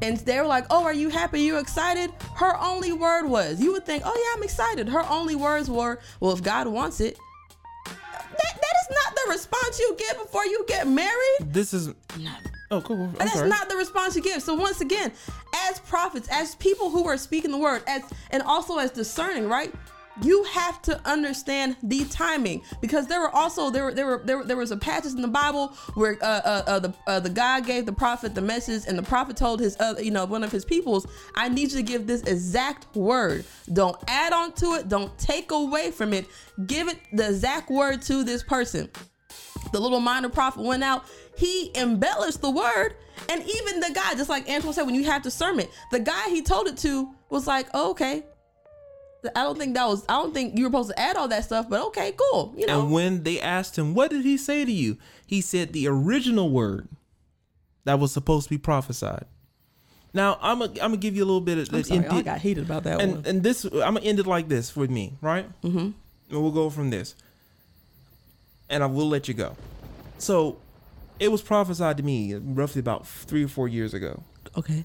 and 0.00 0.16
they 0.18 0.38
were 0.40 0.46
like 0.46 0.66
oh 0.70 0.84
are 0.84 0.94
you 0.94 1.08
happy? 1.08 1.40
You 1.40 1.58
excited? 1.58 2.10
Her 2.36 2.58
only 2.60 2.92
word 2.92 3.26
was 3.26 3.60
you 3.60 3.72
would 3.72 3.84
think 3.84 4.02
oh 4.06 4.14
yeah 4.14 4.36
I'm 4.38 4.42
excited. 4.42 4.88
Her 4.88 5.04
only 5.08 5.36
words 5.36 5.68
were 5.68 5.98
well 6.20 6.32
if 6.32 6.42
God 6.42 6.66
wants 6.68 7.00
it. 7.00 7.18
That, 7.84 8.38
that 8.38 8.74
is 8.82 8.96
not 9.04 9.14
the 9.14 9.30
response 9.30 9.78
you 9.78 9.94
get 9.98 10.18
before 10.18 10.46
you 10.46 10.64
get 10.66 10.86
married. 10.86 11.52
This 11.52 11.74
is. 11.74 11.90
Oh, 12.72 12.80
cool. 12.80 13.04
And 13.04 13.16
that's 13.18 13.34
sorry. 13.34 13.50
not 13.50 13.68
the 13.68 13.76
response 13.76 14.16
you 14.16 14.22
give. 14.22 14.42
So 14.42 14.54
once 14.54 14.80
again, 14.80 15.12
as 15.68 15.78
prophets, 15.80 16.26
as 16.32 16.54
people 16.54 16.88
who 16.88 17.06
are 17.06 17.18
speaking 17.18 17.50
the 17.50 17.58
word, 17.58 17.82
as 17.86 18.02
and 18.30 18.42
also 18.42 18.78
as 18.78 18.90
discerning, 18.90 19.46
right? 19.46 19.72
You 20.22 20.44
have 20.44 20.80
to 20.82 21.00
understand 21.08 21.76
the 21.82 22.04
timing 22.04 22.62
because 22.80 23.06
there 23.06 23.20
were 23.20 23.34
also 23.34 23.68
there 23.68 23.84
were 23.84 23.94
there 23.94 24.06
were 24.06 24.22
there, 24.24 24.38
were, 24.38 24.44
there 24.44 24.56
was 24.56 24.70
a 24.70 24.76
passage 24.76 25.12
in 25.12 25.20
the 25.20 25.28
Bible 25.28 25.68
where 25.94 26.16
uh, 26.22 26.26
uh, 26.26 26.62
uh, 26.66 26.78
the 26.78 26.94
uh, 27.06 27.20
the 27.20 27.30
God 27.30 27.66
gave 27.66 27.84
the 27.84 27.92
prophet 27.92 28.34
the 28.34 28.42
message 28.42 28.84
and 28.86 28.96
the 28.96 29.02
prophet 29.02 29.36
told 29.36 29.60
his 29.60 29.76
other 29.78 30.02
you 30.02 30.10
know 30.10 30.24
one 30.24 30.42
of 30.42 30.52
his 30.52 30.66
peoples 30.66 31.06
I 31.34 31.48
need 31.48 31.72
you 31.72 31.78
to 31.78 31.82
give 31.82 32.06
this 32.06 32.22
exact 32.22 32.94
word 32.94 33.46
don't 33.72 33.96
add 34.06 34.34
on 34.34 34.52
to 34.54 34.74
it 34.74 34.90
don't 34.90 35.16
take 35.18 35.50
away 35.50 35.90
from 35.90 36.12
it 36.12 36.26
give 36.66 36.88
it 36.88 36.98
the 37.14 37.28
exact 37.30 37.70
word 37.70 38.02
to 38.02 38.22
this 38.22 38.42
person 38.42 38.90
the 39.70 39.80
little 39.80 40.00
minor 40.00 40.28
prophet 40.28 40.62
went 40.62 40.82
out 40.82 41.04
he 41.36 41.70
embellished 41.74 42.40
the 42.40 42.50
word 42.50 42.94
and 43.28 43.42
even 43.42 43.80
the 43.80 43.90
guy 43.94 44.14
just 44.14 44.28
like 44.28 44.48
antoine 44.48 44.72
said 44.72 44.82
when 44.84 44.94
you 44.94 45.04
have 45.04 45.22
discernment 45.22 45.68
the 45.90 46.00
guy 46.00 46.28
he 46.28 46.42
told 46.42 46.66
it 46.66 46.76
to 46.76 47.08
was 47.30 47.46
like 47.46 47.66
oh, 47.74 47.90
okay 47.90 48.22
i 49.36 49.42
don't 49.42 49.58
think 49.58 49.74
that 49.74 49.86
was 49.86 50.04
i 50.08 50.14
don't 50.14 50.34
think 50.34 50.58
you 50.58 50.64
were 50.64 50.68
supposed 50.70 50.90
to 50.90 50.98
add 50.98 51.16
all 51.16 51.28
that 51.28 51.44
stuff 51.44 51.68
but 51.68 51.80
okay 51.80 52.12
cool 52.16 52.52
you 52.56 52.66
know 52.66 52.82
And 52.82 52.90
when 52.92 53.22
they 53.22 53.40
asked 53.40 53.78
him, 53.78 53.94
What 53.94 54.10
did 54.10 54.24
he 54.24 54.36
say 54.36 54.64
to 54.64 54.72
you? 54.72 54.98
He 55.26 55.40
said 55.40 55.72
the 55.72 55.86
original 55.86 56.50
word 56.50 56.88
that 57.84 57.98
was 58.00 58.12
supposed 58.12 58.44
to 58.44 58.50
be 58.50 58.58
prophesied. 58.58 59.26
Now, 60.14 60.38
I'm 60.42 60.58
going 60.58 60.74
to 60.74 60.96
give 60.96 61.16
you 61.16 61.24
a 61.24 61.24
little 61.24 61.40
bit 61.40 61.56
of. 61.58 61.72
I'm 61.72 61.82
sorry, 61.84 62.04
in- 62.04 62.10
I 62.10 62.22
got 62.22 62.40
heated 62.40 62.64
about 62.64 62.82
that 62.84 63.00
and, 63.00 63.12
one 63.14 63.22
and 63.26 63.42
this, 63.42 63.64
I'm 63.64 63.70
going 63.70 63.94
to 63.96 64.02
end 64.04 64.18
it 64.18 64.26
like 64.26 64.48
this 64.48 64.76
with 64.76 64.90
me, 64.90 65.14
right? 65.22 65.46
Mm-hmm. 65.62 65.78
And 65.78 65.94
we'll 66.30 66.50
go 66.50 66.68
from 66.68 66.90
this. 66.90 67.14
And 68.72 68.82
I 68.82 68.86
will 68.86 69.08
let 69.08 69.28
you 69.28 69.34
go. 69.34 69.56
So, 70.18 70.58
it 71.20 71.30
was 71.30 71.42
prophesied 71.42 71.98
to 71.98 72.02
me 72.02 72.34
roughly 72.34 72.80
about 72.80 73.06
three 73.06 73.44
or 73.44 73.48
four 73.48 73.68
years 73.68 73.94
ago 73.94 74.22
okay 74.56 74.84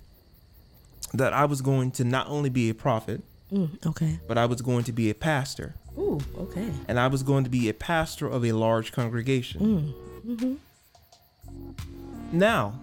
that 1.13 1.33
I 1.33 1.45
was 1.45 1.61
going 1.61 1.89
to 1.91 2.03
not 2.03 2.27
only 2.27 2.49
be 2.49 2.69
a 2.69 2.75
prophet, 2.75 3.21
Mm, 3.51 3.83
okay 3.87 4.19
but 4.27 4.37
I 4.37 4.45
was 4.45 4.61
going 4.61 4.83
to 4.83 4.91
be 4.91 5.09
a 5.09 5.15
pastor. 5.15 5.73
Ooh, 5.97 6.19
okay 6.37 6.69
and 6.87 6.99
I 6.99 7.07
was 7.07 7.23
going 7.23 7.43
to 7.45 7.49
be 7.49 7.69
a 7.69 7.73
pastor 7.73 8.27
of 8.27 8.45
a 8.45 8.51
large 8.51 8.91
congregation. 8.91 9.93
Mm, 10.25 10.35
mm-hmm. 10.35 12.37
Now, 12.37 12.79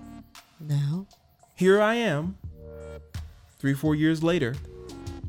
now 0.59 1.07
here 1.55 1.81
I 1.81 1.97
am, 1.97 2.37
three, 3.59 3.75
four 3.75 3.95
years 3.95 4.23
later. 4.23 4.57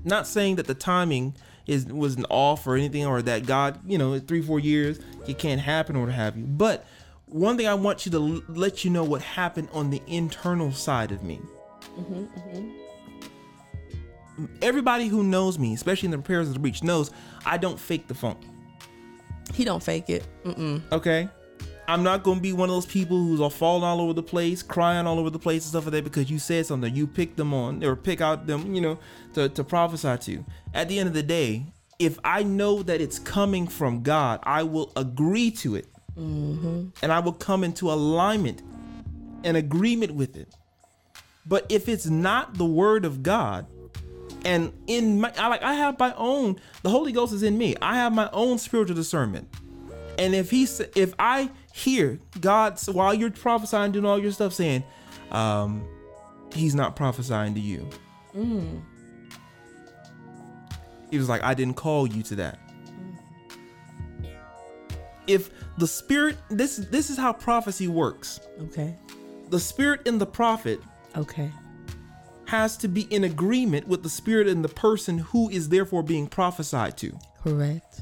Not 0.04 0.26
saying 0.26 0.56
that 0.56 0.68
the 0.68 0.74
timing 0.74 1.36
is 1.68 1.86
wasn't 1.86 2.26
off 2.30 2.66
or 2.66 2.76
anything, 2.76 3.06
or 3.06 3.22
that 3.22 3.46
God, 3.46 3.80
you 3.86 3.98
know, 3.98 4.18
three, 4.20 4.42
four 4.42 4.60
years 4.60 5.00
it 5.30 5.38
can't 5.38 5.62
happen 5.62 5.96
or 5.96 6.06
what 6.06 6.14
have 6.14 6.38
you. 6.38 6.44
But 6.46 6.86
one 7.28 7.58
thing 7.58 7.68
I 7.68 7.74
want 7.74 8.06
you 8.06 8.12
to 8.14 8.18
l- 8.36 8.44
let 8.48 8.84
you 8.86 8.92
know 8.92 9.04
what 9.04 9.22
happened 9.22 9.70
on 9.74 9.90
the 9.90 10.02
internal 10.08 10.72
side 10.72 11.12
of 11.12 11.24
me. 11.24 11.40
Mm-hmm, 12.00 12.14
mm-hmm. 12.24 12.70
Everybody 14.62 15.08
who 15.08 15.24
knows 15.24 15.58
me, 15.58 15.74
especially 15.74 16.08
in 16.08 16.12
the 16.12 16.18
Repairers 16.18 16.48
of 16.50 16.54
the 16.56 16.60
Breach, 16.60 16.84
knows 16.84 17.12
I 17.46 17.58
don't 17.58 17.80
fake 17.80 18.08
the 18.08 18.14
funk. 18.14 18.38
he 19.54 19.64
don't 19.64 19.82
fake 19.82 20.10
it 20.10 20.26
Mm-mm. 20.44 20.82
Okay. 20.92 21.30
I'm 21.88 22.02
not 22.04 22.24
gonna 22.24 22.40
be 22.42 22.52
one 22.52 22.68
of 22.68 22.76
those 22.76 22.88
people 22.88 23.16
who's 23.24 23.40
all 23.40 23.52
falling 23.52 23.84
all 23.84 24.02
over 24.02 24.12
the 24.14 24.24
place, 24.24 24.64
crying 24.64 25.06
all 25.06 25.20
over 25.20 25.30
the 25.30 25.38
place 25.40 25.64
and 25.66 25.70
stuff 25.70 25.86
like 25.86 25.92
that 25.94 26.04
because 26.04 26.32
you 26.32 26.40
said 26.40 26.66
something, 26.66 26.94
you 26.96 27.06
picked 27.06 27.38
them 27.38 27.54
on 27.54 27.84
or 27.84 27.96
pick 27.96 28.22
out 28.22 28.48
them, 28.48 28.74
you 28.74 28.82
know, 28.82 28.98
to, 29.36 29.48
to 29.50 29.64
prophesy 29.64 30.18
to. 30.34 30.46
At 30.74 30.90
the 30.90 30.98
end 30.98 31.08
of 31.08 31.14
the 31.14 31.22
day, 31.24 31.64
if 32.00 32.20
I 32.24 32.44
know 32.44 32.84
that 32.84 33.02
it's 33.02 33.20
coming 33.20 33.68
from 33.68 34.04
God, 34.04 34.40
I 34.44 34.64
will 34.64 34.92
agree 34.96 35.52
to 35.52 35.76
it. 35.76 35.88
And 37.02 37.12
I 37.12 37.20
will 37.20 37.34
come 37.34 37.64
into 37.64 37.92
alignment 37.92 38.62
and 39.44 39.58
agreement 39.58 40.14
with 40.14 40.36
it. 40.38 40.54
But 41.46 41.66
if 41.70 41.88
it's 41.88 42.06
not 42.06 42.56
the 42.58 42.66
word 42.66 43.06
of 43.06 43.22
God, 43.24 43.68
and 44.44 44.72
in 44.88 45.20
my 45.22 45.32
I 45.38 45.48
like 45.48 45.64
I 45.64 45.74
have 45.74 45.98
my 46.00 46.14
own 46.16 46.60
the 46.84 46.90
Holy 46.90 47.12
Ghost 47.12 47.34
is 47.34 47.44
in 47.44 47.58
me. 47.58 47.76
I 47.82 47.96
have 47.96 48.14
my 48.14 48.30
own 48.32 48.58
spiritual 48.60 48.96
discernment. 48.96 49.48
And 50.18 50.34
if 50.34 50.50
he 50.52 50.64
if 50.96 51.14
I 51.20 51.50
hear 51.74 52.20
God 52.40 52.80
while 52.88 53.14
you're 53.14 53.32
prophesying 53.32 53.92
doing 53.92 54.06
all 54.06 54.20
your 54.20 54.32
stuff 54.32 54.54
saying, 54.54 54.84
um, 55.32 55.84
he's 56.54 56.74
not 56.76 56.96
prophesying 56.96 57.54
to 57.56 57.60
you. 57.60 57.90
He 61.16 61.20
was 61.20 61.30
like, 61.30 61.44
I 61.44 61.54
didn't 61.54 61.76
call 61.76 62.06
you 62.06 62.22
to 62.24 62.36
that. 62.36 62.60
If 65.28 65.50
the 65.78 65.88
spirit 65.88 66.36
this 66.50 66.76
this 66.76 67.10
is 67.10 67.18
how 67.18 67.32
prophecy 67.32 67.88
works. 67.88 68.42
Okay. 68.64 68.98
The 69.50 69.62
spirit 69.62 70.02
in 70.06 70.18
the 70.18 70.26
prophet 70.26 70.82
Okay. 71.16 71.50
has 72.48 72.76
to 72.80 72.90
be 72.90 73.04
in 73.04 73.24
agreement 73.24 73.88
with 73.88 74.04
the 74.04 74.10
spirit 74.10 74.50
in 74.50 74.62
the 74.62 74.68
person 74.68 75.18
who 75.20 75.50
is 75.50 75.70
therefore 75.70 76.04
being 76.04 76.28
prophesied 76.28 76.98
to. 76.98 77.18
Correct. 77.42 78.02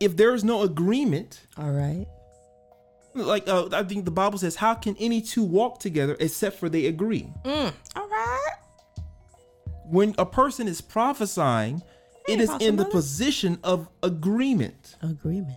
If 0.00 0.16
there 0.16 0.32
is 0.32 0.42
no 0.42 0.62
agreement, 0.62 1.42
All 1.58 1.70
right. 1.70 2.06
like 3.14 3.46
uh, 3.46 3.68
I 3.72 3.82
think 3.82 4.06
the 4.06 4.10
Bible 4.10 4.38
says, 4.38 4.56
how 4.56 4.72
can 4.72 4.96
any 4.98 5.20
two 5.20 5.42
walk 5.44 5.80
together 5.80 6.16
except 6.18 6.58
for 6.58 6.70
they 6.70 6.86
agree? 6.86 7.28
Mm. 7.44 7.74
All 7.94 8.08
right. 8.08 8.52
When 9.88 10.16
a 10.18 10.26
person 10.26 10.66
is 10.66 10.80
prophesying, 10.80 11.80
it 12.28 12.40
is 12.40 12.50
in 12.60 12.76
the 12.76 12.84
position 12.84 13.58
of 13.62 13.88
agreement. 14.02 14.96
Agreement. 15.02 15.56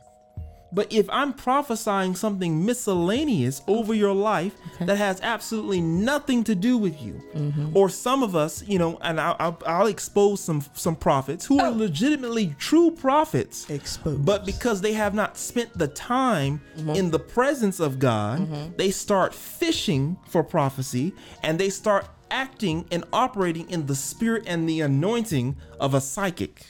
But 0.72 0.94
if 0.94 1.10
I'm 1.10 1.34
prophesying 1.34 2.14
something 2.16 2.64
miscellaneous 2.64 3.64
over 3.68 3.92
your 3.94 4.14
life 4.14 4.54
Okay. 4.76 4.86
that 4.86 4.98
has 4.98 5.20
absolutely 5.22 5.82
nothing 5.82 6.44
to 6.44 6.54
do 6.54 6.78
with 6.78 7.02
you, 7.02 7.20
mm-hmm. 7.34 7.76
or 7.76 7.90
some 7.90 8.22
of 8.22 8.36
us, 8.36 8.64
you 8.68 8.78
know, 8.78 9.00
and 9.02 9.20
I'll, 9.20 9.36
I'll, 9.40 9.62
I'll 9.66 9.88
expose 9.88 10.42
some 10.42 10.64
some 10.76 10.96
prophets 10.96 11.46
who 11.48 11.60
are 11.60 11.70
Oh. 11.70 11.72
legitimately 11.72 12.56
true 12.60 12.92
prophets, 12.92 13.68
Exposed. 13.68 14.24
but 14.24 14.46
because 14.46 14.82
they 14.82 14.94
have 14.94 15.16
not 15.16 15.38
spent 15.38 15.76
the 15.76 15.88
time 15.88 16.62
mm-hmm. 16.78 16.92
in 16.92 17.10
the 17.10 17.20
presence 17.20 17.80
of 17.80 17.98
God, 17.98 18.42
mm-hmm. 18.42 18.76
they 18.78 18.92
start 18.92 19.34
fishing 19.34 20.18
for 20.28 20.44
prophecy 20.44 21.14
and 21.42 21.60
they 21.60 21.72
start 21.72 22.06
acting 22.32 22.86
and 22.92 23.04
operating 23.14 23.70
in 23.70 23.86
the 23.86 23.96
spirit 23.96 24.44
and 24.48 24.68
the 24.68 24.82
anointing 24.82 25.56
of 25.80 25.94
a 25.94 26.02
psychic, 26.02 26.68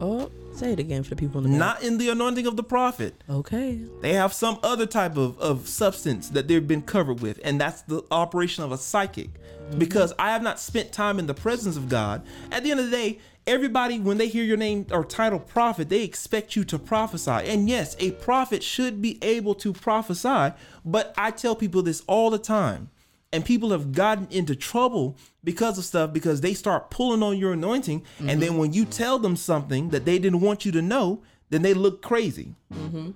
Oh, 0.00 0.30
say 0.54 0.72
it 0.74 0.78
again 0.78 1.02
for 1.02 1.10
the 1.10 1.16
people 1.16 1.38
in 1.44 1.50
the 1.52 1.58
back. 1.58 1.58
not 1.58 1.82
in 1.82 1.98
the 1.98 2.08
anointing 2.08 2.46
of 2.46 2.56
the 2.56 2.62
prophet. 2.62 3.14
Okay. 3.28 3.80
They 4.00 4.12
have 4.12 4.32
some 4.32 4.60
other 4.62 4.86
type 4.86 5.16
of, 5.16 5.36
of 5.40 5.66
substance 5.66 6.28
that 6.30 6.46
they've 6.46 6.66
been 6.68 6.82
covered 6.82 7.20
with, 7.20 7.40
and 7.42 7.60
that's 7.60 7.82
the 7.82 8.02
operation 8.12 8.62
of 8.62 8.70
a 8.70 8.78
psychic. 8.78 9.30
Mm-hmm. 9.34 9.78
Because 9.80 10.12
I 10.16 10.30
have 10.30 10.42
not 10.42 10.60
spent 10.60 10.92
time 10.92 11.18
in 11.18 11.26
the 11.26 11.34
presence 11.34 11.76
of 11.76 11.88
God. 11.88 12.24
At 12.52 12.62
the 12.62 12.70
end 12.70 12.78
of 12.78 12.86
the 12.90 12.96
day, 12.96 13.18
everybody, 13.44 13.98
when 13.98 14.18
they 14.18 14.28
hear 14.28 14.44
your 14.44 14.56
name 14.56 14.86
or 14.92 15.04
title 15.04 15.40
prophet, 15.40 15.88
they 15.88 16.04
expect 16.04 16.54
you 16.54 16.62
to 16.66 16.78
prophesy. 16.78 17.32
And 17.32 17.68
yes, 17.68 17.96
a 17.98 18.12
prophet 18.12 18.62
should 18.62 19.02
be 19.02 19.18
able 19.20 19.56
to 19.56 19.72
prophesy, 19.72 20.54
but 20.84 21.12
I 21.18 21.32
tell 21.32 21.56
people 21.56 21.82
this 21.82 22.02
all 22.06 22.30
the 22.30 22.38
time. 22.38 22.90
And 23.30 23.44
people 23.44 23.70
have 23.70 23.92
gotten 23.92 24.26
into 24.30 24.56
trouble 24.56 25.16
because 25.44 25.76
of 25.76 25.84
stuff 25.84 26.12
because 26.14 26.40
they 26.40 26.54
start 26.54 26.90
pulling 26.90 27.22
on 27.22 27.36
your 27.36 27.52
anointing. 27.52 28.04
And 28.20 28.40
then 28.40 28.56
when 28.56 28.72
you 28.72 28.86
tell 28.86 29.18
them 29.18 29.36
something 29.36 29.90
that 29.90 30.06
they 30.06 30.18
didn't 30.18 30.40
want 30.40 30.64
you 30.64 30.72
to 30.72 30.80
know, 30.80 31.22
then 31.50 31.62
they 31.62 31.74
look 31.74 32.02
crazy 32.02 32.54
mm-hmm. 32.72 33.10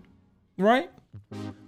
right? 0.59 0.91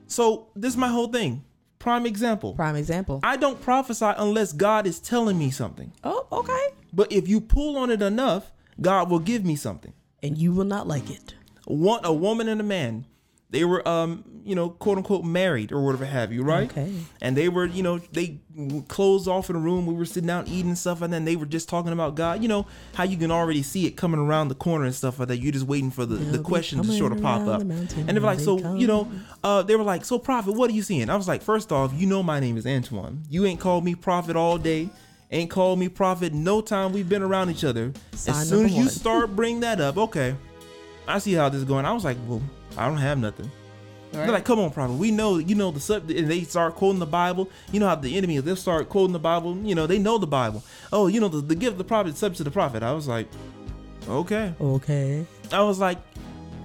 So 0.06 0.48
this 0.54 0.72
is 0.72 0.76
my 0.76 0.88
whole 0.88 1.08
thing. 1.08 1.44
Prime 1.78 2.06
example. 2.06 2.54
Prime 2.54 2.76
example. 2.76 3.20
I 3.22 3.36
don't 3.36 3.60
prophesy 3.60 4.10
unless 4.16 4.52
God 4.52 4.86
is 4.86 5.00
telling 5.00 5.38
me 5.38 5.50
something. 5.50 5.92
oh, 6.02 6.26
okay. 6.32 6.68
But 6.92 7.12
if 7.12 7.28
you 7.28 7.40
pull 7.40 7.76
on 7.76 7.90
it 7.90 8.00
enough, 8.00 8.52
God 8.80 9.10
will 9.10 9.18
give 9.18 9.44
me 9.44 9.56
something. 9.56 9.92
And 10.22 10.38
you 10.38 10.52
will 10.52 10.64
not 10.64 10.86
like 10.86 11.10
it. 11.10 11.34
One 11.66 12.00
a 12.04 12.12
woman 12.12 12.48
and 12.48 12.60
a 12.60 12.64
man, 12.64 13.06
they 13.50 13.64
were 13.64 13.86
um, 13.86 14.24
you 14.44 14.54
know, 14.54 14.68
quote 14.68 14.98
unquote 14.98 15.24
married 15.24 15.72
or 15.72 15.84
whatever 15.84 16.04
have 16.04 16.32
you, 16.32 16.42
right? 16.42 16.70
Okay. 16.70 16.92
And 17.20 17.36
they 17.36 17.48
were, 17.48 17.66
you 17.66 17.82
know, 17.82 17.98
they 17.98 18.40
closed 18.88 19.26
off 19.26 19.48
in 19.48 19.56
a 19.56 19.58
room. 19.58 19.86
We 19.86 19.94
were 19.94 20.04
sitting 20.04 20.26
down 20.26 20.46
eating 20.48 20.70
and 20.70 20.78
stuff, 20.78 21.02
and 21.02 21.12
then 21.12 21.24
they 21.24 21.36
were 21.36 21.46
just 21.46 21.68
talking 21.68 21.92
about 21.92 22.14
God. 22.14 22.42
You 22.42 22.48
know 22.48 22.66
how 22.94 23.04
you 23.04 23.16
can 23.16 23.30
already 23.30 23.62
see 23.62 23.86
it 23.86 23.92
coming 23.92 24.20
around 24.20 24.48
the 24.48 24.54
corner 24.54 24.84
and 24.84 24.94
stuff 24.94 25.18
like 25.18 25.28
that. 25.28 25.38
You're 25.38 25.52
just 25.52 25.66
waiting 25.66 25.90
for 25.90 26.04
the, 26.04 26.16
the 26.16 26.32
They'll 26.32 26.42
question 26.42 26.82
to 26.82 26.92
sort 26.92 27.12
of 27.12 27.22
pop 27.22 27.46
up. 27.46 27.60
And 27.60 27.88
they 27.88 28.12
were 28.14 28.20
like, 28.20 28.38
when 28.38 28.44
so 28.44 28.56
they 28.56 28.78
you 28.80 28.86
know, 28.86 29.10
uh, 29.42 29.62
they 29.62 29.76
were 29.76 29.84
like, 29.84 30.04
so 30.04 30.18
prophet, 30.18 30.52
what 30.52 30.70
are 30.70 30.74
you 30.74 30.82
seeing? 30.82 31.08
I 31.08 31.16
was 31.16 31.28
like, 31.28 31.42
first 31.42 31.72
off, 31.72 31.92
you 31.94 32.06
know 32.06 32.22
my 32.22 32.40
name 32.40 32.56
is 32.56 32.66
Antoine. 32.66 33.22
You 33.30 33.46
ain't 33.46 33.60
called 33.60 33.84
me 33.84 33.94
prophet 33.94 34.36
all 34.36 34.58
day. 34.58 34.90
Ain't 35.30 35.50
called 35.50 35.78
me 35.78 35.88
prophet 35.88 36.32
no 36.32 36.60
time 36.60 36.92
we've 36.92 37.08
been 37.08 37.22
around 37.22 37.50
each 37.50 37.64
other. 37.64 37.92
Sign 38.12 38.34
as 38.34 38.48
soon 38.48 38.66
as 38.66 38.72
you 38.72 38.88
start 38.88 39.34
bring 39.34 39.60
that 39.60 39.80
up, 39.80 39.96
okay, 39.96 40.36
I 41.08 41.18
see 41.18 41.32
how 41.32 41.48
this 41.48 41.58
is 41.58 41.64
going. 41.64 41.84
I 41.86 41.92
was 41.92 42.04
like, 42.04 42.16
well, 42.26 42.42
I 42.76 42.86
don't 42.86 42.96
have 42.98 43.18
nothing. 43.18 43.50
They're 44.12 44.28
like, 44.30 44.44
come 44.44 44.60
on, 44.60 44.70
prophet. 44.70 44.94
We 44.94 45.10
know, 45.10 45.38
you 45.38 45.56
know, 45.56 45.72
the 45.72 45.80
sub, 45.80 46.08
and 46.08 46.30
they 46.30 46.42
start 46.44 46.76
quoting 46.76 47.00
the 47.00 47.06
Bible. 47.06 47.50
You 47.72 47.80
know 47.80 47.88
how 47.88 47.96
the 47.96 48.16
enemy, 48.16 48.38
they'll 48.38 48.54
start 48.54 48.88
quoting 48.88 49.12
the 49.12 49.18
Bible. 49.18 49.56
You 49.58 49.74
know, 49.74 49.88
they 49.88 49.98
know 49.98 50.18
the 50.18 50.26
Bible. 50.28 50.62
Oh, 50.92 51.08
you 51.08 51.18
know, 51.20 51.26
the, 51.26 51.40
the 51.40 51.56
gift 51.56 51.72
of 51.72 51.78
the 51.78 51.84
prophet 51.84 52.10
is 52.10 52.18
subject 52.18 52.36
to 52.38 52.44
the 52.44 52.50
prophet. 52.52 52.84
I 52.84 52.92
was 52.92 53.08
like, 53.08 53.26
okay. 54.08 54.54
Okay. 54.60 55.26
I 55.50 55.62
was 55.62 55.80
like, 55.80 55.98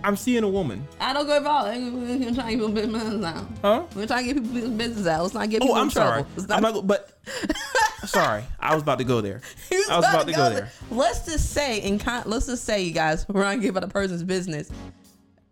I'm 0.03 0.15
seeing 0.15 0.43
a 0.43 0.47
woman. 0.47 0.87
I 0.99 1.11
don't 1.11 1.25
go 1.25 1.37
involved. 1.37 1.69
We're 1.75 2.33
trying 2.35 2.35
to 2.35 2.37
get 2.37 2.47
people 2.47 2.69
business 2.69 3.25
out. 3.25 3.45
Huh? 3.63 3.83
We're 3.95 4.05
trying 4.05 4.27
to 4.27 4.33
get 4.35 4.53
people 4.53 4.69
business 4.69 5.07
out. 5.07 5.23
Let's 5.23 5.33
not 5.33 5.49
get 5.49 5.63
Oh, 5.63 5.73
I'm 5.73 5.85
in 5.85 5.89
sorry. 5.89 6.21
trouble. 6.21 6.29
Let's 6.37 6.51
I'm 6.51 6.61
not, 6.61 6.73
go- 6.75 6.81
but 6.83 7.17
sorry, 8.05 8.43
I 8.59 8.75
was 8.75 8.83
about 8.83 8.99
to 8.99 9.03
go 9.03 9.21
there. 9.21 9.41
He 9.69 9.75
I 9.89 9.97
was 9.97 10.05
about 10.05 10.27
to 10.27 10.33
go 10.33 10.49
there. 10.51 10.71
Let's 10.91 11.25
just 11.25 11.49
say, 11.51 11.81
in 11.81 11.97
con- 11.97 12.23
let's 12.27 12.45
just 12.45 12.63
say, 12.63 12.83
you 12.83 12.91
guys, 12.91 13.27
we're 13.29 13.41
not 13.43 13.55
giving 13.55 13.71
about 13.71 13.85
a 13.85 13.87
person's 13.87 14.23
business. 14.23 14.69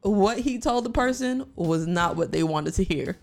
What 0.02 0.40
he 0.40 0.60
told 0.60 0.86
the 0.86 0.90
person 0.90 1.50
was 1.56 1.88
not 1.88 2.16
what 2.16 2.32
they 2.32 2.44
wanted 2.44 2.74
to 2.76 2.84
hear. 2.84 3.18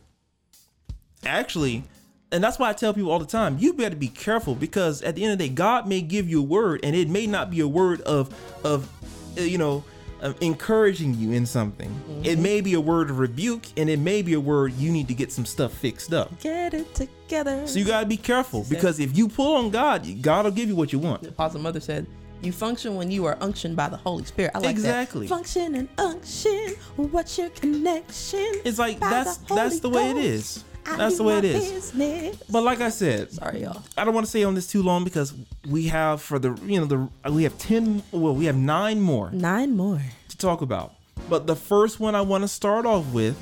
Actually, 1.25 1.85
and 2.33 2.43
that's 2.43 2.59
why 2.59 2.68
I 2.68 2.72
tell 2.72 2.93
people 2.93 3.11
all 3.11 3.18
the 3.18 3.27
time, 3.27 3.59
you 3.59 3.72
better 3.72 3.97
be 3.97 4.09
careful 4.09 4.55
because 4.55 5.03
at 5.03 5.14
the 5.14 5.22
end 5.22 5.33
of 5.33 5.39
the 5.39 5.49
day, 5.49 5.55
God 5.55 5.87
may 5.87 6.01
give 6.01 6.29
you 6.29 6.41
a 6.41 6.45
word, 6.45 6.81
and 6.83 6.95
it 6.97 7.09
may 7.09 7.27
not 7.27 7.51
be 7.51 7.61
a 7.61 7.68
word 7.68 8.01
of 8.03 8.35
of 8.64 8.91
uh, 9.39 9.43
you 9.43 9.57
know 9.57 9.85
of 10.20 10.37
encouraging 10.41 11.14
you 11.14 11.33
in 11.33 11.47
something. 11.47 11.95
It 12.25 12.39
may 12.39 12.61
be 12.61 12.75
a 12.75 12.81
word 12.81 13.11
of 13.11 13.18
rebuke, 13.18 13.66
and 13.77 13.89
it 13.89 13.99
may 13.99 14.22
be 14.22 14.33
a 14.33 14.41
word 14.41 14.72
you 14.72 14.91
need 14.91 15.07
to 15.09 15.14
get 15.14 15.31
some 15.31 15.45
stuff 15.45 15.72
fixed 15.75 16.12
up. 16.12 16.41
Get 16.41 16.75
it 16.75 16.95
together. 16.95 17.66
So 17.66 17.79
you 17.79 17.85
gotta 17.85 18.07
be 18.07 18.16
careful 18.16 18.64
because 18.68 18.99
if 18.99 19.16
you 19.16 19.29
pull 19.29 19.57
on 19.57 19.70
God, 19.70 20.07
God 20.22 20.45
will 20.45 20.53
give 20.53 20.68
you 20.68 20.77
what 20.77 20.93
you 20.93 20.99
want. 20.99 21.27
Apostle 21.27 21.61
Mother 21.61 21.81
said, 21.81 22.07
"You 22.45 22.53
function 22.53 22.97
when 22.97 23.11
you 23.11 23.25
are 23.27 23.37
unctioned 23.41 23.77
by 23.77 23.89
the 23.89 23.97
Holy 23.97 24.25
Spirit." 24.25 24.53
I 24.55 24.59
like 24.59 24.71
Exactly. 24.71 25.27
that. 25.27 25.35
Function 25.35 25.75
and 25.75 25.89
unction. 25.99 26.75
What's 26.97 27.39
your 27.39 27.51
connection? 27.51 28.47
It's 28.65 28.79
like 28.79 29.01
that's 29.01 29.39
the 29.39 29.55
that's 29.55 29.81
the 29.81 29.89
way 29.91 30.11
it 30.11 30.17
is. 30.17 30.65
I 30.87 30.97
That's 30.99 31.17
the 31.17 31.23
way 31.23 31.39
it 31.39 31.45
is. 31.47 31.71
business. 31.93 32.37
But 32.51 32.63
like 32.63 32.83
I 32.83 32.91
said, 32.91 33.33
Sorry, 33.33 33.63
y'all. 33.63 33.81
I 33.97 34.05
don't 34.05 34.13
want 34.13 34.27
to 34.27 34.29
stay 34.31 34.45
on 34.45 34.55
this 34.55 34.67
too 34.67 34.83
long 34.83 35.03
because 35.03 35.33
we 35.67 35.87
have 35.89 36.21
for 36.21 36.39
the 36.39 36.59
you 36.67 36.79
know 36.79 36.85
the 37.25 37.31
we 37.33 37.45
have 37.45 37.57
ten 37.59 38.03
well 38.13 38.35
we 38.35 38.45
have 38.45 38.57
nine 38.57 39.01
more 39.01 39.31
Nine 39.31 39.75
more. 39.77 40.03
to 40.29 40.37
talk 40.37 40.61
about. 40.61 40.93
But 41.31 41.47
the 41.47 41.57
first 41.57 42.01
one 42.01 42.15
I 42.15 42.21
want 42.21 42.43
to 42.45 42.49
start 42.49 42.85
off 42.85 43.07
with 43.15 43.35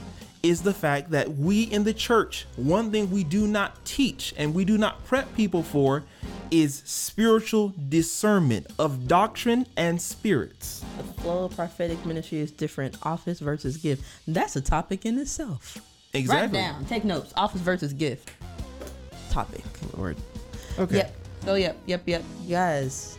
is 0.44 0.62
the 0.62 0.72
fact 0.74 1.10
that 1.10 1.34
we 1.36 1.62
in 1.64 1.82
the 1.82 1.92
church, 1.94 2.46
one 2.56 2.92
thing 2.92 3.10
we 3.10 3.24
do 3.24 3.48
not 3.48 3.84
teach 3.84 4.32
and 4.36 4.54
we 4.54 4.64
do 4.64 4.78
not 4.78 5.04
prep 5.04 5.34
people 5.34 5.64
for 5.64 6.04
is 6.52 6.82
spiritual 6.84 7.72
discernment 7.88 8.66
of 8.78 9.08
doctrine 9.08 9.66
and 9.78 10.00
spirits. 10.00 10.84
The 10.98 11.04
flow 11.22 11.46
of 11.46 11.56
prophetic 11.56 12.04
ministry 12.04 12.40
is 12.40 12.52
different. 12.52 12.98
Office 13.04 13.40
versus 13.40 13.78
gift. 13.78 14.04
That's 14.28 14.54
a 14.54 14.60
topic 14.60 15.06
in 15.06 15.18
itself. 15.18 15.78
Exactly. 16.12 16.58
Write 16.58 16.66
down. 16.66 16.84
Take 16.84 17.04
notes. 17.04 17.32
Office 17.38 17.62
versus 17.62 17.94
gift. 17.94 18.30
Topic. 19.30 19.64
Lord. 19.96 20.18
Okay. 20.78 20.98
Yep. 20.98 21.16
Oh, 21.46 21.54
yep, 21.54 21.76
yep, 21.86 22.02
yep. 22.06 22.22
Guys, 22.48 23.18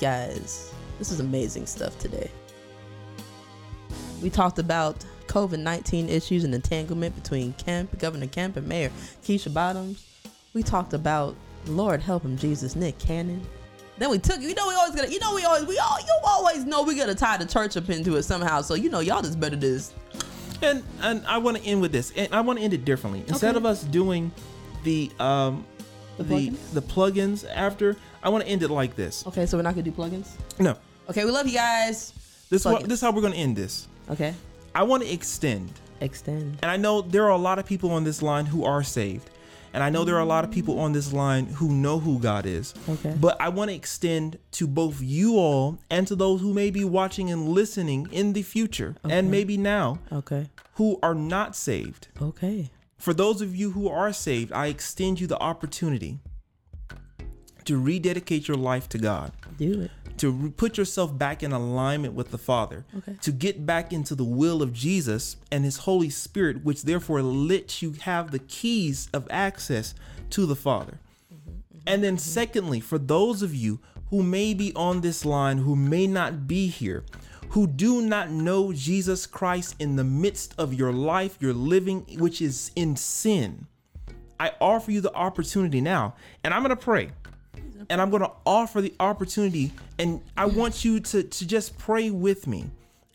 guys, 0.00 0.72
this 0.98 1.12
is 1.12 1.20
amazing 1.20 1.66
stuff 1.66 1.98
today. 1.98 2.30
We 4.22 4.30
talked 4.30 4.58
about 4.58 5.04
COVID 5.26 5.58
19 5.58 6.08
issues 6.08 6.44
and 6.44 6.54
entanglement 6.54 7.14
between 7.14 7.52
Kemp, 7.54 7.98
Governor 7.98 8.26
Kemp, 8.26 8.56
and 8.56 8.66
Mayor 8.66 8.90
Keisha 9.22 9.52
Bottoms. 9.52 10.04
We 10.54 10.62
talked 10.62 10.94
about, 10.94 11.36
Lord 11.66 12.00
help 12.00 12.22
him, 12.24 12.36
Jesus, 12.36 12.76
Nick 12.76 12.98
Cannon. 12.98 13.40
Then 13.96 14.10
we 14.10 14.18
took, 14.18 14.40
you 14.40 14.54
know, 14.54 14.66
we 14.68 14.74
always 14.74 14.94
gotta, 14.94 15.10
you 15.12 15.20
know, 15.20 15.34
we 15.34 15.44
always, 15.44 15.64
we 15.66 15.78
all, 15.78 15.98
you 16.00 16.18
always 16.24 16.64
know 16.64 16.82
we 16.82 16.96
gotta 16.96 17.14
tie 17.14 17.36
the 17.36 17.46
church 17.46 17.76
up 17.76 17.88
into 17.90 18.16
it 18.16 18.24
somehow. 18.24 18.60
So, 18.60 18.74
you 18.74 18.90
know, 18.90 19.00
y'all 19.00 19.22
just 19.22 19.38
better 19.38 19.56
this. 19.56 19.92
And 20.62 20.82
and 21.02 21.24
I 21.26 21.38
want 21.38 21.56
to 21.58 21.62
end 21.64 21.80
with 21.80 21.92
this, 21.92 22.12
and 22.16 22.32
I 22.34 22.40
want 22.40 22.58
to 22.58 22.64
end 22.64 22.72
it 22.74 22.84
differently. 22.84 23.22
Instead 23.28 23.50
Okay. 23.50 23.56
of 23.58 23.66
us 23.66 23.82
doing 23.84 24.32
the 24.82 25.10
um 25.20 25.64
The 26.16 26.22
the 26.24 26.34
plugins? 26.34 26.72
the 26.72 26.82
plugins 26.82 27.44
after, 27.54 27.96
I 28.22 28.28
want 28.30 28.44
to 28.44 28.50
end 28.50 28.62
it 28.62 28.68
like 28.70 28.96
this. 28.96 29.26
Okay, 29.26 29.46
so 29.46 29.56
we're 29.58 29.62
not 29.62 29.74
gonna 29.74 29.82
do 29.82 29.92
plugins. 29.92 30.28
No, 30.58 30.76
Okay, 31.10 31.24
we 31.24 31.30
love 31.30 31.46
you 31.46 31.54
guys. 31.54 32.12
this 32.50 32.62
is 32.62 32.66
what, 32.66 32.84
this 32.84 32.94
is 32.94 33.00
how 33.00 33.10
we're 33.12 33.22
gonna 33.22 33.34
end 33.36 33.56
this. 33.56 33.88
Okay, 34.10 34.32
I 34.74 34.82
want 34.84 35.02
to 35.02 35.12
extend, 35.12 35.70
extend. 36.00 36.56
and 36.62 36.70
I 36.70 36.76
know 36.76 37.02
there 37.02 37.24
are 37.24 37.30
a 37.30 37.36
lot 37.38 37.58
of 37.58 37.66
people 37.66 37.90
on 37.90 38.04
this 38.04 38.22
line 38.22 38.46
who 38.46 38.64
are 38.64 38.82
saved, 38.82 39.28
and 39.74 39.82
I 39.82 39.90
know 39.90 40.04
there 40.04 40.14
are 40.16 40.20
a 40.20 40.24
lot 40.24 40.44
of 40.44 40.50
people 40.50 40.78
on 40.78 40.92
this 40.92 41.12
line 41.12 41.46
who 41.46 41.68
know 41.70 41.98
who 41.98 42.18
God 42.18 42.46
is. 42.46 42.72
Okay. 42.88 43.14
But 43.20 43.38
I 43.40 43.48
want 43.50 43.70
to 43.70 43.74
extend 43.74 44.38
to 44.52 44.66
both 44.66 45.02
you 45.02 45.36
all 45.36 45.78
and 45.90 46.06
to 46.06 46.14
those 46.16 46.40
who 46.40 46.54
may 46.54 46.70
be 46.70 46.84
watching 46.84 47.30
and 47.30 47.48
listening 47.48 48.08
in 48.12 48.32
the 48.32 48.42
future 48.42 48.94
and 49.04 49.30
maybe 49.30 49.56
now 49.58 49.98
Okay. 50.12 50.46
who 50.74 50.98
are 51.02 51.14
not 51.14 51.54
saved. 51.56 52.08
Okay. 52.22 52.70
For 52.96 53.12
those 53.12 53.42
of 53.42 53.54
you 53.54 53.72
who 53.72 53.88
are 53.88 54.12
saved, 54.12 54.52
I 54.52 54.68
extend 54.68 55.20
you 55.20 55.26
the 55.26 55.38
opportunity 55.38 56.20
to 57.64 57.78
rededicate 57.78 58.46
your 58.48 58.56
life 58.56 58.88
to 58.90 58.98
God, 58.98 59.32
Do 59.58 59.80
it. 59.82 59.90
To 60.18 60.50
put 60.56 60.78
yourself 60.78 61.16
back 61.16 61.42
in 61.42 61.52
alignment 61.52 62.14
with 62.14 62.30
the 62.30 62.38
Father, 62.38 62.84
Okay. 62.98 63.16
to 63.20 63.32
get 63.32 63.66
back 63.66 63.92
into 63.92 64.14
the 64.14 64.24
will 64.24 64.62
of 64.62 64.72
Jesus 64.72 65.36
and 65.50 65.64
His 65.64 65.78
Holy 65.78 66.10
Spirit, 66.10 66.64
which 66.64 66.82
therefore 66.82 67.22
lets 67.22 67.82
you 67.82 67.92
have 68.02 68.30
the 68.30 68.38
keys 68.38 69.08
of 69.12 69.26
access 69.30 69.94
to 70.30 70.46
the 70.46 70.56
Father. 70.56 71.00
Mm-hmm, 71.32 71.50
and 71.86 72.04
then, 72.04 72.16
mm-hmm, 72.16 72.20
mm-hmm. 72.20 72.30
secondly, 72.30 72.80
for 72.80 72.98
those 72.98 73.42
of 73.42 73.54
you 73.54 73.80
who 74.10 74.22
may 74.22 74.54
be 74.54 74.72
on 74.76 75.00
this 75.00 75.24
line, 75.24 75.58
who 75.58 75.74
may 75.74 76.06
not 76.06 76.46
be 76.46 76.68
here, 76.68 77.04
who 77.50 77.66
do 77.66 78.02
not 78.02 78.30
know 78.30 78.72
Jesus 78.72 79.26
Christ 79.26 79.76
in 79.78 79.96
the 79.96 80.04
midst 80.04 80.54
of 80.58 80.74
your 80.74 80.92
life, 80.92 81.36
your 81.40 81.52
living, 81.52 82.04
which 82.18 82.42
is 82.42 82.70
in 82.74 82.96
sin, 82.96 83.66
I 84.40 84.52
offer 84.60 84.90
you 84.90 85.00
the 85.00 85.14
opportunity 85.14 85.80
now. 85.80 86.14
And 86.42 86.52
I'm 86.52 86.62
going 86.62 86.70
to 86.70 86.76
pray. 86.76 87.10
And 87.90 88.00
I'm 88.00 88.10
going 88.10 88.22
to 88.22 88.32
offer 88.46 88.80
the 88.80 88.94
opportunity. 89.00 89.72
And 89.98 90.20
I 90.36 90.46
mm. 90.46 90.54
want 90.54 90.84
you 90.84 91.00
to, 91.00 91.22
to 91.22 91.46
just 91.46 91.78
pray 91.78 92.10
with 92.10 92.46
me 92.46 92.66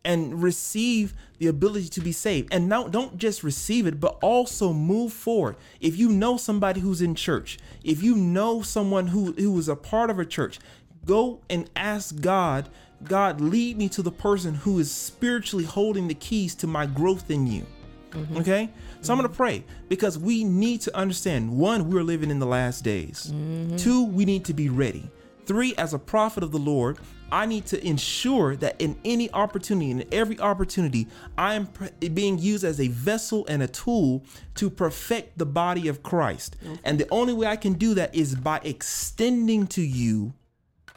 and 0.06 0.42
receive 0.42 1.14
the 1.40 1.48
ability 1.48 1.90
to 1.90 2.02
be 2.02 2.12
saved. 2.12 2.54
And 2.54 2.70
now 2.70 2.88
don't 2.88 3.18
just 3.18 3.44
receive 3.44 3.86
it, 3.86 4.00
but 4.00 4.18
also 4.22 4.74
move 4.74 5.14
forward. 5.14 5.56
If 5.82 5.98
you 5.98 6.10
know 6.10 6.38
somebody 6.38 6.82
who's 6.82 7.02
in 7.02 7.16
church, 7.16 7.60
if 7.84 8.02
you 8.02 8.16
know 8.16 8.62
someone 8.62 9.08
who, 9.08 9.34
who 9.34 9.58
is 9.58 9.68
a 9.68 9.76
part 9.76 10.10
of 10.10 10.20
a 10.20 10.26
church, 10.26 10.60
go 11.06 11.42
and 11.50 11.70
ask 11.76 12.20
God, 12.22 12.70
God, 13.04 13.40
lead 13.40 13.78
me 13.78 13.88
to 13.90 14.02
the 14.02 14.12
person 14.12 14.54
who 14.54 14.80
is 14.80 14.92
spiritually 14.92 15.66
holding 15.66 16.08
the 16.08 16.14
keys 16.14 16.56
to 16.56 16.68
my 16.68 16.86
growth 16.86 17.32
in 17.32 17.48
you. 17.48 17.66
Mm-hmm. 18.12 18.38
Okay? 18.38 18.70
So 19.02 19.14
I'm 19.14 19.20
going 19.20 19.30
to 19.30 19.36
pray 19.36 19.64
because 19.88 20.18
we 20.18 20.44
need 20.44 20.82
to 20.82 20.96
understand 20.96 21.52
one, 21.52 21.90
we're 21.90 22.04
living 22.04 22.32
in 22.32 22.40
the 22.40 22.46
last 22.46 22.84
days. 22.84 23.32
Mm-hmm. 23.34 23.78
Two, 23.78 24.06
we 24.06 24.26
need 24.26 24.46
to 24.46 24.54
be 24.54 24.70
ready. 24.70 25.10
Three, 25.46 25.74
as 25.78 25.94
a 25.94 26.00
prophet 26.00 26.44
of 26.44 26.52
the 26.52 26.60
Lord, 26.60 27.00
I 27.32 27.46
need 27.46 27.66
to 27.68 27.86
ensure 27.86 28.56
that 28.58 28.76
in 28.80 29.00
any 29.06 29.32
opportunity, 29.34 29.92
in 29.92 30.06
every 30.12 30.40
opportunity, 30.40 31.08
I 31.38 31.56
am 31.56 31.68
pr- 31.68 31.88
being 32.14 32.38
used 32.38 32.64
as 32.64 32.80
a 32.80 32.88
vessel 32.88 33.46
and 33.48 33.64
a 33.64 33.68
tool 33.68 34.24
to 34.56 34.70
perfect 34.70 35.38
the 35.38 35.46
body 35.46 35.88
of 35.88 36.04
Christ. 36.04 36.56
And 36.84 37.00
the 37.00 37.08
only 37.10 37.34
way 37.34 37.48
I 37.48 37.56
can 37.56 37.74
do 37.74 37.94
that 37.96 38.14
is 38.14 38.36
by 38.36 38.60
extending 38.64 39.68
to 39.68 39.82
you 39.82 40.34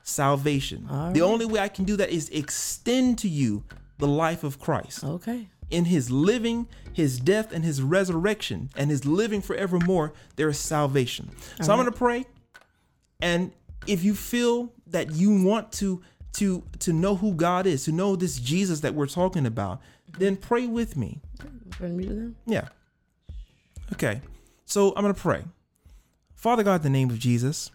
salvation. 0.02 0.86
All 0.90 1.12
The 1.12 1.22
only 1.22 1.46
way 1.46 1.60
I 1.60 1.68
can 1.68 1.84
do 1.84 1.96
that 1.96 2.10
is 2.10 2.28
extend 2.30 3.18
to 3.20 3.28
you 3.28 3.64
the 3.98 4.08
life 4.08 4.42
of 4.42 4.58
Christ 4.58 5.04
Okay. 5.04 5.48
In 5.72 5.86
his 5.86 6.10
living, 6.10 6.68
his 6.92 7.18
death, 7.18 7.52
and 7.52 7.64
his 7.64 7.82
resurrection, 7.82 8.70
and 8.76 8.90
his 8.90 9.04
living 9.04 9.40
forevermore, 9.40 10.12
there 10.36 10.48
is 10.48 10.58
salvation. 10.58 11.30
So 11.60 11.72
I'm 11.72 11.78
gonna 11.78 11.92
pray. 11.92 12.26
And 13.20 13.52
if 13.86 14.04
you 14.04 14.14
feel 14.14 14.72
that 14.88 15.12
you 15.12 15.42
want 15.42 15.72
to 15.72 16.02
to 16.34 16.62
to 16.80 16.92
know 16.92 17.16
who 17.16 17.34
God 17.34 17.66
is, 17.66 17.84
to 17.84 17.92
know 17.92 18.16
this 18.16 18.38
Jesus 18.38 18.80
that 18.80 18.94
we're 18.94 19.06
talking 19.06 19.46
about, 19.46 19.80
then 20.18 20.36
pray 20.36 20.66
with 20.66 20.96
me. 20.96 21.20
Turn 21.78 21.96
me 21.96 22.06
to 22.06 22.14
them. 22.14 22.36
Yeah. 22.46 22.68
Okay. 23.92 24.20
So 24.64 24.94
I'm 24.96 25.02
going 25.02 25.14
to 25.14 25.20
pray. 25.20 25.44
Father 26.34 26.62
God, 26.62 26.76
in 26.76 26.82
the 26.82 26.90
name 26.90 27.10
of 27.10 27.18
Jesus, 27.18 27.70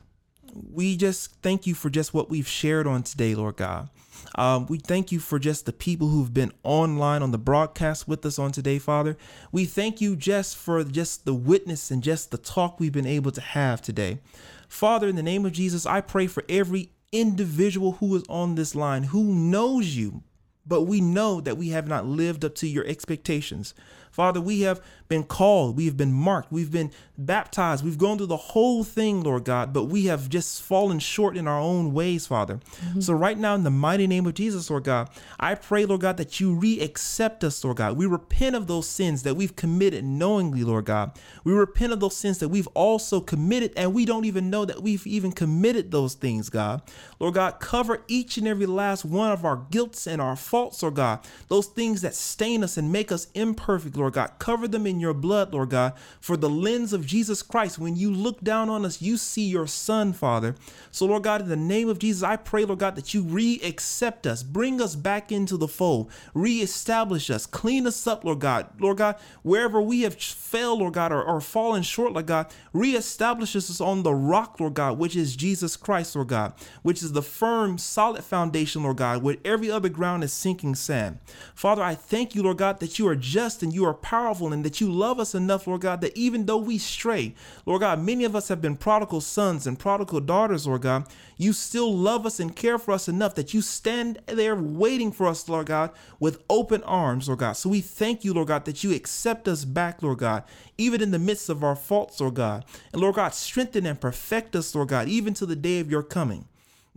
we 0.72 0.98
just 0.98 1.42
thank 1.42 1.68
you 1.68 1.74
for 1.74 1.90
just 1.90 2.14
what 2.14 2.30
we've 2.30 2.48
shared 2.48 2.88
on 2.88 3.04
today, 3.04 3.36
Lord 3.36 3.58
God. 3.58 3.90
Um, 4.36 4.66
we 4.68 4.78
thank 4.78 5.12
you 5.12 5.20
for 5.20 5.40
just 5.40 5.66
the 5.66 5.74
people 5.74 6.10
who've 6.10 6.34
been 6.34 6.52
online 6.64 7.22
on 7.22 7.32
the 7.32 7.38
broadcast 7.38 8.08
with 8.08 8.26
us 8.26 8.40
on 8.40 8.52
today, 8.52 8.80
Father. 8.80 9.18
We 9.52 9.66
thank 9.66 10.02
you 10.02 10.16
just 10.16 10.58
for 10.58 10.84
just 10.84 11.26
the 11.26 11.34
witness 11.34 11.92
and 11.92 12.04
just 12.04 12.32
the 12.32 12.38
talk 12.38 12.80
we've 12.80 12.92
been 12.92 13.06
able 13.06 13.32
to 13.32 13.42
have 13.42 13.82
today. 13.82 14.20
Father, 14.68 15.08
in 15.08 15.16
the 15.16 15.24
name 15.24 15.46
of 15.46 15.54
Jesus, 15.54 15.86
I 15.86 16.02
pray 16.02 16.28
for 16.28 16.44
every 16.50 16.92
individual 17.12 17.94
who 17.94 18.16
is 18.16 18.24
on 18.28 18.56
this 18.56 18.76
line 18.76 19.04
who 19.04 19.34
knows 19.34 19.96
you, 19.96 20.24
but 20.66 20.84
we 20.84 21.00
know 21.00 21.40
that 21.40 21.58
we 21.58 21.70
have 21.70 21.88
not 21.88 22.06
lived 22.06 22.44
up 22.44 22.56
to 22.56 22.68
your 22.68 22.86
expectations. 22.86 23.74
Father, 24.18 24.42
we 24.42 24.62
have 24.62 24.82
been 25.10 25.24
called, 25.24 25.78
we 25.78 25.86
have 25.86 25.96
been 25.96 26.12
marked, 26.12 26.52
we've 26.52 26.72
been 26.72 26.92
baptized, 27.20 27.86
we've 27.86 28.00
gone 28.00 28.18
through 28.18 28.26
the 28.26 28.36
whole 28.36 28.84
thing, 28.84 29.22
Lord 29.22 29.44
God, 29.44 29.74
but 29.74 29.84
we 29.84 30.06
have 30.06 30.28
just 30.28 30.64
fallen 30.64 30.98
short 30.98 31.38
in 31.38 31.48
our 31.48 31.60
own 31.60 31.94
ways, 31.94 32.26
Father. 32.26 32.56
Mm-hmm. 32.56 33.02
So, 33.02 33.14
right 33.14 33.38
now, 33.38 33.54
in 33.54 33.62
the 33.62 33.70
mighty 33.70 34.08
name 34.08 34.26
of 34.26 34.34
Jesus, 34.34 34.72
Lord 34.72 34.86
God, 34.86 35.12
I 35.40 35.54
pray, 35.54 35.86
Lord 35.86 36.02
God, 36.02 36.18
that 36.18 36.40
you 36.40 36.56
re 36.56 36.80
accept 36.82 37.44
us, 37.44 37.64
Lord 37.64 37.78
God. 37.78 37.96
We 37.96 38.08
repent 38.08 38.56
of 38.56 38.66
those 38.66 38.90
sins 38.90 39.22
that 39.22 39.36
we've 39.36 39.56
committed 39.56 40.04
knowingly, 40.04 40.64
Lord 40.64 40.86
God. 40.86 41.12
We 41.44 41.54
repent 41.54 41.94
of 41.94 42.00
those 42.00 42.18
sins 42.18 42.40
that 42.40 42.50
we've 42.50 42.68
also 42.74 43.22
committed, 43.22 43.72
and 43.78 43.94
we 43.94 44.04
don't 44.04 44.26
even 44.26 44.50
know 44.50 44.66
that 44.66 44.82
we've 44.82 45.06
even 45.06 45.32
committed 45.32 45.92
those 45.92 46.16
things, 46.16 46.50
God. 46.50 46.82
Lord 47.20 47.36
God, 47.36 47.60
cover 47.60 48.04
each 48.08 48.38
and 48.38 48.48
every 48.48 48.66
last 48.66 49.06
one 49.06 49.32
of 49.32 49.46
our 49.46 49.58
guilts 49.70 50.08
and 50.08 50.20
our 50.20 50.36
faults, 50.36 50.82
Lord 50.82 50.96
God. 50.96 51.20
Those 51.50 51.68
things 51.68 52.02
that 52.02 52.16
stain 52.16 52.64
us 52.64 52.78
and 52.78 52.92
make 52.92 53.12
us 53.12 53.28
imperfect, 53.36 53.96
Lord 53.96 54.07
God. 54.14 54.34
Cover 54.40 54.68
them 54.68 54.86
in 54.86 55.00
your 55.00 55.14
blood, 55.14 55.54
Lord 55.54 55.70
God. 55.70 55.94
For 56.20 56.38
the 56.38 56.50
lens 56.50 56.94
of 56.94 57.06
Jesus 57.06 57.42
Christ, 57.42 57.80
when 57.80 57.96
you 57.96 58.12
look 58.12 58.42
down 58.42 58.70
on 58.70 58.86
us, 58.86 59.02
you 59.02 59.18
see 59.18 59.46
your 59.46 59.68
Son, 59.68 60.14
Father. 60.14 60.56
So, 60.92 61.06
Lord 61.06 61.24
God, 61.24 61.42
in 61.42 61.50
the 61.50 61.56
name 61.56 61.90
of 61.90 62.00
Jesus, 62.00 62.24
I 62.24 62.36
pray, 62.36 62.66
Lord 62.66 62.80
God, 62.80 62.96
that 62.96 63.14
you 63.14 63.24
re 63.24 63.60
accept 63.64 64.28
us, 64.28 64.44
bring 64.44 64.82
us 64.82 64.96
back 64.96 65.32
into 65.32 65.58
the 65.58 65.68
fold, 65.68 66.12
re 66.34 66.62
establish 66.62 67.30
us, 67.30 67.46
clean 67.46 67.88
us 67.88 68.08
up, 68.08 68.24
Lord 68.24 68.40
God. 68.40 68.68
Lord 68.80 68.98
God, 68.98 69.16
wherever 69.44 69.82
we 69.82 70.02
have 70.02 70.16
failed, 70.16 70.80
Lord 70.80 70.94
God, 70.94 71.12
or, 71.12 71.24
or 71.24 71.42
fallen 71.42 71.84
short, 71.84 72.14
Lord 72.14 72.26
God, 72.26 72.48
re 72.74 72.96
establish 72.96 73.56
us 73.56 73.82
on 73.82 74.04
the 74.04 74.14
rock, 74.14 74.60
Lord 74.60 74.74
God, 74.74 74.98
which 74.98 75.16
is 75.16 75.36
Jesus 75.36 75.76
Christ, 75.76 76.16
Lord 76.16 76.30
God, 76.30 76.54
which 76.84 77.04
is 77.04 77.12
the 77.12 77.22
firm, 77.22 77.78
solid 77.78 78.24
foundation, 78.24 78.84
Lord 78.84 78.98
God, 78.98 79.24
where 79.24 79.38
every 79.44 79.70
other 79.70 79.90
ground 79.90 80.24
is 80.24 80.34
sinking 80.34 80.76
sand. 80.76 81.20
Father, 81.54 81.84
I 81.84 81.96
thank 81.96 82.36
you, 82.36 82.44
Lord 82.44 82.58
God, 82.58 82.80
that 82.80 83.00
you 83.00 83.08
are 83.08 83.16
just 83.16 83.64
and 83.64 83.74
you 83.74 83.86
are 83.86 83.94
powerful 84.02 84.54
and 84.54 84.64
that 84.64 84.80
you 84.82 84.92
love 84.92 85.20
us 85.20 85.36
enough, 85.36 85.68
Lord 85.68 85.82
God, 85.82 86.02
that 86.02 86.16
even 86.16 86.46
though 86.46 86.58
we 86.58 86.78
stray, 86.78 87.36
Lord 87.66 87.82
God, 87.82 88.00
many 88.00 88.24
of 88.24 88.36
us 88.36 88.48
have 88.48 88.62
been 88.62 88.76
prodigal 88.76 89.22
sons 89.22 89.68
and 89.68 89.78
prodigal 89.78 90.20
daughters, 90.22 90.66
Lord 90.66 90.82
God, 90.82 91.08
you 91.38 91.54
still 91.54 91.96
love 91.96 92.26
us 92.26 92.40
and 92.40 92.56
care 92.56 92.78
for 92.78 92.94
us 92.94 93.08
enough 93.08 93.36
that 93.36 93.54
you 93.54 93.62
stand 93.62 94.20
there 94.26 94.56
waiting 94.56 95.12
for 95.12 95.28
us, 95.28 95.48
Lord 95.48 95.68
God, 95.68 95.92
with 96.20 96.44
open 96.50 96.84
arms, 96.84 97.28
Lord 97.28 97.40
God. 97.40 97.54
So 97.54 97.70
we 97.70 97.82
thank 97.82 98.24
you, 98.24 98.34
Lord 98.34 98.48
God, 98.48 98.66
that 98.66 98.84
you 98.84 98.94
accept 98.94 99.48
us 99.48 99.66
back, 99.66 100.02
Lord 100.02 100.20
God, 100.20 100.44
even 100.78 101.02
in 101.02 101.12
the 101.12 101.20
midst 101.20 101.50
of 101.50 101.64
our 101.64 101.76
faults, 101.76 102.20
Lord 102.20 102.36
God. 102.36 102.66
And 102.92 103.02
Lord 103.02 103.16
God, 103.16 103.34
strengthen 103.34 103.86
and 103.86 104.00
perfect 104.00 104.56
us, 104.56 104.74
Lord 104.74 104.90
God, 104.90 105.08
even 105.08 105.34
to 105.36 105.46
the 105.46 105.56
day 105.56 105.80
of 105.80 105.92
your 105.92 106.04
coming. 106.04 106.46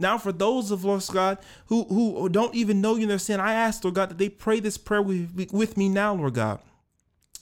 Now, 0.00 0.16
for 0.16 0.32
those 0.32 0.70
of 0.70 0.86
us, 0.86 1.10
God, 1.10 1.36
who, 1.66 1.84
who 1.84 2.28
don't 2.30 2.54
even 2.54 2.80
know 2.80 2.96
you 2.96 3.02
in 3.02 3.08
their 3.10 3.18
sin, 3.18 3.38
I 3.38 3.52
ask, 3.52 3.84
Lord 3.84 3.96
God, 3.96 4.08
that 4.08 4.16
they 4.16 4.30
pray 4.30 4.58
this 4.58 4.78
prayer 4.78 5.02
with, 5.02 5.50
with 5.52 5.76
me 5.76 5.90
now, 5.90 6.14
Lord 6.14 6.34
God. 6.34 6.58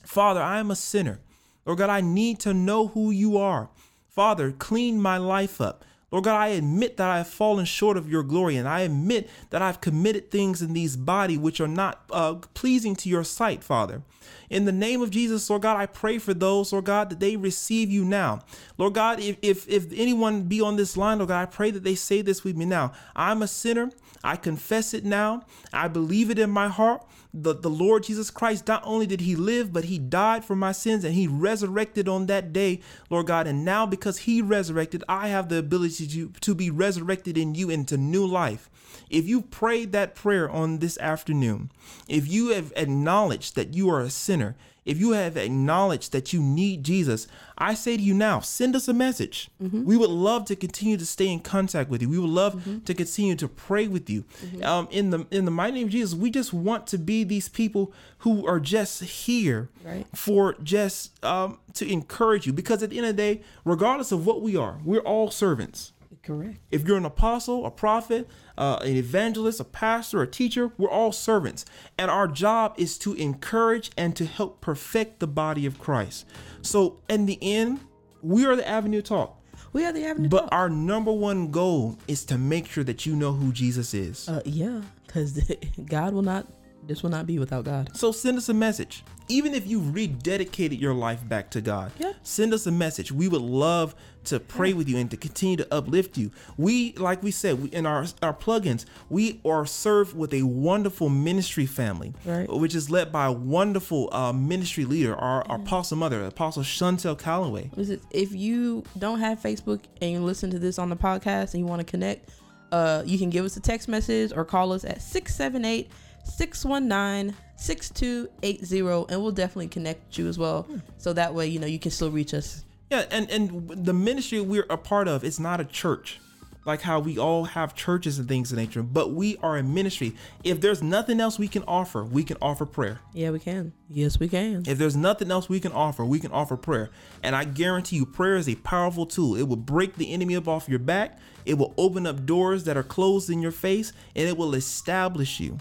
Father, 0.04 0.42
I 0.42 0.58
am 0.58 0.70
a 0.70 0.76
sinner. 0.76 1.20
Lord 1.66 1.78
God, 1.78 1.90
I 1.90 2.00
need 2.00 2.38
to 2.40 2.54
know 2.54 2.88
who 2.88 3.10
you 3.10 3.36
are. 3.36 3.68
Father, 4.08 4.52
clean 4.52 5.00
my 5.00 5.18
life 5.18 5.60
up. 5.60 5.84
Lord 6.10 6.24
God, 6.24 6.36
I 6.36 6.48
admit 6.48 6.96
that 6.96 7.10
I 7.10 7.18
have 7.18 7.28
fallen 7.28 7.66
short 7.66 7.98
of 7.98 8.10
your 8.10 8.22
glory, 8.22 8.56
and 8.56 8.66
I 8.66 8.80
admit 8.80 9.28
that 9.50 9.60
I've 9.60 9.82
committed 9.82 10.30
things 10.30 10.62
in 10.62 10.72
these 10.72 10.96
body 10.96 11.36
which 11.36 11.60
are 11.60 11.68
not 11.68 12.02
uh, 12.10 12.36
pleasing 12.54 12.96
to 12.96 13.10
your 13.10 13.24
sight, 13.24 13.62
Father. 13.62 14.02
In 14.48 14.64
the 14.64 14.72
name 14.72 15.02
of 15.02 15.10
Jesus, 15.10 15.48
Lord 15.50 15.62
God, 15.62 15.76
I 15.76 15.84
pray 15.84 16.16
for 16.16 16.32
those, 16.32 16.72
Lord 16.72 16.86
God, 16.86 17.10
that 17.10 17.20
they 17.20 17.36
receive 17.36 17.90
you 17.90 18.06
now. 18.06 18.40
Lord 18.78 18.94
God, 18.94 19.20
if, 19.20 19.36
if, 19.42 19.68
if 19.68 19.92
anyone 19.92 20.44
be 20.44 20.62
on 20.62 20.76
this 20.76 20.96
line, 20.96 21.18
Lord 21.18 21.28
God, 21.28 21.42
I 21.42 21.46
pray 21.46 21.70
that 21.70 21.84
they 21.84 21.94
say 21.94 22.22
this 22.22 22.42
with 22.42 22.56
me 22.56 22.64
now. 22.64 22.92
I'm 23.14 23.42
a 23.42 23.48
sinner. 23.48 23.90
I 24.24 24.36
confess 24.36 24.94
it 24.94 25.04
now. 25.04 25.42
I 25.72 25.88
believe 25.88 26.30
it 26.30 26.38
in 26.38 26.50
my 26.50 26.68
heart. 26.68 27.04
the, 27.32 27.54
the 27.54 27.70
Lord 27.70 28.04
Jesus 28.04 28.30
Christ, 28.30 28.66
not 28.66 28.82
only 28.84 29.06
did 29.06 29.20
he 29.20 29.36
live, 29.36 29.72
but 29.72 29.84
he 29.84 29.98
died 29.98 30.44
for 30.44 30.56
my 30.56 30.72
sins 30.72 31.04
and 31.04 31.14
he 31.14 31.26
resurrected 31.26 32.08
on 32.08 32.26
that 32.26 32.52
day, 32.52 32.80
Lord 33.10 33.26
God. 33.26 33.46
And 33.46 33.64
now 33.64 33.86
because 33.86 34.18
he 34.18 34.40
resurrected, 34.42 35.04
I 35.08 35.28
have 35.28 35.48
the 35.48 35.58
ability 35.58 36.06
to, 36.08 36.30
to 36.40 36.54
be 36.54 36.70
resurrected 36.70 37.36
in 37.36 37.54
you 37.54 37.70
into 37.70 37.96
new 37.96 38.26
life. 38.26 38.70
If 39.10 39.26
you 39.26 39.42
prayed 39.42 39.92
that 39.92 40.14
prayer 40.14 40.48
on 40.48 40.78
this 40.78 40.98
afternoon, 40.98 41.70
if 42.08 42.28
you 42.28 42.48
have 42.48 42.72
acknowledged 42.76 43.56
that 43.56 43.74
you 43.74 43.90
are 43.90 44.00
a 44.00 44.10
sinner, 44.10 44.56
if 44.88 44.98
you 44.98 45.12
have 45.12 45.36
acknowledged 45.36 46.12
that 46.12 46.32
you 46.32 46.40
need 46.40 46.82
Jesus, 46.82 47.28
I 47.58 47.74
say 47.74 47.98
to 47.98 48.02
you 48.02 48.14
now, 48.14 48.40
send 48.40 48.74
us 48.74 48.88
a 48.88 48.94
message. 48.94 49.50
Mm-hmm. 49.62 49.84
We 49.84 49.98
would 49.98 50.08
love 50.08 50.46
to 50.46 50.56
continue 50.56 50.96
to 50.96 51.04
stay 51.04 51.26
in 51.28 51.40
contact 51.40 51.90
with 51.90 52.00
you. 52.00 52.08
We 52.08 52.18
would 52.18 52.30
love 52.30 52.54
mm-hmm. 52.54 52.78
to 52.78 52.94
continue 52.94 53.36
to 53.36 53.48
pray 53.48 53.86
with 53.86 54.08
you. 54.08 54.24
Mm-hmm. 54.42 54.64
Um, 54.64 54.88
in 54.90 55.10
the 55.10 55.26
in 55.30 55.44
the 55.44 55.50
mighty 55.50 55.74
name 55.74 55.88
of 55.88 55.92
Jesus, 55.92 56.14
we 56.14 56.30
just 56.30 56.54
want 56.54 56.86
to 56.86 56.96
be 56.96 57.22
these 57.22 57.50
people 57.50 57.92
who 58.20 58.46
are 58.46 58.58
just 58.58 59.02
here 59.02 59.68
right. 59.84 60.06
for 60.14 60.54
just 60.62 61.22
um, 61.22 61.58
to 61.74 61.86
encourage 61.86 62.46
you. 62.46 62.54
Because 62.54 62.82
at 62.82 62.88
the 62.88 62.96
end 62.96 63.08
of 63.08 63.14
the 63.14 63.22
day, 63.22 63.42
regardless 63.66 64.10
of 64.10 64.24
what 64.24 64.40
we 64.40 64.56
are, 64.56 64.78
we're 64.82 65.00
all 65.00 65.30
servants. 65.30 65.92
Correct. 66.28 66.58
If 66.70 66.86
you're 66.86 66.98
an 66.98 67.06
apostle, 67.06 67.64
a 67.64 67.70
prophet, 67.70 68.28
uh, 68.58 68.80
an 68.82 68.96
evangelist, 68.96 69.60
a 69.60 69.64
pastor, 69.64 70.20
a 70.20 70.26
teacher, 70.26 70.72
we're 70.76 70.90
all 70.90 71.10
servants. 71.10 71.64
And 71.96 72.10
our 72.10 72.28
job 72.28 72.74
is 72.76 72.98
to 72.98 73.14
encourage 73.14 73.90
and 73.96 74.14
to 74.16 74.26
help 74.26 74.60
perfect 74.60 75.20
the 75.20 75.26
body 75.26 75.64
of 75.64 75.78
Christ. 75.78 76.26
So, 76.60 77.00
in 77.08 77.24
the 77.24 77.38
end, 77.40 77.80
we 78.20 78.44
are 78.44 78.56
the 78.56 78.68
Avenue 78.68 79.00
Talk. 79.00 79.40
We 79.72 79.86
are 79.86 79.92
the 79.92 80.04
Avenue 80.04 80.28
But 80.28 80.42
Talk. 80.42 80.52
our 80.52 80.68
number 80.68 81.12
one 81.12 81.50
goal 81.50 81.98
is 82.06 82.26
to 82.26 82.36
make 82.36 82.66
sure 82.66 82.84
that 82.84 83.06
you 83.06 83.16
know 83.16 83.32
who 83.32 83.50
Jesus 83.50 83.94
is. 83.94 84.28
Uh, 84.28 84.42
yeah, 84.44 84.82
because 85.06 85.40
God 85.86 86.12
will 86.12 86.20
not 86.20 86.46
this 86.88 87.02
will 87.02 87.10
not 87.10 87.26
be 87.26 87.38
without 87.38 87.64
God. 87.64 87.94
So 87.94 88.12
send 88.12 88.38
us 88.38 88.48
a 88.48 88.54
message. 88.54 89.04
Even 89.28 89.54
if 89.54 89.66
you 89.66 89.80
rededicated 89.80 90.80
your 90.80 90.94
life 90.94 91.26
back 91.28 91.50
to 91.50 91.60
God, 91.60 91.92
yeah. 91.98 92.12
send 92.22 92.54
us 92.54 92.66
a 92.66 92.72
message. 92.72 93.12
We 93.12 93.28
would 93.28 93.42
love 93.42 93.94
to 94.28 94.40
pray 94.40 94.72
with 94.72 94.88
you 94.88 94.96
and 94.96 95.10
to 95.10 95.16
continue 95.16 95.56
to 95.56 95.74
uplift 95.74 96.16
you. 96.16 96.30
We, 96.56 96.92
like 96.94 97.22
we 97.22 97.30
said, 97.30 97.62
we, 97.62 97.68
in 97.70 97.86
our 97.86 98.06
our 98.22 98.34
plugins, 98.34 98.84
we 99.08 99.40
are 99.44 99.66
served 99.66 100.16
with 100.16 100.32
a 100.34 100.42
wonderful 100.42 101.08
ministry 101.08 101.66
family, 101.66 102.14
right. 102.24 102.48
which 102.48 102.74
is 102.74 102.90
led 102.90 103.12
by 103.12 103.26
a 103.26 103.32
wonderful 103.32 104.08
uh, 104.12 104.32
ministry 104.32 104.84
leader, 104.84 105.14
our, 105.14 105.48
our 105.48 105.56
apostle 105.56 105.96
mother, 105.96 106.24
Apostle 106.24 106.62
Chantel 106.62 107.18
Calloway. 107.18 107.70
If 108.10 108.32
you 108.32 108.84
don't 108.98 109.20
have 109.20 109.40
Facebook 109.40 109.80
and 110.00 110.12
you 110.12 110.20
listen 110.20 110.50
to 110.50 110.58
this 110.58 110.78
on 110.78 110.88
the 110.88 110.96
podcast 110.96 111.54
and 111.54 111.60
you 111.60 111.66
want 111.66 111.80
to 111.80 111.90
connect, 111.90 112.30
uh, 112.72 113.02
you 113.06 113.18
can 113.18 113.30
give 113.30 113.44
us 113.44 113.56
a 113.56 113.60
text 113.60 113.88
message 113.88 114.32
or 114.34 114.44
call 114.44 114.72
us 114.72 114.84
at 114.84 114.98
678- 114.98 115.88
619 116.28 117.34
6280 117.56 119.12
and 119.12 119.22
we'll 119.22 119.32
definitely 119.32 119.66
connect 119.66 120.16
you 120.16 120.28
as 120.28 120.38
well 120.38 120.62
hmm. 120.62 120.76
so 120.96 121.12
that 121.12 121.34
way 121.34 121.46
you 121.46 121.58
know 121.58 121.66
you 121.66 121.78
can 121.78 121.90
still 121.90 122.10
reach 122.10 122.34
us 122.34 122.64
yeah 122.90 123.04
and 123.10 123.30
and 123.30 123.68
the 123.68 123.92
ministry 123.92 124.40
we're 124.40 124.66
a 124.70 124.76
part 124.76 125.08
of 125.08 125.24
it's 125.24 125.38
not 125.38 125.60
a 125.60 125.64
church 125.64 126.20
like 126.68 126.82
how 126.82 127.00
we 127.00 127.18
all 127.18 127.44
have 127.44 127.74
churches 127.74 128.18
and 128.18 128.28
things 128.28 128.52
of 128.52 128.58
nature 128.58 128.82
but 128.82 129.12
we 129.12 129.38
are 129.38 129.56
a 129.56 129.62
ministry. 129.62 130.14
If 130.44 130.60
there's 130.60 130.82
nothing 130.82 131.18
else 131.18 131.38
we 131.38 131.48
can 131.48 131.64
offer 131.66 132.04
we 132.04 132.22
can 132.22 132.36
offer 132.42 132.66
prayer. 132.66 133.00
Yeah 133.14 133.30
we 133.30 133.38
can. 133.38 133.72
Yes 133.88 134.20
we 134.20 134.28
can. 134.28 134.64
If 134.66 134.76
there's 134.76 134.94
nothing 134.94 135.30
else 135.30 135.48
we 135.48 135.60
can 135.60 135.72
offer 135.72 136.04
we 136.04 136.20
can 136.20 136.30
offer 136.30 136.58
prayer. 136.58 136.90
And 137.22 137.34
i 137.34 137.44
guarantee 137.44 137.96
you 137.96 138.04
prayer 138.04 138.36
is 138.36 138.48
a 138.48 138.54
powerful 138.56 139.06
tool. 139.06 139.34
It 139.34 139.44
will 139.44 139.56
break 139.56 139.96
the 139.96 140.12
enemy 140.12 140.36
up 140.36 140.46
off 140.46 140.68
your 140.68 140.78
back. 140.78 141.18
It 141.46 141.54
will 141.54 141.72
open 141.78 142.06
up 142.06 142.26
doors 142.26 142.64
that 142.64 142.76
are 142.76 142.82
closed 142.82 143.30
in 143.30 143.40
your 143.40 143.50
face 143.50 143.94
and 144.14 144.28
it 144.28 144.36
will 144.36 144.54
establish 144.54 145.40
you. 145.40 145.58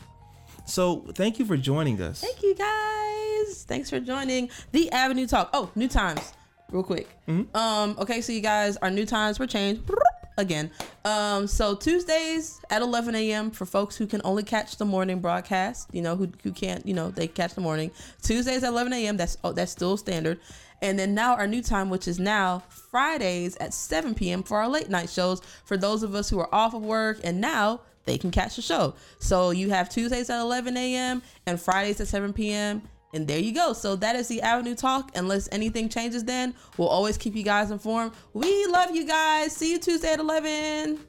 So 0.66 1.06
thank 1.14 1.40
you 1.40 1.46
for 1.46 1.56
joining 1.56 2.02
us. 2.02 2.20
Thank 2.20 2.44
you 2.44 2.54
guys. 2.54 3.64
Thanks 3.64 3.90
for 3.90 4.02
joining 4.02 4.50
the 4.74 4.92
Avenue 4.92 5.26
Talk. 5.26 5.50
Oh, 5.54 5.72
new 5.76 5.88
times, 5.88 6.34
real 6.72 6.84
quick. 6.84 7.08
Mm-hmm. 7.28 7.56
Um, 7.56 7.96
okay, 8.00 8.22
so 8.22 8.32
you 8.32 8.42
guys, 8.42 8.78
our 8.78 8.92
new 8.92 9.06
times 9.06 9.40
were 9.40 9.48
changed 9.48 9.82
again. 10.38 10.72
Um, 11.06 11.48
so 11.48 11.76
Tuesdays 11.76 12.60
at 12.70 12.82
11 12.82 13.16
a.m. 13.16 13.52
for 13.52 13.66
folks 13.66 13.96
who 13.96 14.08
can 14.08 14.22
only 14.24 14.44
catch 14.44 14.78
the 14.78 14.86
morning 14.86 15.20
broadcast. 15.20 15.90
You 15.94 16.02
know, 16.02 16.16
who, 16.16 16.30
who 16.44 16.52
can't, 16.52 16.86
you 16.86 16.94
know, 16.94 17.10
they 17.10 17.28
catch 17.28 17.54
the 17.54 17.62
morning. 17.62 17.92
Tuesdays 18.22 18.64
at 18.64 18.70
11 18.70 18.94
a.m. 18.94 19.18
That's 19.18 19.38
oh, 19.44 19.52
that's 19.52 19.72
still 19.72 19.98
standard. 19.98 20.40
And 20.82 21.00
then 21.00 21.16
now 21.16 21.36
our 21.36 21.48
new 21.48 21.64
time, 21.64 21.90
which 21.90 22.08
is 22.08 22.20
now 22.20 22.64
Fridays 22.70 23.56
at 23.58 23.74
7 23.74 24.14
p.m. 24.14 24.44
for 24.44 24.58
our 24.58 24.68
late 24.68 24.90
night 24.90 25.10
shows 25.10 25.42
for 25.66 25.76
those 25.76 26.04
of 26.04 26.14
us 26.14 26.30
who 26.30 26.40
are 26.40 26.54
off 26.54 26.76
of 26.76 26.84
work 26.84 27.20
and 27.24 27.42
now 27.42 27.82
they 28.06 28.18
can 28.18 28.32
catch 28.32 28.56
the 28.56 28.62
show. 28.62 28.94
So 29.20 29.50
you 29.50 29.70
have 29.72 29.90
Tuesdays 29.90 30.30
at 30.30 30.40
11 30.40 30.78
a.m. 30.78 31.22
and 31.46 31.60
Fridays 31.60 32.00
at 32.00 32.08
7 32.08 32.32
p.m. 32.32 32.84
And 33.14 33.28
there 33.28 33.40
you 33.40 33.54
go. 33.54 33.74
So 33.74 33.96
that 33.98 34.16
is 34.16 34.28
the 34.28 34.42
Avenue 34.42 34.76
Talk. 34.76 35.12
Unless 35.16 35.50
anything 35.52 35.90
changes, 35.90 36.24
then 36.24 36.54
we'll 36.78 36.90
always 36.90 37.18
keep 37.18 37.36
you 37.36 37.44
guys 37.44 37.72
informed. 37.72 38.12
We 38.34 38.66
love 38.68 38.96
you 38.96 39.06
guys. 39.06 39.56
See 39.56 39.72
you 39.72 39.80
Tuesday 39.80 40.14
at 40.14 40.20
11. 40.20 41.00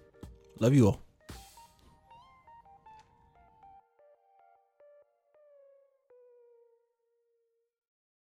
Love 0.60 0.74
you 0.74 0.86
all. 0.86 1.07